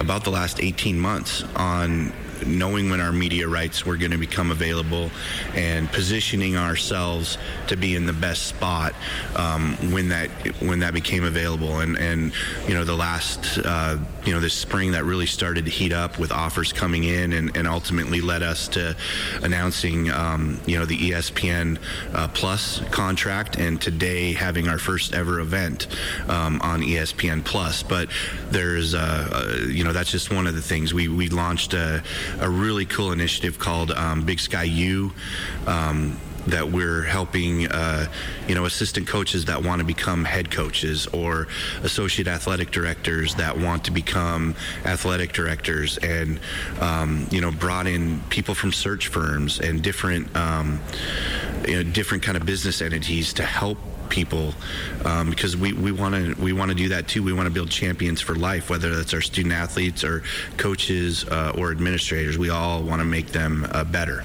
about 0.00 0.24
the 0.24 0.30
last 0.30 0.60
18 0.60 0.98
months 0.98 1.42
on 1.54 2.12
knowing 2.46 2.90
when 2.90 3.00
our 3.00 3.12
media 3.12 3.48
rights 3.48 3.84
were 3.84 3.96
going 3.96 4.10
to 4.10 4.18
become 4.18 4.50
available 4.50 5.10
and 5.54 5.90
positioning 5.92 6.56
ourselves 6.56 7.38
to 7.68 7.76
be 7.76 7.94
in 7.94 8.06
the 8.06 8.12
best 8.12 8.46
spot 8.46 8.94
um, 9.36 9.76
when 9.92 10.08
that 10.08 10.30
when 10.60 10.80
that 10.80 10.94
became 10.94 11.24
available. 11.24 11.80
And 11.80 11.96
and 11.98 12.32
you 12.66 12.74
know 12.74 12.84
the 12.84 12.96
last 12.96 13.58
uh, 13.64 13.98
you 14.24 14.32
know 14.32 14.40
this 14.40 14.54
spring 14.54 14.92
that 14.92 15.04
really 15.04 15.26
started 15.26 15.64
to 15.64 15.70
heat 15.70 15.92
up 15.92 16.18
with 16.18 16.32
offers 16.32 16.72
coming 16.72 17.04
in 17.04 17.32
and, 17.32 17.56
and 17.56 17.66
ultimately 17.66 18.20
led 18.20 18.42
us 18.42 18.68
to 18.68 18.96
announcing 19.42 20.10
um, 20.10 20.60
you 20.66 20.78
know 20.78 20.84
the 20.84 21.10
ESPN 21.10 21.78
uh, 22.14 22.28
Plus 22.28 22.80
contract 22.90 23.56
and 23.56 23.80
today 23.80 24.32
having 24.32 24.68
our 24.68 24.78
first 24.78 25.14
ever 25.14 25.40
event 25.40 25.86
um, 26.28 26.60
on 26.62 26.82
ESPN 26.82 27.44
Plus. 27.44 27.82
But 27.82 28.08
there's 28.50 28.94
uh, 28.94 29.28
uh, 29.32 29.66
you 29.68 29.84
know 29.84 29.92
that's 29.92 30.10
just 30.10 30.32
one 30.32 30.46
of 30.46 30.54
the 30.54 30.62
things. 30.62 30.94
We 30.94 31.08
we 31.08 31.28
launched 31.28 31.74
a, 31.74 32.02
a 32.40 32.48
really 32.48 32.84
cool 32.84 33.12
initiative 33.12 33.58
called 33.58 33.90
um, 33.92 34.24
Big 34.24 34.40
Sky 34.40 34.64
U. 34.64 35.12
Um, 35.66 36.18
that 36.50 36.70
we're 36.70 37.02
helping, 37.02 37.66
uh, 37.66 38.06
you 38.46 38.54
know, 38.54 38.64
assistant 38.64 39.06
coaches 39.06 39.46
that 39.46 39.62
want 39.62 39.80
to 39.80 39.84
become 39.84 40.24
head 40.24 40.50
coaches 40.50 41.06
or 41.08 41.46
associate 41.82 42.28
athletic 42.28 42.70
directors 42.70 43.34
that 43.34 43.58
want 43.58 43.84
to 43.84 43.90
become 43.90 44.54
athletic 44.84 45.32
directors, 45.32 45.98
and 45.98 46.40
um, 46.80 47.26
you 47.30 47.40
know, 47.40 47.50
brought 47.50 47.86
in 47.86 48.20
people 48.30 48.54
from 48.54 48.72
search 48.72 49.08
firms 49.08 49.60
and 49.60 49.82
different, 49.82 50.34
um, 50.36 50.80
you 51.66 51.76
know, 51.76 51.82
different 51.82 52.22
kind 52.22 52.36
of 52.36 52.46
business 52.46 52.80
entities 52.80 53.34
to 53.34 53.42
help 53.42 53.78
people 54.08 54.54
um, 55.04 55.30
because 55.30 55.56
we 55.56 55.72
want 55.92 56.14
to 56.14 56.34
we 56.42 56.52
want 56.52 56.70
to 56.70 56.74
do 56.74 56.88
that 56.90 57.08
too. 57.08 57.22
We 57.22 57.32
want 57.32 57.46
to 57.46 57.52
build 57.52 57.70
champions 57.70 58.20
for 58.20 58.34
life, 58.34 58.70
whether 58.70 58.94
that's 58.96 59.14
our 59.14 59.20
student 59.20 59.54
athletes 59.54 60.04
or 60.04 60.22
coaches 60.56 61.24
uh, 61.24 61.52
or 61.56 61.70
administrators. 61.70 62.38
We 62.38 62.50
all 62.50 62.82
want 62.82 63.00
to 63.00 63.04
make 63.04 63.28
them 63.28 63.66
uh, 63.70 63.84
better. 63.84 64.24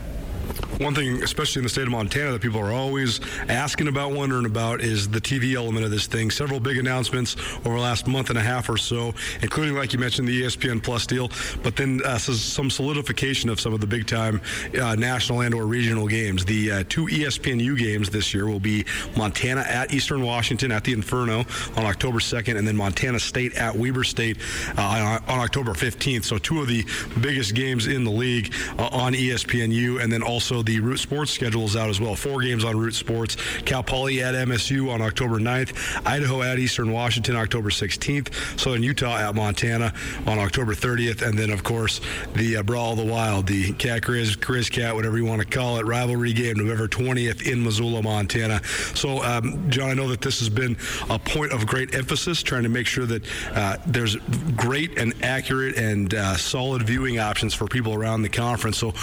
One 0.79 0.95
thing, 0.95 1.21
especially 1.21 1.60
in 1.60 1.63
the 1.63 1.69
state 1.69 1.84
of 1.84 1.91
Montana, 1.91 2.32
that 2.32 2.41
people 2.41 2.60
are 2.60 2.73
always 2.73 3.21
asking 3.47 3.88
about, 3.88 4.12
wondering 4.12 4.45
about, 4.45 4.82
is 4.82 5.08
the 5.08 5.21
TV 5.21 5.56
element 5.56 5.86
of 5.86 5.91
this 5.91 6.08
thing. 6.08 6.32
Several 6.32 6.60
big 6.60 6.77
announcements 6.77 7.36
over 7.60 7.75
the 7.75 7.82
last 7.82 8.08
month 8.08 8.29
and 8.29 8.39
a 8.39 8.41
half 8.41 8.69
or 8.69 8.77
so, 8.77 9.13
including, 9.41 9.75
like 9.75 9.93
you 9.93 9.99
mentioned, 9.99 10.27
the 10.27 10.43
ESPN 10.43 10.84
Plus 10.84 11.06
deal, 11.06 11.29
but 11.62 11.75
then 11.75 12.01
uh, 12.03 12.17
some 12.17 12.69
solidification 12.69 13.49
of 13.49 13.60
some 13.60 13.73
of 13.73 13.82
the 13.82 13.88
big 13.88 14.08
time 14.08 14.41
uh, 14.82 14.95
national 14.95 15.41
and 15.41 15.53
or 15.53 15.67
regional 15.67 16.08
games. 16.08 16.43
The 16.43 16.71
uh, 16.71 16.84
two 16.89 17.06
ESPNU 17.06 17.77
games 17.77 18.10
this 18.10 18.34
year 18.34 18.47
will 18.47 18.60
be 18.60 18.86
Montana 19.15 19.62
at 19.62 19.93
Eastern 19.93 20.23
Washington 20.23 20.71
at 20.71 20.84
the 20.84 20.93
Inferno 20.93 21.45
on 21.77 21.86
October 21.86 22.19
2nd, 22.19 22.58
and 22.58 22.67
then 22.67 22.75
Montana 22.75 23.19
State 23.19 23.53
at 23.53 23.75
Weber 23.75 24.03
State 24.03 24.38
uh, 24.77 24.82
on, 24.82 25.23
on, 25.27 25.39
October 25.39 25.73
15th. 25.73 26.23
So 26.23 26.38
two 26.38 26.62
of 26.62 26.67
the 26.67 26.84
biggest 27.21 27.53
games 27.53 27.88
in 27.88 28.03
the 28.03 28.12
league 28.12 28.53
uh, 28.79 28.88
on 28.88 29.13
ESPNU, 29.13 30.01
and 30.01 30.12
then 30.12 30.23
also 30.33 30.63
the 30.63 30.79
Root 30.79 30.97
Sports 30.97 31.31
schedule 31.31 31.63
is 31.65 31.75
out 31.75 31.91
as 31.91 32.01
well. 32.01 32.15
Four 32.15 32.41
games 32.41 32.65
on 32.65 32.75
Root 32.75 32.95
Sports. 32.95 33.37
Cal 33.65 33.83
Poly 33.83 34.23
at 34.23 34.33
MSU 34.33 34.91
on 34.91 34.99
October 34.99 35.39
9th. 35.39 36.07
Idaho 36.07 36.41
at 36.41 36.57
Eastern 36.57 36.91
Washington 36.91 37.35
October 37.35 37.69
16th. 37.69 38.59
Southern 38.59 38.81
Utah 38.81 39.15
at 39.15 39.35
Montana 39.35 39.93
on 40.25 40.39
October 40.39 40.73
30th. 40.73 41.21
And 41.21 41.37
then, 41.37 41.51
of 41.51 41.63
course, 41.63 42.01
the 42.33 42.57
uh, 42.57 42.63
Brawl 42.63 42.93
of 42.93 42.97
the 42.97 43.05
Wild, 43.05 43.45
the 43.45 43.73
Cat 43.73 44.01
Grizz, 44.01 44.37
Grizz 44.37 44.71
Cat, 44.71 44.95
whatever 44.95 45.19
you 45.19 45.25
want 45.25 45.41
to 45.41 45.47
call 45.47 45.77
it, 45.77 45.85
rivalry 45.85 46.33
game 46.33 46.57
November 46.57 46.87
20th 46.87 47.47
in 47.47 47.63
Missoula, 47.63 48.01
Montana. 48.01 48.59
So, 48.95 49.23
um, 49.23 49.69
Jon, 49.69 49.91
I 49.91 49.93
know 49.93 50.07
that 50.07 50.21
this 50.21 50.39
has 50.39 50.49
been 50.49 50.75
a 51.11 51.19
point 51.19 51.51
of 51.51 51.67
great 51.67 51.93
emphasis, 51.93 52.41
trying 52.41 52.63
to 52.63 52.69
make 52.69 52.87
sure 52.87 53.05
that 53.05 53.23
uh, 53.53 53.77
there's 53.85 54.15
great 54.55 54.97
and 54.97 55.13
accurate 55.23 55.77
and 55.77 56.11
uh, 56.11 56.35
solid 56.37 56.81
viewing 56.81 57.19
options 57.19 57.53
for 57.53 57.67
people 57.67 57.93
around 57.93 58.23
the 58.23 58.29
conference. 58.29 58.79
So, 58.79 58.93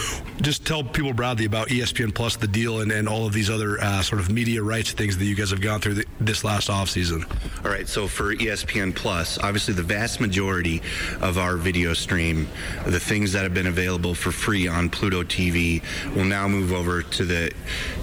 just 0.41 0.65
tell 0.65 0.83
people 0.83 1.13
broadly 1.21 1.45
about 1.45 1.67
ESPN 1.67 2.11
Plus, 2.11 2.35
the 2.35 2.47
deal, 2.47 2.79
and, 2.79 2.91
and 2.91 3.07
all 3.07 3.27
of 3.27 3.31
these 3.31 3.47
other 3.47 3.79
uh, 3.79 4.01
sort 4.01 4.19
of 4.19 4.31
media 4.31 4.59
rights 4.63 4.91
things 4.91 5.19
that 5.19 5.25
you 5.25 5.35
guys 5.35 5.51
have 5.51 5.61
gone 5.61 5.79
through 5.79 5.93
the, 5.93 6.05
this 6.19 6.43
last 6.43 6.67
offseason? 6.67 7.23
All 7.63 7.69
right, 7.69 7.87
so 7.87 8.07
for 8.07 8.33
ESPN 8.35 8.95
Plus, 8.95 9.37
obviously 9.37 9.75
the 9.75 9.83
vast 9.83 10.19
majority 10.19 10.81
of 11.19 11.37
our 11.37 11.57
video 11.57 11.93
stream, 11.93 12.47
the 12.87 12.99
things 12.99 13.33
that 13.33 13.43
have 13.43 13.53
been 13.53 13.67
available 13.67 14.15
for 14.15 14.31
free 14.31 14.67
on 14.67 14.89
Pluto 14.89 15.21
TV, 15.21 15.83
will 16.15 16.25
now 16.25 16.47
move 16.47 16.73
over 16.73 17.03
to 17.03 17.23
the 17.23 17.51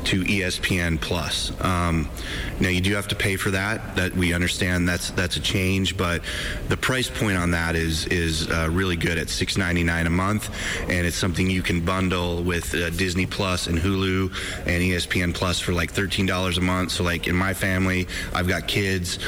to 0.04 0.22
ESPN 0.22 1.00
Plus. 1.00 1.50
Um, 1.60 2.08
now 2.60 2.68
you 2.68 2.80
do 2.80 2.94
have 2.94 3.08
to 3.08 3.16
pay 3.16 3.34
for 3.34 3.50
that. 3.50 3.96
That 3.96 4.14
we 4.14 4.32
understand 4.32 4.88
that's 4.88 5.10
that's 5.10 5.36
a 5.36 5.40
change, 5.40 5.96
but 5.96 6.22
the 6.68 6.76
price 6.76 7.10
point 7.10 7.36
on 7.36 7.50
that 7.50 7.74
is 7.74 8.06
is 8.06 8.48
uh, 8.48 8.68
really 8.70 8.96
good 8.96 9.18
at 9.18 9.26
$6.99 9.26 10.06
a 10.06 10.10
month, 10.10 10.54
and 10.82 11.04
it's 11.04 11.16
something 11.16 11.50
you 11.50 11.62
can 11.62 11.84
bundle 11.84 12.44
with 12.44 12.72
uh, 12.76 12.90
Disney 12.90 13.07
Plus 13.26 13.66
and 13.66 13.78
Hulu 13.78 14.32
and 14.66 14.82
ESPN 14.82 15.34
Plus 15.34 15.60
for 15.60 15.72
like 15.72 15.92
$13 15.92 16.56
a 16.56 16.60
month. 16.60 16.92
So 16.92 17.04
like 17.04 17.26
in 17.26 17.36
my 17.36 17.54
family, 17.54 18.06
I've 18.34 18.48
got 18.48 18.66
kids. 18.66 19.18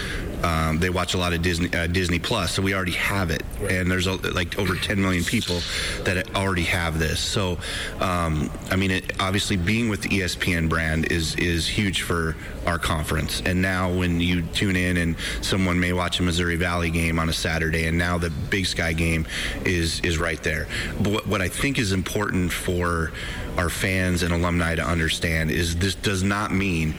Um, 0.43 0.79
they 0.79 0.91
watch 0.91 1.15
a 1.15 1.19
lot 1.19 1.33
of 1.33 1.43
Disney 1.43 1.73
uh, 1.75 1.87
Disney 1.87 2.19
Plus, 2.19 2.53
so 2.53 2.63
we 2.63 2.75
already 2.75 2.93
have 2.93 3.31
it, 3.31 3.43
right. 3.61 3.73
and 3.73 3.91
there's 3.91 4.07
a, 4.07 4.15
like 4.33 4.59
over 4.59 4.75
10 4.75 5.01
million 5.01 5.23
people 5.23 5.61
that 6.05 6.35
already 6.35 6.63
have 6.63 6.99
this. 6.99 7.21
So, 7.21 7.59
um, 8.01 8.51
I 8.71 8.77
mean, 8.77 8.91
it, 8.91 9.21
obviously, 9.21 9.57
being 9.57 9.89
with 9.89 10.03
the 10.03 10.09
ESPN 10.09 10.69
brand 10.69 11.13
is 11.13 11.35
is 11.37 11.69
huge 11.69 12.03
for 12.03 12.37
our 12.67 12.79
conference. 12.79 13.43
And 13.45 13.61
now, 13.61 13.93
when 13.93 14.21
you 14.21 14.43
tune 14.43 14.77
in, 14.77 14.97
and 14.97 15.17
someone 15.43 15.79
may 15.79 15.93
watch 15.93 16.21
a 16.21 16.23
Missouri 16.23 16.57
Valley 16.57 16.91
game 16.91 17.19
on 17.19 17.29
a 17.29 17.35
Saturday, 17.35 17.87
and 17.87 17.99
now 17.99 18.17
the 18.17 18.31
Big 18.31 18.67
Sky 18.67 18.93
game 18.95 19.27
is 19.65 20.01
is 20.01 20.19
right 20.19 20.43
there. 20.43 20.69
But 21.01 21.27
what 21.27 21.43
I 21.43 21.49
think 21.49 21.79
is 21.79 21.93
important 21.93 22.51
for 22.51 23.13
our 23.57 23.69
fans 23.69 24.23
and 24.23 24.33
alumni 24.33 24.75
to 24.75 24.85
understand 24.85 25.51
is 25.51 25.77
this 25.77 25.95
does 25.95 26.23
not 26.23 26.53
mean 26.53 26.95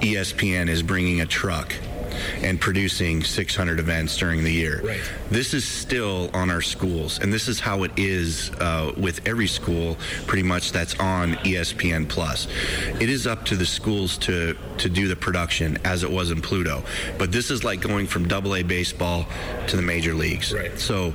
ESPN 0.00 0.68
is 0.68 0.82
bringing 0.82 1.20
a 1.20 1.26
truck 1.26 1.74
and 2.42 2.60
producing 2.60 3.22
600 3.22 3.78
events 3.78 4.16
during 4.16 4.44
the 4.44 4.52
year. 4.52 4.80
Right. 4.82 5.00
This 5.30 5.54
is 5.54 5.64
still 5.64 6.30
on 6.32 6.50
our 6.50 6.62
schools, 6.62 7.18
and 7.18 7.32
this 7.32 7.48
is 7.48 7.60
how 7.60 7.82
it 7.82 7.92
is 7.96 8.50
uh, 8.60 8.92
with 8.96 9.26
every 9.26 9.46
school, 9.46 9.96
pretty 10.26 10.42
much 10.42 10.72
that's 10.72 10.98
on 11.00 11.34
ESPN 11.34 12.08
Plus. 12.08 12.46
It 13.00 13.08
is 13.08 13.26
up 13.26 13.44
to 13.46 13.56
the 13.56 13.66
schools 13.66 14.18
to 14.18 14.56
to 14.78 14.88
do 14.88 15.08
the 15.08 15.16
production 15.16 15.78
as 15.84 16.02
it 16.02 16.10
was 16.10 16.30
in 16.30 16.40
Pluto, 16.40 16.82
but 17.18 17.32
this 17.32 17.50
is 17.50 17.64
like 17.64 17.80
going 17.80 18.06
from 18.06 18.26
Double 18.28 18.56
A 18.56 18.62
baseball 18.62 19.26
to 19.68 19.76
the 19.76 19.82
major 19.82 20.14
leagues. 20.14 20.52
Right. 20.52 20.78
So 20.78 21.14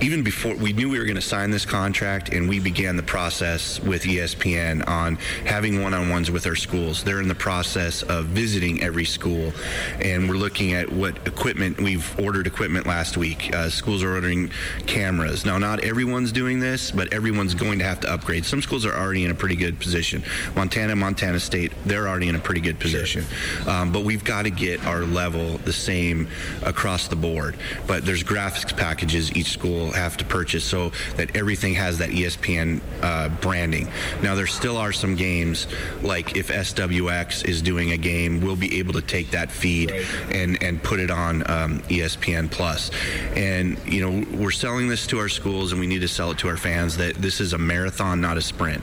even 0.00 0.22
before 0.22 0.54
we 0.56 0.72
knew 0.72 0.90
we 0.90 0.98
were 0.98 1.04
going 1.04 1.16
to 1.16 1.22
sign 1.22 1.50
this 1.50 1.64
contract 1.64 2.28
and 2.30 2.48
we 2.48 2.60
began 2.60 2.96
the 2.96 3.02
process 3.02 3.80
with 3.80 4.02
ESPN 4.02 4.86
on 4.86 5.16
having 5.46 5.82
one-on-ones 5.82 6.30
with 6.30 6.46
our 6.46 6.54
schools. 6.54 7.02
They're 7.02 7.20
in 7.20 7.28
the 7.28 7.34
process 7.34 8.02
of 8.02 8.26
visiting 8.26 8.82
every 8.82 9.04
school 9.04 9.52
and 10.00 10.28
we're 10.28 10.36
looking 10.36 10.74
at 10.74 10.90
what 10.90 11.26
equipment 11.26 11.80
we've 11.80 12.18
ordered 12.20 12.46
equipment 12.46 12.86
last 12.86 13.16
week. 13.16 13.54
Uh, 13.54 13.70
schools 13.70 14.02
are 14.02 14.14
ordering 14.14 14.50
cameras. 14.86 15.46
Now 15.46 15.56
not 15.56 15.80
everyone's 15.80 16.32
doing 16.32 16.60
this, 16.60 16.90
but 16.90 17.12
everyone's 17.12 17.54
going 17.54 17.78
to 17.78 17.84
have 17.84 18.00
to 18.00 18.12
upgrade. 18.12 18.44
Some 18.44 18.60
schools 18.60 18.84
are 18.84 18.94
already 18.94 19.24
in 19.24 19.30
a 19.30 19.34
pretty 19.34 19.56
good 19.56 19.78
position. 19.80 20.22
Montana, 20.54 20.94
Montana 20.94 21.40
State, 21.40 21.72
they're 21.86 22.06
already 22.06 22.28
in 22.28 22.34
a 22.34 22.40
pretty 22.40 22.60
good 22.60 22.78
position. 22.78 23.24
Um, 23.66 23.92
but 23.92 24.04
we've 24.04 24.24
got 24.24 24.42
to 24.42 24.50
get 24.50 24.84
our 24.84 25.02
level 25.02 25.58
the 25.58 25.72
same 25.72 26.28
across 26.62 27.08
the 27.08 27.16
board. 27.16 27.56
But 27.86 28.04
there's 28.04 28.22
graphics 28.22 28.76
packages 28.76 29.34
each 29.34 29.50
school 29.50 29.85
have 29.92 30.16
to 30.18 30.24
purchase 30.24 30.64
so 30.64 30.92
that 31.16 31.34
everything 31.36 31.74
has 31.74 31.98
that 31.98 32.10
ESPN 32.10 32.80
uh, 33.02 33.28
branding. 33.28 33.88
Now 34.22 34.34
there 34.34 34.46
still 34.46 34.76
are 34.76 34.92
some 34.92 35.16
games 35.16 35.66
like 36.02 36.36
if 36.36 36.48
SWX 36.48 37.46
is 37.46 37.62
doing 37.62 37.92
a 37.92 37.96
game, 37.96 38.40
we'll 38.40 38.56
be 38.56 38.78
able 38.78 38.94
to 38.94 39.02
take 39.02 39.30
that 39.30 39.50
feed 39.50 39.92
and 40.30 40.62
and 40.62 40.82
put 40.82 41.00
it 41.00 41.10
on 41.10 41.42
um, 41.50 41.80
ESPN 41.82 42.50
Plus. 42.50 42.90
And 43.34 43.78
you 43.86 44.00
know 44.08 44.26
we're 44.36 44.50
selling 44.50 44.88
this 44.88 45.06
to 45.08 45.18
our 45.18 45.28
schools, 45.28 45.72
and 45.72 45.80
we 45.80 45.86
need 45.86 46.00
to 46.00 46.08
sell 46.08 46.30
it 46.30 46.38
to 46.38 46.48
our 46.48 46.56
fans 46.56 46.96
that 46.96 47.16
this 47.16 47.40
is 47.40 47.52
a 47.52 47.58
marathon, 47.58 48.20
not 48.20 48.36
a 48.36 48.42
sprint. 48.42 48.82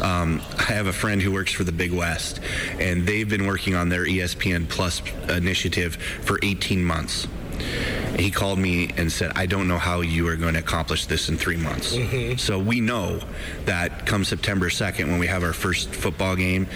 Um, 0.00 0.40
I 0.58 0.72
have 0.72 0.86
a 0.86 0.92
friend 0.92 1.20
who 1.20 1.32
works 1.32 1.52
for 1.52 1.64
the 1.64 1.72
Big 1.72 1.92
West, 1.92 2.40
and 2.78 3.06
they've 3.06 3.28
been 3.28 3.46
working 3.46 3.74
on 3.74 3.88
their 3.88 4.04
ESPN 4.04 4.68
Plus 4.68 5.02
initiative 5.28 5.96
for 5.96 6.38
18 6.42 6.84
months. 6.84 7.26
He 8.16 8.30
called 8.30 8.58
me 8.58 8.90
and 8.96 9.10
said, 9.10 9.32
I 9.34 9.46
don't 9.46 9.68
know 9.68 9.78
how 9.78 10.00
you 10.00 10.28
are 10.28 10.36
going 10.36 10.54
to 10.54 10.60
accomplish 10.60 11.06
this 11.06 11.28
in 11.28 11.36
three 11.36 11.56
months. 11.56 11.94
Mm-hmm. 11.94 12.36
So 12.38 12.58
we 12.58 12.80
know 12.80 13.20
that 13.64 14.06
come 14.06 14.24
September 14.24 14.68
2nd, 14.68 15.08
when 15.08 15.18
we 15.18 15.26
have 15.26 15.42
our 15.42 15.52
first 15.52 15.90
football 15.90 16.36
game, 16.36 16.66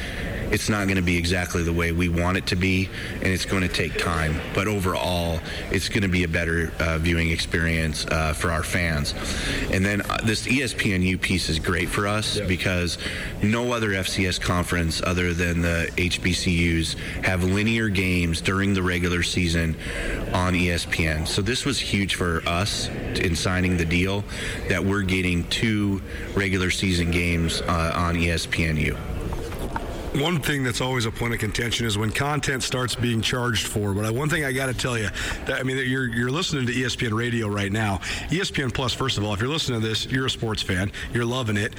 it's 0.53 0.69
not 0.69 0.85
going 0.85 0.97
to 0.97 1.03
be 1.03 1.17
exactly 1.17 1.63
the 1.63 1.73
way 1.73 1.93
we 1.93 2.11
want 2.11 2.37
it 2.37 2.47
to 2.49 2.57
be, 2.57 2.91
and 3.15 3.27
it's 3.27 3.47
going 3.47 3.63
to 3.63 3.69
take 3.69 3.99
time. 3.99 4.39
But 4.55 4.69
overall, 4.69 5.41
it's 5.71 5.89
going 5.89 6.03
to 6.03 6.09
be 6.09 6.25
a 6.25 6.29
better 6.29 6.71
uh, 6.79 6.99
viewing 6.99 7.31
experience 7.31 8.05
uh, 8.07 8.35
for 8.35 8.53
our 8.53 8.63
fans. 8.63 9.15
And 9.71 9.85
then 9.85 10.03
uh, 10.03 10.19
this 10.25 10.47
ESPNU 10.47 11.21
piece 11.21 11.49
is 11.49 11.59
great 11.59 11.89
for 11.89 12.07
us 12.07 12.39
because 12.41 12.99
no 13.43 13.73
other 13.73 13.91
FCS 13.91 14.41
conference 14.41 15.03
other 15.03 15.33
than 15.33 15.63
the 15.63 15.91
HBCUs 15.97 16.99
have 17.25 17.43
linear 17.45 17.89
games 17.89 18.43
during 18.43 18.75
the 18.75 18.83
regular 18.83 19.23
season 19.23 19.75
on 20.35 20.53
ESPN. 20.53 21.27
So 21.27 21.41
this 21.41 21.65
was 21.65 21.81
huge 21.81 22.15
for 22.15 22.43
us 22.47 22.89
in 22.89 23.35
signing 23.37 23.79
the 23.79 23.87
deal 23.87 24.23
that 24.69 24.85
we're 24.85 25.03
getting 25.03 25.49
two 25.49 26.03
regular 26.35 26.71
season 26.71 27.11
games 27.11 27.63
uh, 27.63 27.93
on 27.95 28.17
ESPNU. 28.17 29.12
One 30.15 30.41
thing 30.41 30.63
that's 30.63 30.83
always 30.83 31.07
a 31.07 31.11
point 31.11 31.33
of 31.33 31.41
contention 31.41 31.87
is 31.87 31.97
when 31.97 32.11
content 32.11 32.63
starts 32.63 32.95
being 32.95 33.23
charged 33.23 33.67
for. 33.67 33.95
But 33.95 34.13
one 34.13 34.29
thing 34.29 34.45
I 34.45 34.53
got 34.53 34.67
to 34.67 34.75
tell 34.75 34.99
you, 34.99 35.09
that, 35.47 35.59
I 35.59 35.63
mean, 35.63 35.79
you're 35.89 36.07
you're 36.07 36.31
listening 36.31 36.67
to 36.67 36.73
ESPN 36.73 37.13
Radio 37.13 37.49
right 37.49 37.73
now. 37.73 37.97
ESPN 38.29 38.75
Plus, 38.75 38.93
first 38.93 39.17
of 39.17 39.25
all, 39.25 39.33
if 39.33 39.41
you're 39.41 39.49
listening 39.49 39.81
to 39.81 39.89
this, 39.89 40.05
you're 40.07 40.27
a 40.27 40.31
sports 40.31 40.61
fan, 40.61 40.93
you're 41.15 41.25
loving 41.25 41.57
it. 41.57 41.73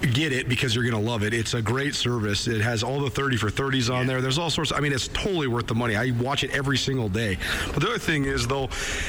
Get 0.00 0.32
it 0.32 0.48
because 0.48 0.74
you're 0.74 0.84
going 0.84 1.02
to 1.02 1.10
love 1.10 1.22
it. 1.22 1.32
It's 1.32 1.54
a 1.54 1.62
great 1.62 1.94
service. 1.94 2.46
It 2.46 2.60
has 2.60 2.82
all 2.82 3.00
the 3.00 3.10
30 3.10 3.38
for 3.38 3.48
30s 3.48 3.92
on 3.92 4.06
there. 4.06 4.20
There's 4.20 4.38
all 4.38 4.50
sorts. 4.50 4.70
I 4.70 4.80
mean, 4.80 4.92
it's 4.92 5.08
totally 5.08 5.46
worth 5.46 5.66
the 5.66 5.74
money. 5.74 5.96
I 5.96 6.10
watch 6.20 6.44
it 6.44 6.50
every 6.50 6.76
single 6.76 7.08
day. 7.08 7.38
But 7.72 7.82
the 7.82 7.88
other 7.88 7.98
thing 7.98 8.26
is, 8.26 8.46
though, 8.46 8.64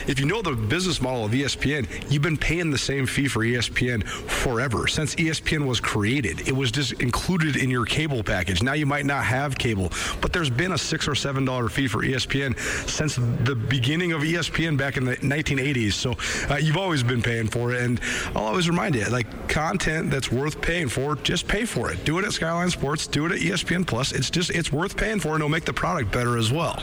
if 0.07 0.19
you 0.19 0.25
know 0.25 0.41
the 0.41 0.53
business 0.53 1.01
model 1.01 1.25
of 1.25 1.31
ESPN, 1.31 1.87
you've 2.09 2.21
been 2.21 2.37
paying 2.37 2.71
the 2.71 2.77
same 2.77 3.05
fee 3.05 3.27
for 3.27 3.41
ESPN 3.41 4.07
forever 4.07 4.87
since 4.87 5.15
ESPN 5.15 5.65
was 5.65 5.79
created. 5.79 6.47
It 6.47 6.55
was 6.55 6.71
just 6.71 6.93
included 7.01 7.57
in 7.57 7.69
your 7.69 7.85
cable 7.85 8.23
package. 8.23 8.63
Now 8.63 8.73
you 8.73 8.85
might 8.85 9.05
not 9.05 9.25
have 9.25 9.57
cable, 9.57 9.91
but 10.21 10.31
there's 10.31 10.49
been 10.49 10.71
a 10.71 10.77
six 10.77 11.07
or 11.07 11.15
seven 11.15 11.43
dollar 11.43 11.67
fee 11.67 11.87
for 11.87 12.03
ESPN 12.03 12.57
since 12.89 13.15
the 13.15 13.55
beginning 13.55 14.13
of 14.13 14.21
ESPN 14.21 14.77
back 14.77 14.95
in 14.97 15.03
the 15.03 15.17
1980s. 15.17 15.93
So 15.93 16.15
uh, 16.49 16.57
you've 16.57 16.77
always 16.77 17.03
been 17.03 17.21
paying 17.21 17.47
for 17.47 17.73
it, 17.73 17.81
and 17.81 17.99
I'll 18.35 18.45
always 18.45 18.69
remind 18.69 18.95
you, 18.95 19.05
like 19.09 19.49
content 19.49 20.11
that's 20.11 20.31
worth 20.31 20.61
paying 20.61 20.76
for, 20.85 21.15
just 21.15 21.47
pay 21.47 21.65
for 21.65 21.91
it. 21.91 22.05
Do 22.05 22.19
it 22.19 22.25
at 22.25 22.33
Skyline 22.33 22.69
Sports. 22.69 23.07
Do 23.07 23.25
it 23.25 23.31
at 23.31 23.39
ESPN 23.39 23.87
Plus. 23.87 24.11
It's 24.11 24.29
just 24.29 24.51
it's 24.51 24.71
worth 24.71 24.95
paying 24.95 25.19
for, 25.19 25.29
and 25.29 25.37
it'll 25.37 25.49
make 25.49 25.65
the 25.65 25.73
product 25.73 26.11
better 26.11 26.37
as 26.37 26.51
well. 26.51 26.81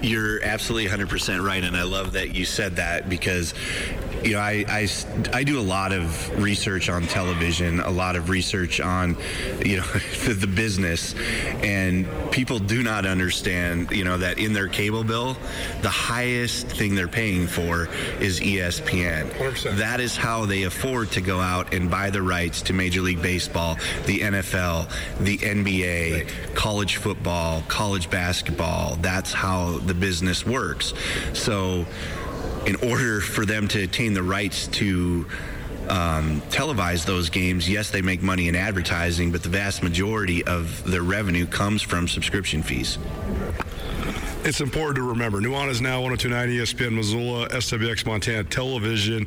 You're 0.00 0.42
absolutely 0.42 0.90
100% 0.90 1.44
right, 1.46 1.62
and 1.62 1.76
I 1.76 1.82
love 1.82 2.12
that 2.12 2.34
you 2.34 2.44
said 2.44 2.76
that 2.76 3.08
because, 3.08 3.52
you 4.24 4.32
know, 4.32 4.40
I, 4.40 4.64
I, 4.68 4.88
I 5.32 5.44
do 5.44 5.58
a 5.58 5.62
lot 5.62 5.92
of 5.92 6.42
research 6.42 6.88
on 6.88 7.02
television, 7.06 7.80
a 7.80 7.90
lot 7.90 8.16
of 8.16 8.28
research 8.28 8.80
on, 8.80 9.16
you 9.64 9.78
know, 9.78 9.86
the, 10.24 10.34
the 10.34 10.46
business, 10.46 11.14
and 11.62 12.06
people 12.30 12.58
do 12.58 12.82
not 12.82 13.06
understand, 13.06 13.90
you 13.90 14.04
know, 14.04 14.18
that 14.18 14.38
in 14.38 14.52
their 14.52 14.68
cable 14.68 15.04
bill, 15.04 15.36
the 15.82 15.88
highest 15.88 16.66
thing 16.68 16.94
they're 16.94 17.08
paying 17.08 17.46
for 17.46 17.88
is 18.20 18.40
ESPN. 18.40 19.30
100%. 19.30 19.76
That 19.76 20.00
is 20.00 20.16
how 20.16 20.46
they 20.46 20.64
afford 20.64 21.10
to 21.12 21.20
go 21.20 21.40
out 21.40 21.72
and 21.74 21.90
buy 21.90 22.10
the 22.10 22.22
rights 22.22 22.62
to 22.62 22.72
Major 22.72 23.00
League 23.00 23.22
Baseball, 23.22 23.76
the 24.06 24.20
NFL, 24.20 24.90
the 25.20 25.38
NBA, 25.38 26.54
college 26.54 26.96
football, 26.96 27.62
college 27.68 28.10
basketball. 28.10 28.96
That's 28.96 29.32
how 29.32 29.78
the 29.78 29.94
business 29.94 30.46
works. 30.46 30.94
So, 31.32 31.86
in 32.66 32.76
order 32.76 33.20
for 33.20 33.46
them 33.46 33.68
to 33.68 33.82
attain 33.82 34.12
the 34.12 34.22
rights 34.22 34.66
to 34.66 35.24
um, 35.88 36.40
televise 36.50 37.06
those 37.06 37.30
games, 37.30 37.68
yes, 37.68 37.90
they 37.90 38.02
make 38.02 38.22
money 38.22 38.48
in 38.48 38.56
advertising, 38.56 39.30
but 39.30 39.42
the 39.42 39.48
vast 39.48 39.82
majority 39.82 40.44
of 40.44 40.82
their 40.84 41.02
revenue 41.02 41.46
comes 41.46 41.80
from 41.80 42.08
subscription 42.08 42.62
fees. 42.62 42.98
It's 44.46 44.60
important 44.60 44.94
to 44.94 45.02
remember. 45.02 45.40
Nuanez 45.40 45.80
now 45.80 46.00
1029 46.00 46.50
ESPN 46.50 46.92
Missoula, 46.94 47.48
SWX 47.48 48.06
Montana 48.06 48.44
Television. 48.44 49.26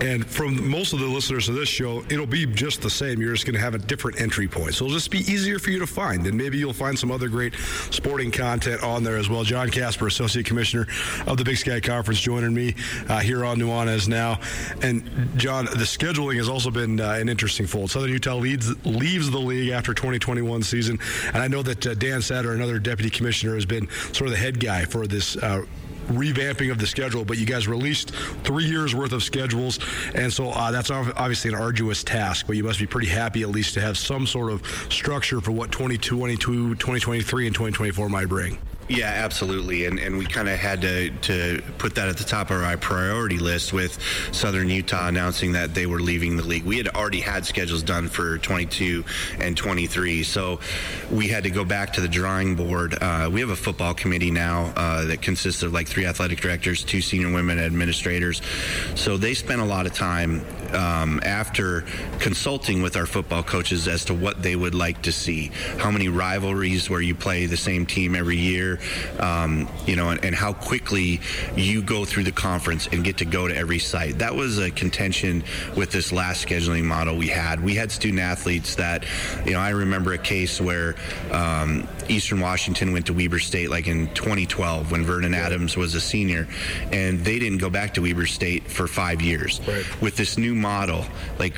And 0.00 0.26
from 0.26 0.68
most 0.68 0.92
of 0.92 0.98
the 0.98 1.06
listeners 1.06 1.48
of 1.48 1.54
this 1.54 1.68
show, 1.68 2.02
it'll 2.10 2.26
be 2.26 2.46
just 2.46 2.82
the 2.82 2.90
same. 2.90 3.20
You're 3.20 3.32
just 3.32 3.46
going 3.46 3.54
to 3.54 3.60
have 3.60 3.76
a 3.76 3.78
different 3.78 4.20
entry 4.20 4.48
point. 4.48 4.74
So 4.74 4.84
it'll 4.86 4.96
just 4.96 5.12
be 5.12 5.20
easier 5.20 5.60
for 5.60 5.70
you 5.70 5.78
to 5.78 5.86
find. 5.86 6.26
And 6.26 6.36
maybe 6.36 6.58
you'll 6.58 6.72
find 6.72 6.98
some 6.98 7.12
other 7.12 7.28
great 7.28 7.54
sporting 7.92 8.32
content 8.32 8.82
on 8.82 9.04
there 9.04 9.16
as 9.16 9.28
well. 9.28 9.44
Jon 9.44 9.70
Kasper, 9.70 10.08
Associate 10.08 10.44
Commissioner 10.44 10.88
of 11.28 11.36
the 11.36 11.44
Big 11.44 11.58
Sky 11.58 11.78
Conference, 11.78 12.18
joining 12.18 12.52
me 12.52 12.74
uh, 13.08 13.20
here 13.20 13.44
on 13.44 13.58
Nuanez 13.58 14.08
now. 14.08 14.40
And 14.82 15.30
Jon, 15.36 15.66
the 15.66 15.86
scheduling 15.86 16.38
has 16.38 16.48
also 16.48 16.72
been 16.72 16.98
uh, 16.98 17.12
an 17.12 17.28
interesting 17.28 17.68
fold. 17.68 17.92
Southern 17.92 18.10
Utah 18.10 18.34
leads, 18.34 18.84
leaves 18.84 19.30
the 19.30 19.38
league 19.38 19.70
after 19.70 19.94
2021 19.94 20.64
season. 20.64 20.98
And 21.26 21.36
I 21.36 21.46
know 21.46 21.62
that 21.62 21.86
uh, 21.86 21.94
Dan 21.94 22.18
Satter, 22.18 22.52
another 22.52 22.80
deputy 22.80 23.10
commissioner, 23.10 23.54
has 23.54 23.64
been 23.64 23.88
sort 24.12 24.22
of 24.22 24.30
the 24.32 24.36
head 24.38 24.55
guy 24.56 24.84
for 24.84 25.06
this. 25.06 25.36
Uh, 25.36 25.64
revamping 26.06 26.70
of 26.70 26.78
the 26.78 26.86
schedule, 26.86 27.24
but 27.24 27.36
you 27.36 27.44
guys 27.44 27.66
released 27.66 28.12
three 28.44 28.64
years 28.64 28.94
worth 28.94 29.12
of 29.12 29.24
schedules, 29.24 29.80
and 30.14 30.32
so 30.32 30.50
uh, 30.50 30.70
that's 30.70 30.88
obviously 30.88 31.50
an 31.50 31.56
arduous 31.56 32.04
task. 32.04 32.46
But 32.46 32.56
you 32.56 32.62
must 32.62 32.78
be 32.78 32.86
pretty 32.86 33.08
happy 33.08 33.42
at 33.42 33.48
least 33.48 33.74
to 33.74 33.80
have 33.80 33.98
some 33.98 34.24
sort 34.24 34.52
of 34.52 34.64
structure 34.88 35.40
for 35.40 35.50
what 35.50 35.72
2022, 35.72 36.76
2023, 36.76 37.46
and 37.46 37.54
2024 37.54 38.08
might 38.08 38.28
bring. 38.28 38.58
Yeah, 38.88 39.06
absolutely, 39.08 39.86
and 39.86 39.98
and 39.98 40.16
we 40.16 40.26
kind 40.26 40.48
of 40.48 40.58
had 40.60 40.80
to 40.82 41.10
to 41.10 41.60
put 41.78 41.96
that 41.96 42.08
at 42.08 42.16
the 42.18 42.24
top 42.24 42.50
of 42.50 42.62
our 42.62 42.76
priority 42.76 43.38
list 43.38 43.72
with 43.72 43.98
Southern 44.30 44.68
Utah 44.68 45.08
announcing 45.08 45.52
that 45.52 45.74
they 45.74 45.86
were 45.86 45.98
leaving 45.98 46.36
the 46.36 46.44
league. 46.44 46.64
We 46.64 46.76
had 46.76 46.88
already 46.88 47.20
had 47.20 47.44
schedules 47.44 47.82
done 47.82 48.08
for 48.08 48.38
22 48.38 49.04
and 49.40 49.56
23, 49.56 50.22
so 50.22 50.60
we 51.10 51.26
had 51.26 51.42
to 51.42 51.50
go 51.50 51.64
back 51.64 51.94
to 51.94 52.00
the 52.00 52.06
drawing 52.06 52.54
board. 52.54 52.96
Uh, 53.00 53.28
we 53.32 53.40
have 53.40 53.50
a 53.50 53.56
football 53.56 53.92
committee 53.92 54.30
now 54.30 54.72
uh, 54.76 55.04
that 55.06 55.20
consists 55.20 55.64
of 55.64 55.72
like 55.72 55.88
three 55.88 56.06
athletic 56.06 56.40
directors, 56.40 56.84
two 56.84 57.00
senior 57.00 57.32
women 57.32 57.58
administrators. 57.58 58.40
So 58.94 59.16
they 59.16 59.34
spent 59.34 59.60
a 59.60 59.64
lot 59.64 59.86
of 59.86 59.94
time 59.94 60.44
um, 60.74 61.20
after 61.22 61.82
consulting 62.18 62.82
with 62.82 62.96
our 62.96 63.06
football 63.06 63.42
coaches 63.42 63.88
as 63.88 64.04
to 64.06 64.14
what 64.14 64.42
they 64.42 64.56
would 64.56 64.74
like 64.74 65.02
to 65.02 65.12
see. 65.12 65.50
How 65.78 65.90
many 65.90 66.08
rivalries 66.08 66.88
where 66.90 67.00
you 67.00 67.14
play 67.14 67.46
the 67.46 67.56
same 67.56 67.86
team 67.86 68.14
every 68.14 68.36
year, 68.36 68.78
um, 69.18 69.68
you 69.86 69.96
know, 69.96 70.10
and, 70.10 70.24
and 70.24 70.34
how 70.34 70.52
quickly 70.52 71.20
you 71.56 71.82
go 71.82 72.04
through 72.04 72.24
the 72.24 72.32
conference 72.32 72.88
and 72.88 73.04
get 73.04 73.18
to 73.18 73.24
go 73.24 73.48
to 73.48 73.56
every 73.56 73.78
site. 73.78 74.18
That 74.18 74.34
was 74.34 74.58
a 74.58 74.70
contention 74.70 75.44
with 75.76 75.90
this 75.90 76.12
last 76.12 76.46
scheduling 76.46 76.84
model 76.84 77.16
we 77.16 77.28
had. 77.28 77.62
We 77.62 77.74
had 77.74 77.90
student 77.90 78.20
athletes 78.20 78.74
that, 78.76 79.04
you 79.44 79.52
know, 79.52 79.60
I 79.60 79.70
remember 79.70 80.12
a 80.12 80.18
case 80.18 80.60
where 80.60 80.96
um, 81.30 81.88
Eastern 82.08 82.40
Washington 82.40 82.92
went 82.92 83.06
to 83.06 83.12
Weber 83.12 83.38
State 83.38 83.70
like 83.70 83.86
in 83.86 84.12
2012 84.14 84.90
when 84.90 85.04
Vernon 85.04 85.34
Adams 85.34 85.76
was 85.76 85.94
a 85.94 86.00
senior, 86.00 86.46
and 86.92 87.20
they 87.20 87.38
didn't 87.38 87.58
go 87.58 87.70
back 87.70 87.94
to 87.94 88.02
Weber 88.02 88.26
State 88.26 88.70
for 88.70 88.86
five 88.86 89.20
years. 89.20 89.60
With 90.00 90.16
this 90.16 90.38
new 90.38 90.54
model, 90.54 91.04
like 91.38 91.54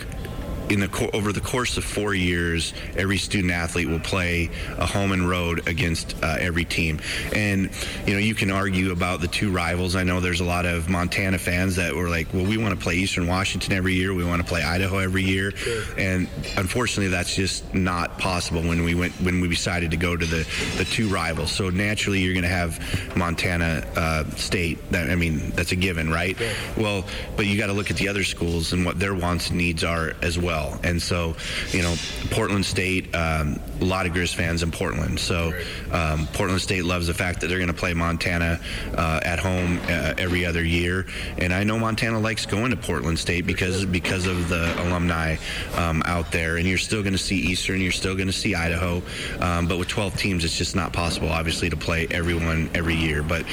in 0.70 0.80
the 0.80 1.10
over 1.14 1.32
the 1.32 1.40
course 1.40 1.76
of 1.76 1.84
four 1.84 2.14
years, 2.14 2.74
every 2.96 3.18
student 3.18 3.52
athlete 3.52 3.88
will 3.88 4.00
play 4.00 4.50
a 4.76 4.86
home 4.86 5.12
and 5.12 5.28
road 5.28 5.66
against 5.68 6.14
uh, 6.22 6.36
every 6.38 6.64
team. 6.64 7.00
And 7.34 7.70
you 8.06 8.14
know, 8.14 8.18
you 8.18 8.34
can 8.34 8.50
argue 8.50 8.92
about 8.92 9.20
the 9.20 9.28
two 9.28 9.50
rivals. 9.50 9.96
I 9.96 10.04
know 10.04 10.20
there's 10.20 10.40
a 10.40 10.44
lot 10.44 10.66
of 10.66 10.88
Montana 10.88 11.38
fans 11.38 11.76
that 11.76 11.94
were 11.94 12.08
like, 12.08 12.32
"Well, 12.32 12.44
we 12.44 12.58
want 12.58 12.74
to 12.74 12.80
play 12.80 12.96
Eastern 12.96 13.26
Washington 13.26 13.72
every 13.72 13.94
year. 13.94 14.14
We 14.14 14.24
want 14.24 14.42
to 14.42 14.48
play 14.48 14.62
Idaho 14.62 14.98
every 14.98 15.22
year." 15.22 15.52
And 15.96 16.28
unfortunately, 16.56 17.08
that's 17.08 17.34
just 17.34 17.74
not 17.74 18.18
possible 18.18 18.62
when 18.62 18.84
we 18.84 18.94
went 18.94 19.12
when 19.20 19.40
we 19.40 19.48
decided 19.48 19.90
to 19.92 19.96
go 19.96 20.16
to 20.16 20.26
the 20.26 20.46
the 20.76 20.84
two 20.84 21.08
rivals. 21.08 21.50
So 21.50 21.70
naturally, 21.70 22.20
you're 22.20 22.34
going 22.34 22.42
to 22.42 22.48
have 22.48 23.16
Montana 23.16 23.86
uh, 23.96 24.24
State. 24.36 24.78
That 24.90 25.10
I 25.10 25.14
mean, 25.14 25.50
that's 25.50 25.72
a 25.72 25.76
given, 25.76 26.10
right? 26.10 26.36
Well, 26.76 27.04
but 27.36 27.46
you 27.46 27.58
got 27.58 27.68
to 27.68 27.72
look 27.72 27.90
at 27.90 27.96
the 27.96 28.08
other 28.08 28.24
schools 28.24 28.72
and 28.72 28.84
what 28.84 28.98
their 28.98 29.14
wants 29.14 29.48
and 29.48 29.58
needs 29.58 29.84
are 29.84 30.14
as 30.22 30.38
well. 30.38 30.57
And 30.82 31.00
so, 31.00 31.36
you 31.72 31.82
know, 31.82 31.94
Portland 32.30 32.64
State, 32.66 33.14
um, 33.14 33.60
a 33.80 33.84
lot 33.84 34.06
of 34.06 34.12
Grizz 34.12 34.34
fans 34.34 34.62
in 34.62 34.70
Portland. 34.70 35.18
So 35.18 35.52
um, 35.92 36.26
Portland 36.32 36.60
State 36.60 36.84
loves 36.84 37.06
the 37.06 37.14
fact 37.14 37.40
that 37.40 37.48
they're 37.48 37.58
going 37.58 37.68
to 37.68 37.74
play 37.74 37.94
Montana 37.94 38.60
uh, 38.96 39.20
at 39.22 39.38
home 39.38 39.78
uh, 39.84 40.14
every 40.18 40.44
other 40.44 40.64
year. 40.64 41.06
And 41.38 41.52
I 41.52 41.64
know 41.64 41.78
Montana 41.78 42.18
likes 42.18 42.46
going 42.46 42.70
to 42.70 42.76
Portland 42.76 43.18
State 43.18 43.46
because 43.46 43.84
because 43.84 44.26
of 44.26 44.48
the 44.48 44.74
alumni 44.82 45.36
um, 45.76 46.02
out 46.06 46.32
there. 46.32 46.56
And 46.56 46.66
you're 46.66 46.78
still 46.78 47.02
going 47.02 47.12
to 47.12 47.18
see 47.18 47.36
Eastern, 47.36 47.80
you're 47.80 47.92
still 47.92 48.14
going 48.14 48.26
to 48.26 48.32
see 48.32 48.54
Idaho. 48.54 49.02
Um, 49.40 49.66
but 49.66 49.78
with 49.78 49.88
12 49.88 50.16
teams, 50.16 50.44
it's 50.44 50.56
just 50.56 50.74
not 50.76 50.92
possible, 50.92 51.28
obviously, 51.28 51.70
to 51.70 51.76
play 51.76 52.06
everyone 52.10 52.70
every 52.74 52.94
year. 52.94 53.22
But 53.22 53.44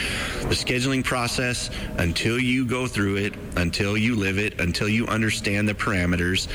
the 0.41 0.55
scheduling 0.55 1.03
process, 1.03 1.69
until 1.97 2.39
you 2.39 2.65
go 2.65 2.87
through 2.87 3.17
it, 3.17 3.33
until 3.55 3.97
you 3.97 4.15
live 4.15 4.37
it, 4.37 4.59
until 4.59 4.89
you 4.89 5.07
understand 5.07 5.67
the 5.67 5.73
parameters, 5.73 6.47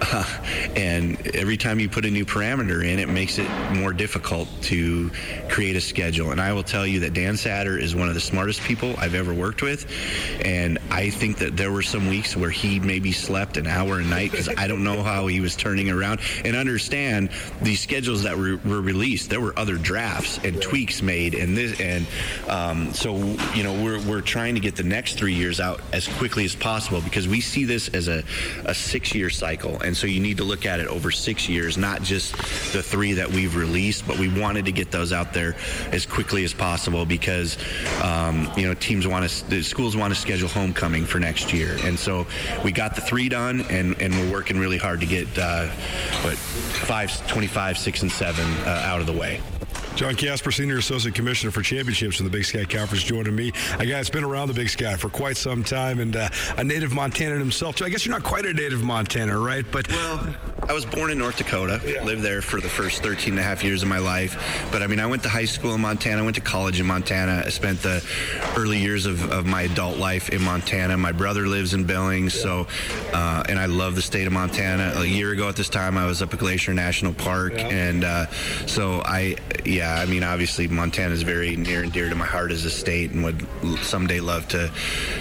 uh, 0.00 0.24
and 0.76 1.26
every 1.34 1.56
time 1.56 1.80
you 1.80 1.88
put 1.88 2.04
a 2.04 2.10
new 2.10 2.24
parameter 2.24 2.84
in, 2.84 2.98
it 2.98 3.08
makes 3.12 3.38
it 3.38 3.48
more 3.72 3.92
difficult 3.92 4.48
to 4.62 5.10
create 5.48 5.76
a 5.76 5.80
schedule. 5.80 6.30
And 6.30 6.40
I 6.40 6.52
will 6.52 6.62
tell 6.62 6.86
you 6.86 7.00
that 7.00 7.14
Dan 7.14 7.34
Satter 7.34 7.80
is 7.80 7.94
one 7.94 8.08
of 8.08 8.14
the 8.14 8.20
smartest 8.20 8.60
people 8.62 8.94
I've 8.98 9.14
ever 9.14 9.32
worked 9.34 9.62
with. 9.62 9.86
And 10.44 10.78
I 10.92 11.08
think 11.08 11.38
that 11.38 11.56
there 11.56 11.72
were 11.72 11.80
some 11.80 12.08
weeks 12.08 12.36
where 12.36 12.50
he 12.50 12.78
maybe 12.78 13.12
slept 13.12 13.56
an 13.56 13.66
hour 13.66 14.00
a 14.00 14.04
night 14.04 14.30
because 14.30 14.50
I 14.50 14.66
don't 14.68 14.84
know 14.84 15.02
how 15.02 15.26
he 15.26 15.40
was 15.40 15.56
turning 15.56 15.88
around. 15.88 16.20
And 16.44 16.54
understand 16.54 17.30
these 17.62 17.80
schedules 17.80 18.24
that 18.24 18.36
were, 18.36 18.58
were 18.58 18.82
released, 18.82 19.30
there 19.30 19.40
were 19.40 19.58
other 19.58 19.76
drafts 19.76 20.38
and 20.44 20.60
tweaks 20.60 21.00
made. 21.00 21.34
And 21.34 21.56
this, 21.56 21.80
and 21.80 22.06
um, 22.46 22.92
so, 22.92 23.16
you 23.54 23.62
know, 23.62 23.72
we're, 23.82 24.02
we're 24.02 24.20
trying 24.20 24.54
to 24.54 24.60
get 24.60 24.76
the 24.76 24.82
next 24.82 25.14
three 25.14 25.32
years 25.32 25.60
out 25.60 25.80
as 25.94 26.06
quickly 26.06 26.44
as 26.44 26.54
possible 26.54 27.00
because 27.00 27.26
we 27.26 27.40
see 27.40 27.64
this 27.64 27.88
as 27.88 28.08
a, 28.08 28.22
a 28.66 28.74
six 28.74 29.14
year 29.14 29.30
cycle. 29.30 29.80
And 29.80 29.96
so 29.96 30.06
you 30.06 30.20
need 30.20 30.36
to 30.36 30.44
look 30.44 30.66
at 30.66 30.78
it 30.78 30.88
over 30.88 31.10
six 31.10 31.48
years, 31.48 31.78
not 31.78 32.02
just 32.02 32.36
the 32.74 32.82
three 32.82 33.14
that 33.14 33.30
we've 33.30 33.56
released, 33.56 34.06
but 34.06 34.18
we 34.18 34.28
wanted 34.38 34.66
to 34.66 34.72
get 34.72 34.90
those 34.90 35.10
out 35.10 35.32
there 35.32 35.56
as 35.90 36.04
quickly 36.04 36.44
as 36.44 36.52
possible 36.52 37.06
because, 37.06 37.56
um, 38.02 38.52
you 38.58 38.66
know, 38.68 38.74
teams 38.74 39.08
want 39.08 39.26
to, 39.26 39.62
schools 39.62 39.96
want 39.96 40.12
to 40.12 40.20
schedule 40.20 40.48
homecoming 40.48 40.81
for 40.82 41.20
next 41.20 41.52
year. 41.52 41.76
And 41.84 41.96
so 41.96 42.26
we 42.64 42.72
got 42.72 42.96
the 42.96 43.00
three 43.00 43.28
done 43.28 43.60
and, 43.70 44.00
and 44.02 44.12
we're 44.14 44.32
working 44.32 44.58
really 44.58 44.78
hard 44.78 44.98
to 44.98 45.06
get, 45.06 45.28
uh, 45.38 45.68
what, 46.22 46.36
five, 46.36 47.24
25, 47.28 47.78
six, 47.78 48.02
and 48.02 48.10
seven 48.10 48.44
uh, 48.66 48.82
out 48.84 49.00
of 49.00 49.06
the 49.06 49.12
way. 49.12 49.40
Jon 49.94 50.16
Kasper, 50.16 50.50
Senior 50.50 50.78
Associate 50.78 51.14
Commissioner 51.14 51.50
for 51.50 51.60
Championships 51.60 52.16
from 52.16 52.24
the 52.24 52.30
Big 52.30 52.46
Sky 52.46 52.64
Conference, 52.64 53.04
joining 53.04 53.36
me. 53.36 53.52
A 53.74 53.84
guy 53.84 53.92
that's 53.92 54.08
been 54.08 54.24
around 54.24 54.48
the 54.48 54.54
Big 54.54 54.70
Sky 54.70 54.96
for 54.96 55.10
quite 55.10 55.36
some 55.36 55.62
time 55.62 56.00
and 56.00 56.16
uh, 56.16 56.28
a 56.56 56.64
native 56.64 56.92
Montanan 56.92 57.38
himself. 57.38 57.76
too. 57.76 57.84
I 57.84 57.90
guess 57.90 58.06
you're 58.06 58.14
not 58.14 58.24
quite 58.24 58.46
a 58.46 58.54
native 58.54 58.82
Montana, 58.82 59.38
right? 59.38 59.66
But 59.70 59.88
well, 59.88 60.34
I 60.66 60.72
was 60.72 60.86
born 60.86 61.10
in 61.10 61.18
North 61.18 61.36
Dakota. 61.36 61.80
Lived 62.04 62.22
there 62.22 62.40
for 62.40 62.60
the 62.60 62.68
first 62.68 63.02
13 63.02 63.34
and 63.34 63.40
a 63.40 63.42
half 63.42 63.62
years 63.62 63.82
of 63.82 63.88
my 63.88 63.98
life. 63.98 64.68
But 64.72 64.82
I 64.82 64.86
mean, 64.86 64.98
I 64.98 65.06
went 65.06 65.22
to 65.24 65.28
high 65.28 65.44
school 65.44 65.74
in 65.74 65.82
Montana. 65.82 66.22
I 66.22 66.24
went 66.24 66.36
to 66.36 66.40
college 66.40 66.80
in 66.80 66.86
Montana. 66.86 67.42
I 67.44 67.50
spent 67.50 67.82
the 67.82 68.02
early 68.56 68.78
years 68.78 69.04
of, 69.04 69.30
of 69.30 69.44
my 69.44 69.62
adult 69.62 69.98
life 69.98 70.30
in 70.30 70.40
Montana. 70.40 70.71
My 70.72 71.12
brother 71.12 71.46
lives 71.46 71.74
in 71.74 71.84
Billings, 71.84 72.32
so 72.32 72.66
uh, 73.12 73.44
and 73.46 73.58
I 73.58 73.66
love 73.66 73.94
the 73.94 74.00
state 74.00 74.26
of 74.26 74.32
Montana. 74.32 74.94
A 74.96 75.04
year 75.04 75.32
ago 75.32 75.46
at 75.48 75.54
this 75.54 75.68
time, 75.68 75.98
I 75.98 76.06
was 76.06 76.22
up 76.22 76.32
at 76.32 76.40
Glacier 76.40 76.72
National 76.72 77.12
Park, 77.12 77.52
and 77.58 78.04
uh, 78.04 78.26
so 78.66 79.02
I, 79.04 79.36
yeah, 79.66 79.94
I 79.94 80.06
mean, 80.06 80.22
obviously 80.22 80.68
Montana 80.68 81.12
is 81.12 81.24
very 81.24 81.56
near 81.56 81.82
and 81.82 81.92
dear 81.92 82.08
to 82.08 82.14
my 82.14 82.24
heart 82.24 82.52
as 82.52 82.64
a 82.64 82.70
state, 82.70 83.10
and 83.10 83.22
would 83.22 83.46
someday 83.80 84.20
love 84.20 84.48
to 84.48 84.70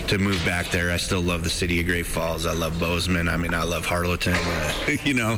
to 0.08 0.18
move 0.18 0.42
back 0.46 0.70
there. 0.70 0.90
I 0.90 0.96
still 0.96 1.22
love 1.22 1.44
the 1.44 1.50
city 1.50 1.82
of 1.82 1.86
Great 1.86 2.06
Falls. 2.06 2.46
I 2.46 2.54
love 2.54 2.80
Bozeman. 2.80 3.28
I 3.28 3.36
mean, 3.36 3.54
I 3.54 3.64
love 3.64 3.86
Harlowton. 3.86 4.34
Uh, 4.34 4.98
you 5.04 5.14
know, 5.14 5.38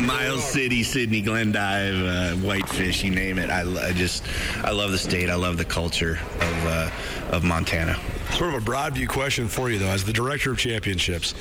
Miles 0.00 0.42
City, 0.42 0.82
Sydney, 0.82 1.22
Glendive, 1.22 2.04
uh, 2.04 2.34
Whitefish, 2.44 3.04
you 3.04 3.12
name 3.12 3.38
it. 3.38 3.48
I, 3.48 3.60
I 3.60 3.92
just, 3.92 4.24
I 4.64 4.72
love 4.72 4.90
the 4.90 4.98
state. 4.98 5.30
I 5.30 5.36
love 5.36 5.56
the 5.56 5.64
culture 5.64 6.18
of 6.40 6.66
uh, 6.66 6.90
of 7.30 7.44
Montana. 7.44 7.96
Sort 8.36 8.54
of 8.54 8.62
a 8.62 8.64
broad 8.64 8.94
view 8.94 9.06
question 9.06 9.46
for 9.46 9.70
you, 9.70 9.78
though, 9.78 9.88
as 9.88 10.04
the 10.04 10.12
director 10.12 10.50
of 10.50 10.58
championships. 10.58 11.32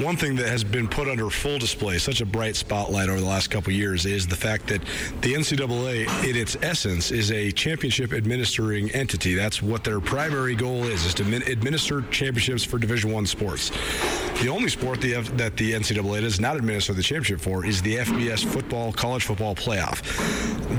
One 0.00 0.16
thing 0.16 0.36
that 0.36 0.48
has 0.48 0.62
been 0.62 0.86
put 0.86 1.08
under 1.08 1.28
full 1.28 1.58
display, 1.58 1.98
such 1.98 2.20
a 2.20 2.26
bright 2.26 2.54
spotlight 2.54 3.08
over 3.08 3.20
the 3.20 3.26
last 3.26 3.50
couple 3.50 3.72
years, 3.72 4.06
is 4.06 4.26
the 4.26 4.36
fact 4.36 4.68
that 4.68 4.80
the 5.22 5.34
NCAA, 5.34 6.06
in 6.28 6.36
its 6.36 6.56
essence, 6.62 7.10
is 7.10 7.32
a 7.32 7.50
championship 7.50 8.12
administering 8.12 8.90
entity. 8.92 9.34
That's 9.34 9.60
what 9.60 9.82
their 9.82 10.00
primary 10.00 10.54
goal 10.54 10.84
is: 10.84 11.04
is 11.04 11.14
to 11.14 11.24
administer 11.50 12.02
championships 12.10 12.64
for 12.64 12.78
Division 12.78 13.12
One 13.12 13.26
sports. 13.26 13.72
The 14.40 14.48
only 14.48 14.68
sport 14.68 15.00
the 15.00 15.14
that 15.34 15.56
the 15.56 15.72
NCAA 15.72 16.20
does 16.20 16.38
not 16.38 16.56
administer 16.56 16.92
the 16.92 17.02
championship 17.02 17.40
for 17.40 17.66
is 17.66 17.82
the 17.82 17.96
FBS 17.96 18.44
football, 18.44 18.92
college 18.92 19.24
football 19.24 19.56
playoff. 19.56 20.00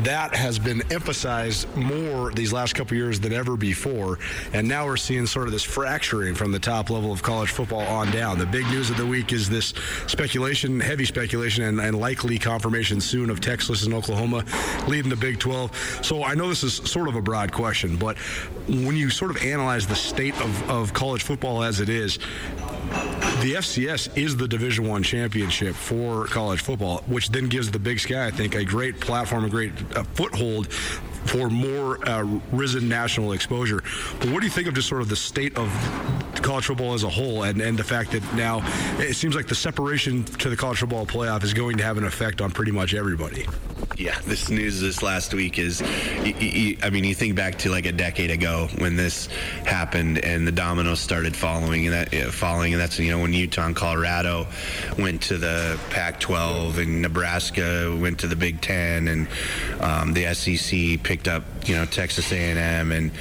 That 0.05 0.33
has 0.33 0.57
been 0.57 0.81
emphasized 0.93 1.67
more 1.75 2.31
these 2.31 2.53
last 2.53 2.73
couple 2.73 2.95
years 2.95 3.19
than 3.19 3.33
ever 3.33 3.57
before, 3.57 4.17
and 4.53 4.65
now 4.65 4.85
we're 4.85 4.95
seeing 4.95 5.27
sort 5.27 5.47
of 5.47 5.51
this 5.51 5.63
fracturing 5.63 6.35
from 6.35 6.53
the 6.53 6.59
top 6.59 6.89
level 6.89 7.11
of 7.11 7.21
college 7.21 7.49
football 7.49 7.81
on 7.81 8.09
down. 8.11 8.39
The 8.39 8.45
big 8.45 8.65
news 8.67 8.89
of 8.91 8.95
the 8.95 9.05
week 9.05 9.33
is 9.33 9.49
this 9.49 9.73
speculation, 10.07 10.79
heavy 10.79 11.03
speculation, 11.03 11.65
and, 11.65 11.81
and 11.81 11.99
likely 11.99 12.39
confirmation 12.39 13.01
soon 13.01 13.29
of 13.29 13.41
Texas 13.41 13.83
and 13.83 13.93
Oklahoma 13.93 14.45
leading 14.87 15.09
the 15.09 15.17
Big 15.17 15.37
12. 15.37 15.99
So 16.01 16.23
I 16.23 16.33
know 16.33 16.47
this 16.47 16.63
is 16.63 16.75
sort 16.75 17.09
of 17.09 17.15
a 17.15 17.21
broad 17.21 17.51
question, 17.51 17.97
but 17.97 18.17
when 18.69 18.95
you 18.95 19.09
sort 19.09 19.31
of 19.31 19.43
analyze 19.43 19.85
the 19.85 19.95
state 19.95 20.39
of, 20.39 20.69
of 20.69 20.93
college 20.93 21.23
football 21.23 21.61
as 21.61 21.81
it 21.81 21.89
is, 21.89 22.19
the 23.41 23.48
FCS 23.53 24.17
is 24.17 24.37
the 24.37 24.47
Division 24.47 24.87
One 24.87 25.03
championship 25.03 25.75
for 25.75 26.25
college 26.25 26.61
football, 26.61 27.03
which 27.07 27.29
then 27.29 27.47
gives 27.47 27.71
the 27.71 27.79
Big 27.79 27.99
Sky, 27.99 28.25
I 28.25 28.31
think, 28.31 28.55
a 28.55 28.63
great 28.63 28.99
platform, 28.99 29.45
a 29.45 29.49
great 29.49 29.71
uh, 29.95 30.03
foothold 30.03 30.71
for 30.71 31.49
more 31.49 32.03
uh, 32.07 32.23
risen 32.51 32.87
national 32.89 33.33
exposure. 33.33 33.83
But 34.19 34.29
what 34.29 34.39
do 34.39 34.45
you 34.45 34.51
think 34.51 34.67
of 34.67 34.73
just 34.73 34.87
sort 34.87 35.01
of 35.01 35.09
the 35.09 35.15
state 35.15 35.57
of 35.57 35.69
college 36.41 36.65
football 36.65 36.93
as 36.93 37.03
a 37.03 37.09
whole, 37.09 37.43
and, 37.43 37.61
and 37.61 37.77
the 37.77 37.83
fact 37.83 38.11
that 38.11 38.33
now 38.33 38.61
it 38.99 39.15
seems 39.15 39.35
like 39.35 39.47
the 39.47 39.55
separation 39.55 40.23
to 40.23 40.49
the 40.49 40.55
college 40.55 40.79
football 40.79 41.05
playoff 41.05 41.43
is 41.43 41.53
going 41.53 41.77
to 41.77 41.83
have 41.83 41.97
an 41.97 42.05
effect 42.05 42.41
on 42.41 42.51
pretty 42.51 42.71
much 42.71 42.93
everybody? 42.93 43.45
Yeah, 44.09 44.17
this 44.25 44.49
news 44.49 44.79
this 44.79 45.03
last 45.03 45.33
week 45.33 45.59
is, 45.59 45.81
y- 45.81 45.87
y- 46.23 46.33
y- 46.39 46.77
I 46.81 46.89
mean, 46.89 47.03
you 47.03 47.13
think 47.13 47.35
back 47.35 47.57
to 47.59 47.69
like 47.69 47.85
a 47.85 47.91
decade 47.91 48.31
ago 48.31 48.69
when 48.77 48.95
this 48.95 49.27
happened 49.65 50.23
and 50.23 50.47
the 50.47 50.53
dominoes 50.53 51.01
started 51.01 51.35
following 51.35 51.85
and 51.85 51.93
that 51.93 52.13
uh, 52.13 52.31
following, 52.31 52.71
and 52.71 52.81
that's 52.81 52.97
you 52.97 53.11
know 53.11 53.19
when 53.21 53.33
Utah 53.33 53.65
and 53.65 53.75
Colorado 53.75 54.47
went 54.97 55.21
to 55.23 55.37
the 55.37 55.77
Pac-12 55.89 56.77
and 56.81 57.01
Nebraska 57.01 57.93
went 57.99 58.19
to 58.19 58.27
the 58.27 58.37
Big 58.37 58.61
Ten 58.61 59.09
and 59.09 59.27
um, 59.81 60.13
the 60.13 60.33
SEC 60.33 61.03
picked 61.03 61.27
up 61.27 61.43
you 61.65 61.75
know 61.75 61.85
Texas 61.85 62.31
A&M 62.31 62.91
and 62.91 63.11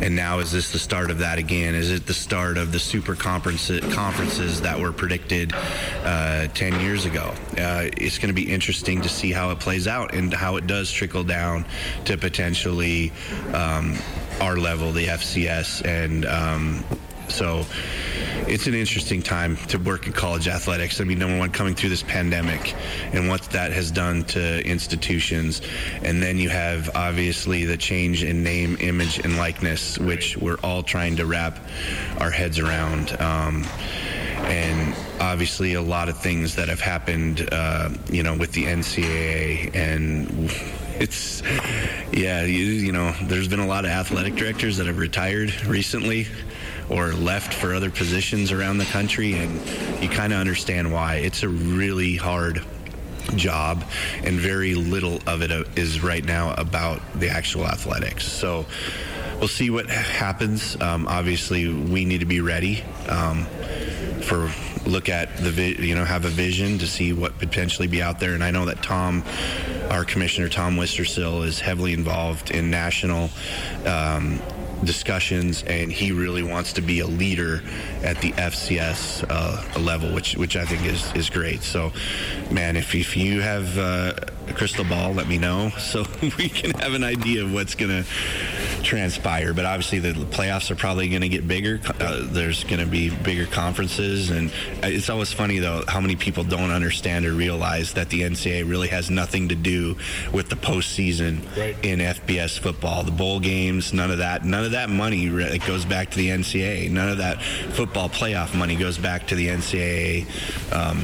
and 0.00 0.14
now 0.14 0.38
is 0.38 0.52
this 0.52 0.72
the 0.72 0.78
start 0.78 1.10
of 1.10 1.18
that 1.18 1.38
again? 1.38 1.74
Is 1.74 1.90
it 1.90 2.06
the 2.06 2.14
start 2.14 2.58
of 2.58 2.72
the 2.72 2.78
super 2.78 3.14
conference 3.14 3.70
conferences 3.92 4.60
that 4.60 4.78
were 4.78 4.92
predicted 4.92 5.52
uh, 6.04 6.48
10 6.48 6.80
years 6.80 7.04
ago? 7.04 7.32
Uh, 7.52 7.88
it's 7.96 8.18
going 8.18 8.28
to 8.28 8.34
be 8.34 8.52
interesting 8.52 9.00
to 9.02 9.08
see 9.08 9.32
how 9.32 9.50
it 9.50 9.60
plays 9.60 9.88
out 9.88 10.14
and 10.14 10.32
how 10.32 10.56
it 10.56 10.66
does 10.66 10.90
trickle 10.90 11.24
down 11.24 11.64
to 12.04 12.16
potentially 12.16 13.12
um, 13.54 13.96
our 14.40 14.56
level, 14.56 14.92
the 14.92 15.06
FCS, 15.06 15.84
and 15.86 16.26
um, 16.26 16.84
so 17.28 17.64
it's 18.48 18.66
an 18.66 18.74
interesting 18.74 19.22
time 19.22 19.56
to 19.68 19.78
work 19.78 20.06
in 20.06 20.12
college 20.12 20.46
athletics. 20.46 21.00
I 21.00 21.04
mean, 21.04 21.18
number 21.18 21.38
one, 21.38 21.50
coming 21.50 21.74
through 21.74 21.88
this 21.88 22.02
pandemic 22.02 22.74
and 23.12 23.28
what 23.28 23.42
that 23.50 23.72
has 23.72 23.90
done 23.90 24.24
to 24.24 24.64
institutions. 24.64 25.62
And 26.02 26.22
then 26.22 26.38
you 26.38 26.48
have 26.48 26.90
obviously 26.94 27.64
the 27.64 27.76
change 27.76 28.22
in 28.22 28.42
name, 28.42 28.76
image, 28.80 29.18
and 29.18 29.36
likeness, 29.36 29.98
which 29.98 30.36
we're 30.36 30.58
all 30.62 30.82
trying 30.82 31.16
to 31.16 31.26
wrap 31.26 31.58
our 32.20 32.30
heads 32.30 32.58
around. 32.58 33.20
Um, 33.20 33.64
and 34.46 34.94
obviously 35.20 35.74
a 35.74 35.82
lot 35.82 36.08
of 36.08 36.18
things 36.18 36.54
that 36.54 36.68
have 36.68 36.80
happened, 36.80 37.48
uh, 37.50 37.90
you 38.10 38.22
know, 38.22 38.36
with 38.36 38.52
the 38.52 38.64
NCAA 38.64 39.74
and 39.74 40.50
it's 40.98 41.42
yeah 42.10 42.42
you, 42.44 42.64
you 42.64 42.90
know 42.90 43.14
there's 43.24 43.48
been 43.48 43.60
a 43.60 43.66
lot 43.66 43.84
of 43.84 43.90
athletic 43.90 44.34
directors 44.34 44.78
that 44.78 44.86
have 44.86 44.96
retired 44.96 45.52
recently 45.66 46.26
or 46.88 47.12
left 47.12 47.52
for 47.52 47.74
other 47.74 47.90
positions 47.90 48.52
around 48.52 48.78
the 48.78 48.84
country, 48.86 49.34
and 49.34 49.54
you 50.02 50.08
kind 50.08 50.32
of 50.32 50.38
understand 50.38 50.92
why. 50.92 51.16
It's 51.16 51.42
a 51.42 51.48
really 51.48 52.16
hard 52.16 52.64
job, 53.34 53.84
and 54.22 54.38
very 54.38 54.74
little 54.74 55.20
of 55.26 55.42
it 55.42 55.50
uh, 55.50 55.64
right 56.06 56.24
now 56.24 56.54
about 56.54 57.00
the 57.18 57.28
actual 57.28 57.66
athletics. 57.66 58.26
So 58.26 58.66
we'll 59.38 59.48
see 59.48 59.70
what 59.70 59.88
happens. 59.88 60.80
Um, 60.80 61.06
obviously, 61.08 61.68
we 61.68 62.04
need 62.04 62.20
to 62.20 62.26
be 62.26 62.40
ready 62.40 62.82
um, 63.08 63.46
for 64.22 64.50
look 64.86 65.08
at 65.08 65.36
the 65.38 65.50
vi- 65.50 65.82
you 65.84 65.94
know 65.96 66.04
have 66.04 66.24
a 66.24 66.28
vision 66.28 66.78
to 66.78 66.86
see 66.86 67.12
what 67.12 67.38
potentially 67.38 67.88
be 67.88 68.02
out 68.02 68.20
there. 68.20 68.34
And 68.34 68.44
I 68.44 68.50
know 68.50 68.66
that 68.66 68.82
Tom, 68.82 69.24
our 69.90 70.04
commissioner 70.04 70.48
Tom 70.48 70.76
Wistrcill, 70.76 71.44
is 71.44 71.60
heavily 71.60 71.92
involved 71.92 72.50
in 72.50 72.70
national. 72.70 73.30
Um, 73.84 74.40
discussions 74.86 75.62
and 75.64 75.92
he 75.92 76.12
really 76.12 76.42
wants 76.42 76.72
to 76.74 76.80
be 76.80 77.00
a 77.00 77.06
leader 77.06 77.62
at 78.02 78.20
the 78.20 78.32
FCS 78.32 79.24
uh, 79.28 79.80
level 79.80 80.14
which 80.14 80.36
which 80.36 80.56
I 80.56 80.64
think 80.64 80.84
is 80.86 81.12
is 81.14 81.28
great. 81.28 81.62
So 81.62 81.92
man 82.50 82.76
if, 82.76 82.94
if 82.94 83.16
you 83.16 83.40
have 83.40 83.76
uh, 83.76 84.14
a 84.48 84.52
crystal 84.54 84.84
ball 84.84 85.12
let 85.12 85.28
me 85.28 85.38
know 85.38 85.70
so 85.78 86.04
we 86.38 86.48
can 86.48 86.70
have 86.80 86.94
an 86.94 87.04
idea 87.04 87.44
of 87.44 87.52
what's 87.52 87.74
to 87.90 88.08
transpire 88.86 89.52
but 89.52 89.64
obviously 89.64 89.98
the 89.98 90.12
playoffs 90.26 90.70
are 90.70 90.76
probably 90.76 91.08
going 91.08 91.20
to 91.22 91.28
get 91.28 91.46
bigger. 91.46 91.80
Uh, 92.00 92.20
there's 92.30 92.62
going 92.64 92.78
to 92.78 92.86
be 92.86 93.10
bigger 93.10 93.44
conferences 93.46 94.30
and 94.30 94.50
it's 94.82 95.10
always 95.10 95.32
funny 95.32 95.58
though 95.58 95.82
how 95.88 96.00
many 96.00 96.14
people 96.16 96.44
don't 96.44 96.70
understand 96.70 97.26
or 97.26 97.32
realize 97.32 97.92
that 97.94 98.08
the 98.10 98.22
NCAA 98.22 98.68
really 98.68 98.88
has 98.88 99.10
nothing 99.10 99.48
to 99.48 99.54
do 99.56 99.96
with 100.32 100.48
the 100.48 100.56
postseason 100.56 101.40
Right. 101.56 101.76
in 101.84 101.98
FBS 102.00 102.58
football. 102.58 103.02
The 103.02 103.10
bowl 103.10 103.40
games 103.40 103.92
none 103.92 104.10
of 104.10 104.18
that 104.18 104.44
none 104.44 104.64
of 104.64 104.70
that 104.70 104.88
money 104.88 105.28
re- 105.28 105.44
it 105.56 105.66
goes 105.66 105.84
back 105.84 106.10
to 106.12 106.16
the 106.16 106.28
NCAA 106.28 106.90
none 106.90 107.08
of 107.08 107.18
that 107.18 107.42
football 107.42 108.08
playoff 108.08 108.54
money 108.56 108.76
goes 108.76 108.98
back 108.98 109.26
to 109.28 109.34
the 109.34 109.48
NCAA 109.48 110.26
um, 110.72 111.02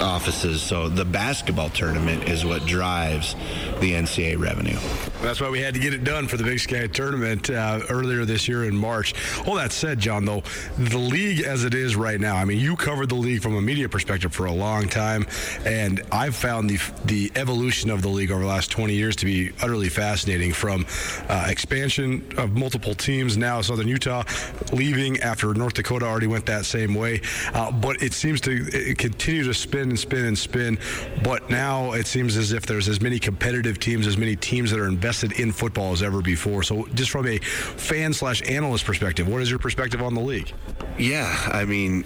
offices 0.00 0.62
so 0.62 0.88
the 0.88 1.04
basketball 1.04 1.68
tournament 1.70 2.28
is 2.28 2.44
what 2.44 2.64
drives 2.66 3.34
the 3.80 3.92
NCAA 3.92 4.38
revenue 4.38 4.78
That's 5.22 5.40
why 5.40 5.50
we 5.50 5.60
had 5.60 5.74
to 5.74 5.80
get 5.80 5.94
it 5.94 6.04
done 6.04 6.26
for 6.26 6.36
the 6.36 6.44
Big 6.44 6.60
Sky 6.60 6.86
tournament 6.86 7.50
uh, 7.50 7.80
earlier 7.90 8.24
this 8.24 8.48
year 8.48 8.64
in 8.64 8.76
March. 8.76 9.14
All 9.46 9.54
that 9.54 9.72
said, 9.72 9.98
Jon, 9.98 10.24
though, 10.24 10.42
the 10.78 10.98
league 10.98 11.44
as 11.44 11.64
it 11.64 11.74
is 11.74 11.94
right 11.94 12.20
now, 12.20 12.36
I 12.36 12.44
mean, 12.44 12.58
you 12.58 12.76
covered 12.76 13.08
the 13.08 13.14
league 13.14 13.42
from 13.42 13.56
a 13.56 13.60
media 13.60 13.88
perspective 13.88 14.34
for 14.34 14.46
a 14.46 14.52
long 14.52 14.88
time, 14.88 15.26
and 15.64 16.02
I've 16.10 16.34
found 16.34 16.70
the 16.70 16.78
the 17.04 17.30
evolution 17.36 17.90
of 17.90 18.02
the 18.02 18.08
league 18.08 18.30
over 18.30 18.40
the 18.40 18.48
last 18.48 18.70
20 18.70 18.94
years 18.94 19.16
to 19.16 19.26
be 19.26 19.52
utterly 19.62 19.88
fascinating 19.88 20.52
from 20.52 20.86
uh, 21.28 21.46
expansion 21.48 22.24
of 22.36 22.52
multiple 22.56 22.94
teams, 22.94 23.36
now 23.36 23.60
Southern 23.60 23.88
Utah 23.88 24.24
leaving 24.72 25.20
after 25.20 25.52
North 25.54 25.74
Dakota 25.74 26.06
already 26.06 26.26
went 26.26 26.46
that 26.46 26.64
same 26.64 26.94
way. 26.94 27.20
Uh, 27.54 27.70
but 27.70 28.02
it 28.02 28.12
seems 28.12 28.40
to 28.42 28.94
continue 28.96 29.44
to 29.44 29.54
spin 29.54 29.91
and 29.92 29.98
spin 29.98 30.24
and 30.24 30.38
spin. 30.38 30.78
But 31.22 31.50
now 31.50 31.92
it 31.92 32.06
seems 32.06 32.36
as 32.38 32.52
if 32.52 32.64
there's 32.64 32.88
as 32.88 33.00
many 33.00 33.18
competitive 33.18 33.78
teams, 33.78 34.06
as 34.06 34.16
many 34.16 34.36
teams 34.36 34.70
that 34.70 34.80
are 34.80 34.86
invested 34.86 35.32
in 35.32 35.52
football 35.52 35.92
as 35.92 36.02
ever 36.02 36.22
before. 36.22 36.62
So, 36.62 36.86
just 36.94 37.10
from 37.10 37.26
a 37.26 37.38
fan 37.38 38.14
slash 38.14 38.42
analyst 38.48 38.86
perspective, 38.86 39.28
what 39.28 39.42
is 39.42 39.50
your 39.50 39.58
perspective 39.58 40.00
on 40.02 40.14
the 40.14 40.20
league? 40.22 40.52
Yeah, 40.98 41.30
I 41.52 41.66
mean, 41.66 42.04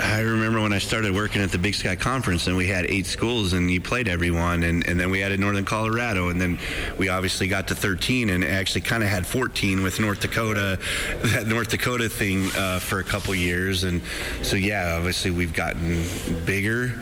I 0.00 0.20
remember 0.20 0.60
when 0.60 0.72
I 0.72 0.78
started 0.78 1.14
working 1.14 1.42
at 1.42 1.52
the 1.52 1.58
Big 1.58 1.74
Sky 1.74 1.94
Conference 1.94 2.46
and 2.46 2.56
we 2.56 2.66
had 2.66 2.86
eight 2.86 3.06
schools 3.06 3.52
and 3.52 3.70
you 3.70 3.80
played 3.80 4.08
everyone 4.08 4.62
and, 4.62 4.86
and 4.86 4.98
then 4.98 5.10
we 5.10 5.22
added 5.22 5.40
Northern 5.40 5.64
Colorado 5.64 6.28
and 6.30 6.40
then 6.40 6.58
we 6.98 7.08
obviously 7.08 7.48
got 7.48 7.68
to 7.68 7.74
13 7.74 8.30
and 8.30 8.44
actually 8.44 8.80
kind 8.80 9.02
of 9.02 9.08
had 9.08 9.26
14 9.26 9.82
with 9.82 10.00
North 10.00 10.20
Dakota, 10.20 10.78
that 11.22 11.46
North 11.46 11.68
Dakota 11.68 12.08
thing 12.08 12.48
uh, 12.56 12.78
for 12.80 12.98
a 12.98 13.04
couple 13.04 13.34
years 13.34 13.84
and 13.84 14.02
so 14.42 14.56
yeah, 14.56 14.96
obviously 14.96 15.30
we've 15.30 15.54
gotten 15.54 16.04
bigger. 16.44 16.92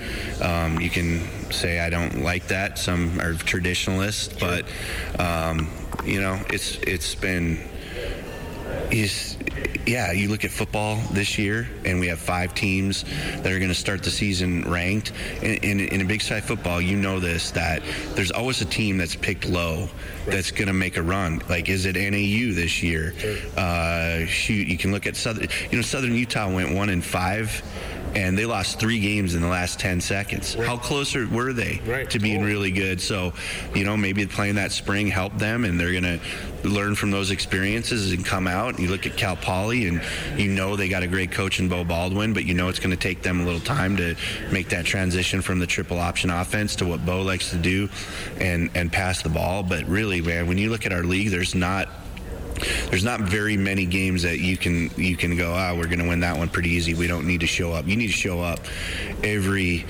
Um, 0.43 0.81
you 0.81 0.91
can 0.91 1.21
say 1.51 1.81
I 1.81 1.91
don't 1.91 2.23
like 2.23 2.49
that. 2.49 2.79
Some 2.79 3.21
are 3.21 3.35
traditionalists, 3.35 4.29
but 4.39 4.64
um, 5.19 5.69
you 6.05 6.21
know, 6.21 6.41
it's 6.51 6.77
it's 6.79 7.14
been 7.14 7.59
is 8.91 9.38
yeah 9.89 10.12
you 10.12 10.28
look 10.28 10.45
at 10.45 10.51
football 10.51 10.97
this 11.12 11.39
year 11.39 11.66
and 11.84 11.99
we 11.99 12.07
have 12.07 12.18
five 12.18 12.55
teams 12.55 13.05
that 13.36 13.47
are 13.47 13.59
going 13.59 13.70
to 13.70 13.74
start 13.74 14.03
the 14.03 14.11
season 14.11 14.62
ranked. 14.70 15.12
In, 15.43 15.55
in, 15.57 15.80
in 15.80 16.01
a 16.03 16.05
Big 16.05 16.20
Sky 16.20 16.41
football 16.41 16.80
you 16.80 16.97
know 16.97 17.18
this 17.18 17.51
that 17.53 17.82
there's 18.14 18.30
always 18.30 18.61
a 18.61 18.66
team 18.66 18.99
that's 18.99 19.16
picked 19.16 19.49
low 19.49 19.89
that's 20.26 20.51
going 20.51 20.68
to 20.68 20.74
make 20.74 20.99
a 20.99 21.03
run. 21.03 21.41
Like 21.49 21.68
is 21.68 21.86
it 21.86 21.97
NAU 21.97 22.55
this 22.55 22.82
year? 22.82 23.14
Uh, 23.57 24.26
shoot 24.26 24.68
you 24.68 24.76
can 24.76 24.93
look 24.93 25.07
at 25.07 25.16
southern 25.16 25.49
you 25.70 25.76
know 25.76 25.82
southern 25.82 26.14
Utah 26.14 26.53
went 26.53 26.74
one 26.74 26.91
and 26.91 27.03
five 27.03 27.62
and 28.14 28.36
they 28.38 28.46
lost 28.46 28.78
three 28.78 29.00
games 29.00 29.34
in 29.34 29.42
the 29.42 29.48
last 29.48 29.78
10 29.78 30.00
seconds. 30.00 30.54
How 30.54 30.76
closer 30.76 31.26
were 31.28 31.52
they 31.52 31.80
Right. 31.86 32.09
to 32.11 32.18
being 32.18 32.42
oh. 32.42 32.46
really 32.46 32.70
good? 32.70 33.00
So, 33.00 33.32
you 33.74 33.84
know, 33.84 33.96
maybe 33.96 34.26
playing 34.26 34.56
that 34.56 34.72
spring 34.72 35.09
helped 35.09 35.38
them 35.38 35.64
and 35.64 35.78
they're 35.78 35.92
going 35.92 36.04
to 36.04 36.20
learn 36.64 36.94
from 36.94 37.11
those 37.11 37.30
experiences 37.30 38.12
and 38.12 38.24
come 38.24 38.46
out. 38.46 38.78
You 38.78 38.88
look 38.88 39.06
at 39.06 39.16
Cal 39.16 39.36
Poly 39.36 39.86
and 39.86 40.02
you 40.36 40.48
know 40.48 40.76
they 40.76 40.88
got 40.88 41.02
a 41.02 41.06
great 41.06 41.30
coach 41.30 41.61
in 41.61 41.68
Beau 41.68 41.84
Baldwin, 41.84 42.32
but 42.32 42.44
you 42.44 42.54
know 42.54 42.68
it's 42.68 42.80
going 42.80 42.90
to 42.90 42.96
take 42.96 43.22
them 43.22 43.40
a 43.40 43.44
little 43.44 43.61
time 43.61 43.96
to 43.98 44.16
make 44.50 44.70
that 44.70 44.84
transition 44.84 45.40
from 45.40 45.59
the 45.59 45.66
triple 45.66 45.98
option 45.98 46.30
offense 46.30 46.76
to 46.76 46.86
what 46.86 47.04
Beau 47.04 47.22
likes 47.22 47.50
to 47.50 47.56
do 47.56 47.88
and, 48.40 48.70
and 48.74 48.92
pass 48.92 49.22
the 49.22 49.28
ball. 49.28 49.62
But 49.62 49.84
really, 49.86 50.20
man, 50.20 50.46
when 50.48 50.59
you 50.59 50.70
look 50.70 50.86
at 50.86 50.92
our 50.92 51.04
league, 51.04 51.30
there's 51.30 51.54
not 51.54 51.88
there's 52.90 53.04
not 53.04 53.20
very 53.20 53.56
many 53.56 53.86
games 53.86 54.22
that 54.22 54.38
you 54.38 54.56
can 54.56 54.90
you 54.96 55.16
can 55.16 55.36
go 55.36 55.52
ah 55.52 55.74
we're 55.74 55.86
going 55.86 55.98
to 55.98 56.09
win 56.09 56.20
that 56.20 56.36
one 56.36 56.48
pretty 56.48 56.70
easy. 56.70 56.94
We 56.94 57.06
don't 57.06 57.26
need 57.26 57.40
to 57.40 57.46
show 57.46 57.72
up. 57.72 57.86
You 57.86 57.96
need 57.96 58.09
to 58.09 58.12
show 58.12 58.40
up 58.40 58.61
every 59.22 59.84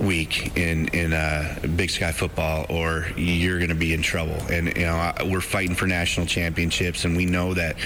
week 0.00 0.56
in 0.56 0.88
in 0.88 1.12
uh, 1.12 1.58
Big 1.76 1.90
Sky 1.90 2.12
football, 2.12 2.66
or 2.68 3.06
you're 3.16 3.58
going 3.58 3.68
to 3.68 3.74
be 3.74 3.92
in 3.92 4.02
trouble. 4.02 4.36
And 4.50 4.68
you 4.76 4.86
know 4.86 4.94
I- 4.94 5.22
we're 5.24 5.40
fighting 5.40 5.74
for 5.74 5.86
national 5.86 6.26
championships, 6.26 7.04
and 7.04 7.16
we 7.16 7.26
know 7.26 7.54
that 7.54 7.76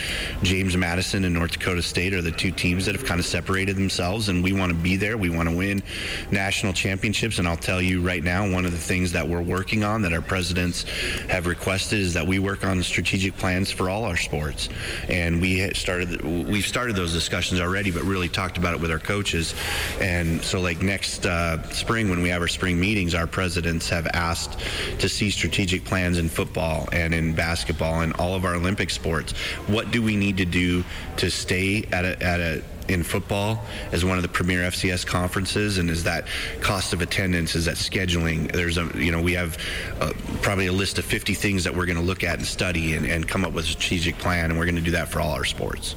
James 0.42 0.76
Madison 0.76 1.24
and 1.24 1.34
North 1.34 1.52
Dakota 1.52 1.82
State 1.82 2.14
are 2.14 2.22
the 2.22 2.30
two 2.30 2.50
teams 2.50 2.86
that 2.86 2.94
have 2.94 3.04
kind 3.04 3.20
of 3.20 3.26
separated 3.26 3.76
themselves, 3.76 4.28
and 4.28 4.42
we 4.42 4.52
want 4.52 4.70
to 4.70 4.78
be 4.78 4.96
there. 4.96 5.16
We 5.16 5.30
want 5.30 5.48
to 5.48 5.56
win 5.56 5.82
national 6.30 6.72
championships. 6.72 7.38
And 7.38 7.48
I'll 7.48 7.56
tell 7.56 7.82
you 7.82 8.00
right 8.00 8.22
now, 8.22 8.50
one 8.50 8.64
of 8.64 8.72
the 8.72 8.78
things 8.78 9.12
that 9.12 9.26
we're 9.26 9.42
working 9.42 9.84
on 9.84 10.02
that 10.02 10.12
our 10.12 10.22
presidents 10.22 10.84
have 11.28 11.46
requested 11.46 12.00
is 12.00 12.14
that 12.14 12.26
we 12.26 12.38
work 12.38 12.64
on 12.64 12.82
strategic 12.82 13.36
plans 13.36 13.70
for 13.70 13.90
all 13.90 14.04
our 14.04 14.16
sports, 14.16 14.68
and 15.08 15.40
we 15.40 15.72
started 15.74 16.22
we've 16.24 16.66
started 16.66 16.96
those 16.96 17.12
discussions 17.12 17.60
already, 17.60 17.90
but 17.90 18.02
really 18.02 18.28
talked 18.28 18.58
about 18.58 18.74
it 18.74 18.80
with 18.80 18.90
our 18.90 18.98
coaches. 18.98 19.54
And 20.00 20.42
so, 20.42 20.60
like 20.60 20.82
next 20.82 21.26
uh, 21.26 21.62
spring, 21.70 21.95
when 22.04 22.22
we 22.22 22.28
have 22.28 22.42
our 22.42 22.48
spring 22.48 22.78
meetings, 22.78 23.14
our 23.14 23.26
presidents 23.26 23.88
have 23.88 24.06
asked 24.08 24.58
to 24.98 25.08
see 25.08 25.30
strategic 25.30 25.84
plans 25.84 26.18
in 26.18 26.28
football 26.28 26.88
and 26.92 27.14
in 27.14 27.34
basketball 27.34 28.02
and 28.02 28.12
all 28.14 28.34
of 28.34 28.44
our 28.44 28.54
Olympic 28.54 28.90
sports. 28.90 29.32
What 29.66 29.90
do 29.90 30.02
we 30.02 30.16
need 30.16 30.36
to 30.36 30.44
do 30.44 30.84
to 31.16 31.30
stay 31.30 31.84
at 31.92 32.04
a, 32.04 32.22
at 32.22 32.40
a 32.40 32.62
in 32.88 33.02
football 33.02 33.64
as 33.92 34.04
one 34.04 34.16
of 34.16 34.22
the 34.22 34.28
premier 34.28 34.60
FCS 34.60 35.06
conferences, 35.06 35.78
and 35.78 35.90
is 35.90 36.04
that 36.04 36.26
cost 36.60 36.92
of 36.92 37.02
attendance? 37.02 37.54
Is 37.54 37.64
that 37.64 37.76
scheduling? 37.76 38.52
There's 38.52 38.78
a 38.78 38.90
you 38.94 39.10
know 39.10 39.20
we 39.20 39.32
have 39.32 39.58
uh, 40.00 40.12
probably 40.42 40.66
a 40.66 40.72
list 40.72 40.98
of 40.98 41.04
50 41.04 41.34
things 41.34 41.64
that 41.64 41.74
we're 41.74 41.86
going 41.86 41.98
to 41.98 42.04
look 42.04 42.22
at 42.22 42.38
and 42.38 42.46
study 42.46 42.94
and, 42.94 43.06
and 43.06 43.26
come 43.26 43.44
up 43.44 43.52
with 43.52 43.64
a 43.64 43.68
strategic 43.68 44.18
plan, 44.18 44.50
and 44.50 44.58
we're 44.58 44.66
going 44.66 44.76
to 44.76 44.82
do 44.82 44.92
that 44.92 45.08
for 45.08 45.20
all 45.20 45.32
our 45.32 45.44
sports. 45.44 45.96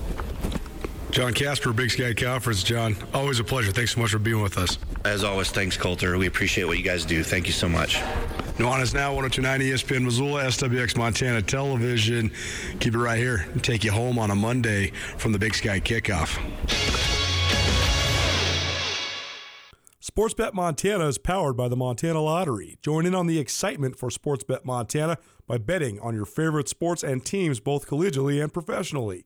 Jon 1.11 1.33
Kasper, 1.33 1.73
Big 1.73 1.89
Sky 1.89 2.13
Conference. 2.13 2.61
Jon, 2.61 2.95
always 3.13 3.39
a 3.39 3.43
pleasure. 3.43 3.71
Thanks 3.71 3.95
so 3.95 4.01
much 4.01 4.11
for 4.11 4.19
being 4.19 4.41
with 4.41 4.57
us. 4.57 4.77
As 5.05 5.23
always, 5.23 5.49
thanks 5.49 5.75
Colter. 5.75 6.17
We 6.17 6.27
appreciate 6.27 6.65
what 6.65 6.77
you 6.77 6.83
guys 6.83 7.03
do. 7.03 7.23
Thank 7.23 7.47
you 7.47 7.53
so 7.53 7.67
much. 7.67 7.95
Nuanez 8.57 8.93
now 8.93 9.13
1029 9.15 9.61
ESPN 9.61 10.03
Missoula, 10.03 10.43
SWX 10.43 10.97
Montana 10.97 11.41
Television. 11.41 12.31
Keep 12.79 12.93
it 12.93 12.99
right 12.99 13.17
here 13.17 13.47
and 13.53 13.63
take 13.63 13.83
you 13.83 13.91
home 13.91 14.19
on 14.19 14.29
a 14.29 14.35
Monday 14.35 14.91
from 15.17 15.31
the 15.31 15.39
Big 15.39 15.55
Sky 15.55 15.79
Kickoff. 15.79 16.37
Sportsbet 20.01 20.53
Montana 20.53 21.07
is 21.07 21.17
powered 21.17 21.55
by 21.55 21.67
the 21.67 21.77
Montana 21.77 22.19
Lottery. 22.21 22.77
Join 22.81 23.05
in 23.05 23.15
on 23.15 23.27
the 23.27 23.39
excitement 23.39 23.97
for 23.97 24.09
Sportsbet 24.09 24.65
Montana 24.65 25.17
by 25.47 25.57
betting 25.57 25.99
on 26.01 26.13
your 26.13 26.25
favorite 26.25 26.67
sports 26.67 27.03
and 27.03 27.25
teams 27.25 27.59
both 27.59 27.87
collegially 27.87 28.43
and 28.43 28.53
professionally. 28.53 29.25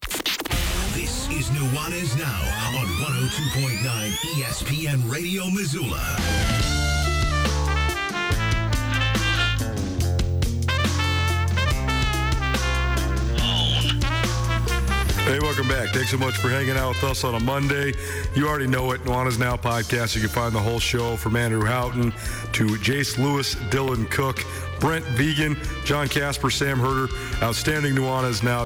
This 0.93 1.29
is 1.29 1.49
Nuanez 1.51 2.17
Now 2.19 2.41
on 2.77 2.85
102.9 2.85 4.11
ESPN 4.35 5.09
Radio 5.09 5.49
Missoula. 5.49 5.97
Hey, 15.23 15.39
welcome 15.39 15.69
back. 15.69 15.93
Thanks 15.93 16.11
so 16.11 16.17
much 16.17 16.35
for 16.35 16.49
hanging 16.49 16.71
out 16.71 16.89
with 16.89 17.05
us 17.05 17.23
on 17.23 17.35
a 17.35 17.39
Monday. 17.39 17.93
You 18.35 18.49
already 18.49 18.67
know 18.67 18.91
it. 18.91 19.01
Nuanez 19.05 19.39
Now 19.39 19.55
podcast. 19.55 20.13
You 20.15 20.19
can 20.19 20.29
find 20.29 20.53
the 20.53 20.59
whole 20.59 20.81
show 20.81 21.15
from 21.15 21.37
Andrew 21.37 21.63
Houghton 21.63 22.11
to 22.51 22.65
Jace 22.79 23.17
Lewis, 23.17 23.55
Dylan 23.55 24.11
Cook, 24.11 24.43
Brent 24.81 25.05
Vigen, 25.05 25.57
Jon 25.85 26.09
Kasper, 26.09 26.49
Sam 26.49 26.79
Herder. 26.79 27.07
Outstanding 27.41 27.95
Nuanez 27.95 28.43
Now. 28.43 28.65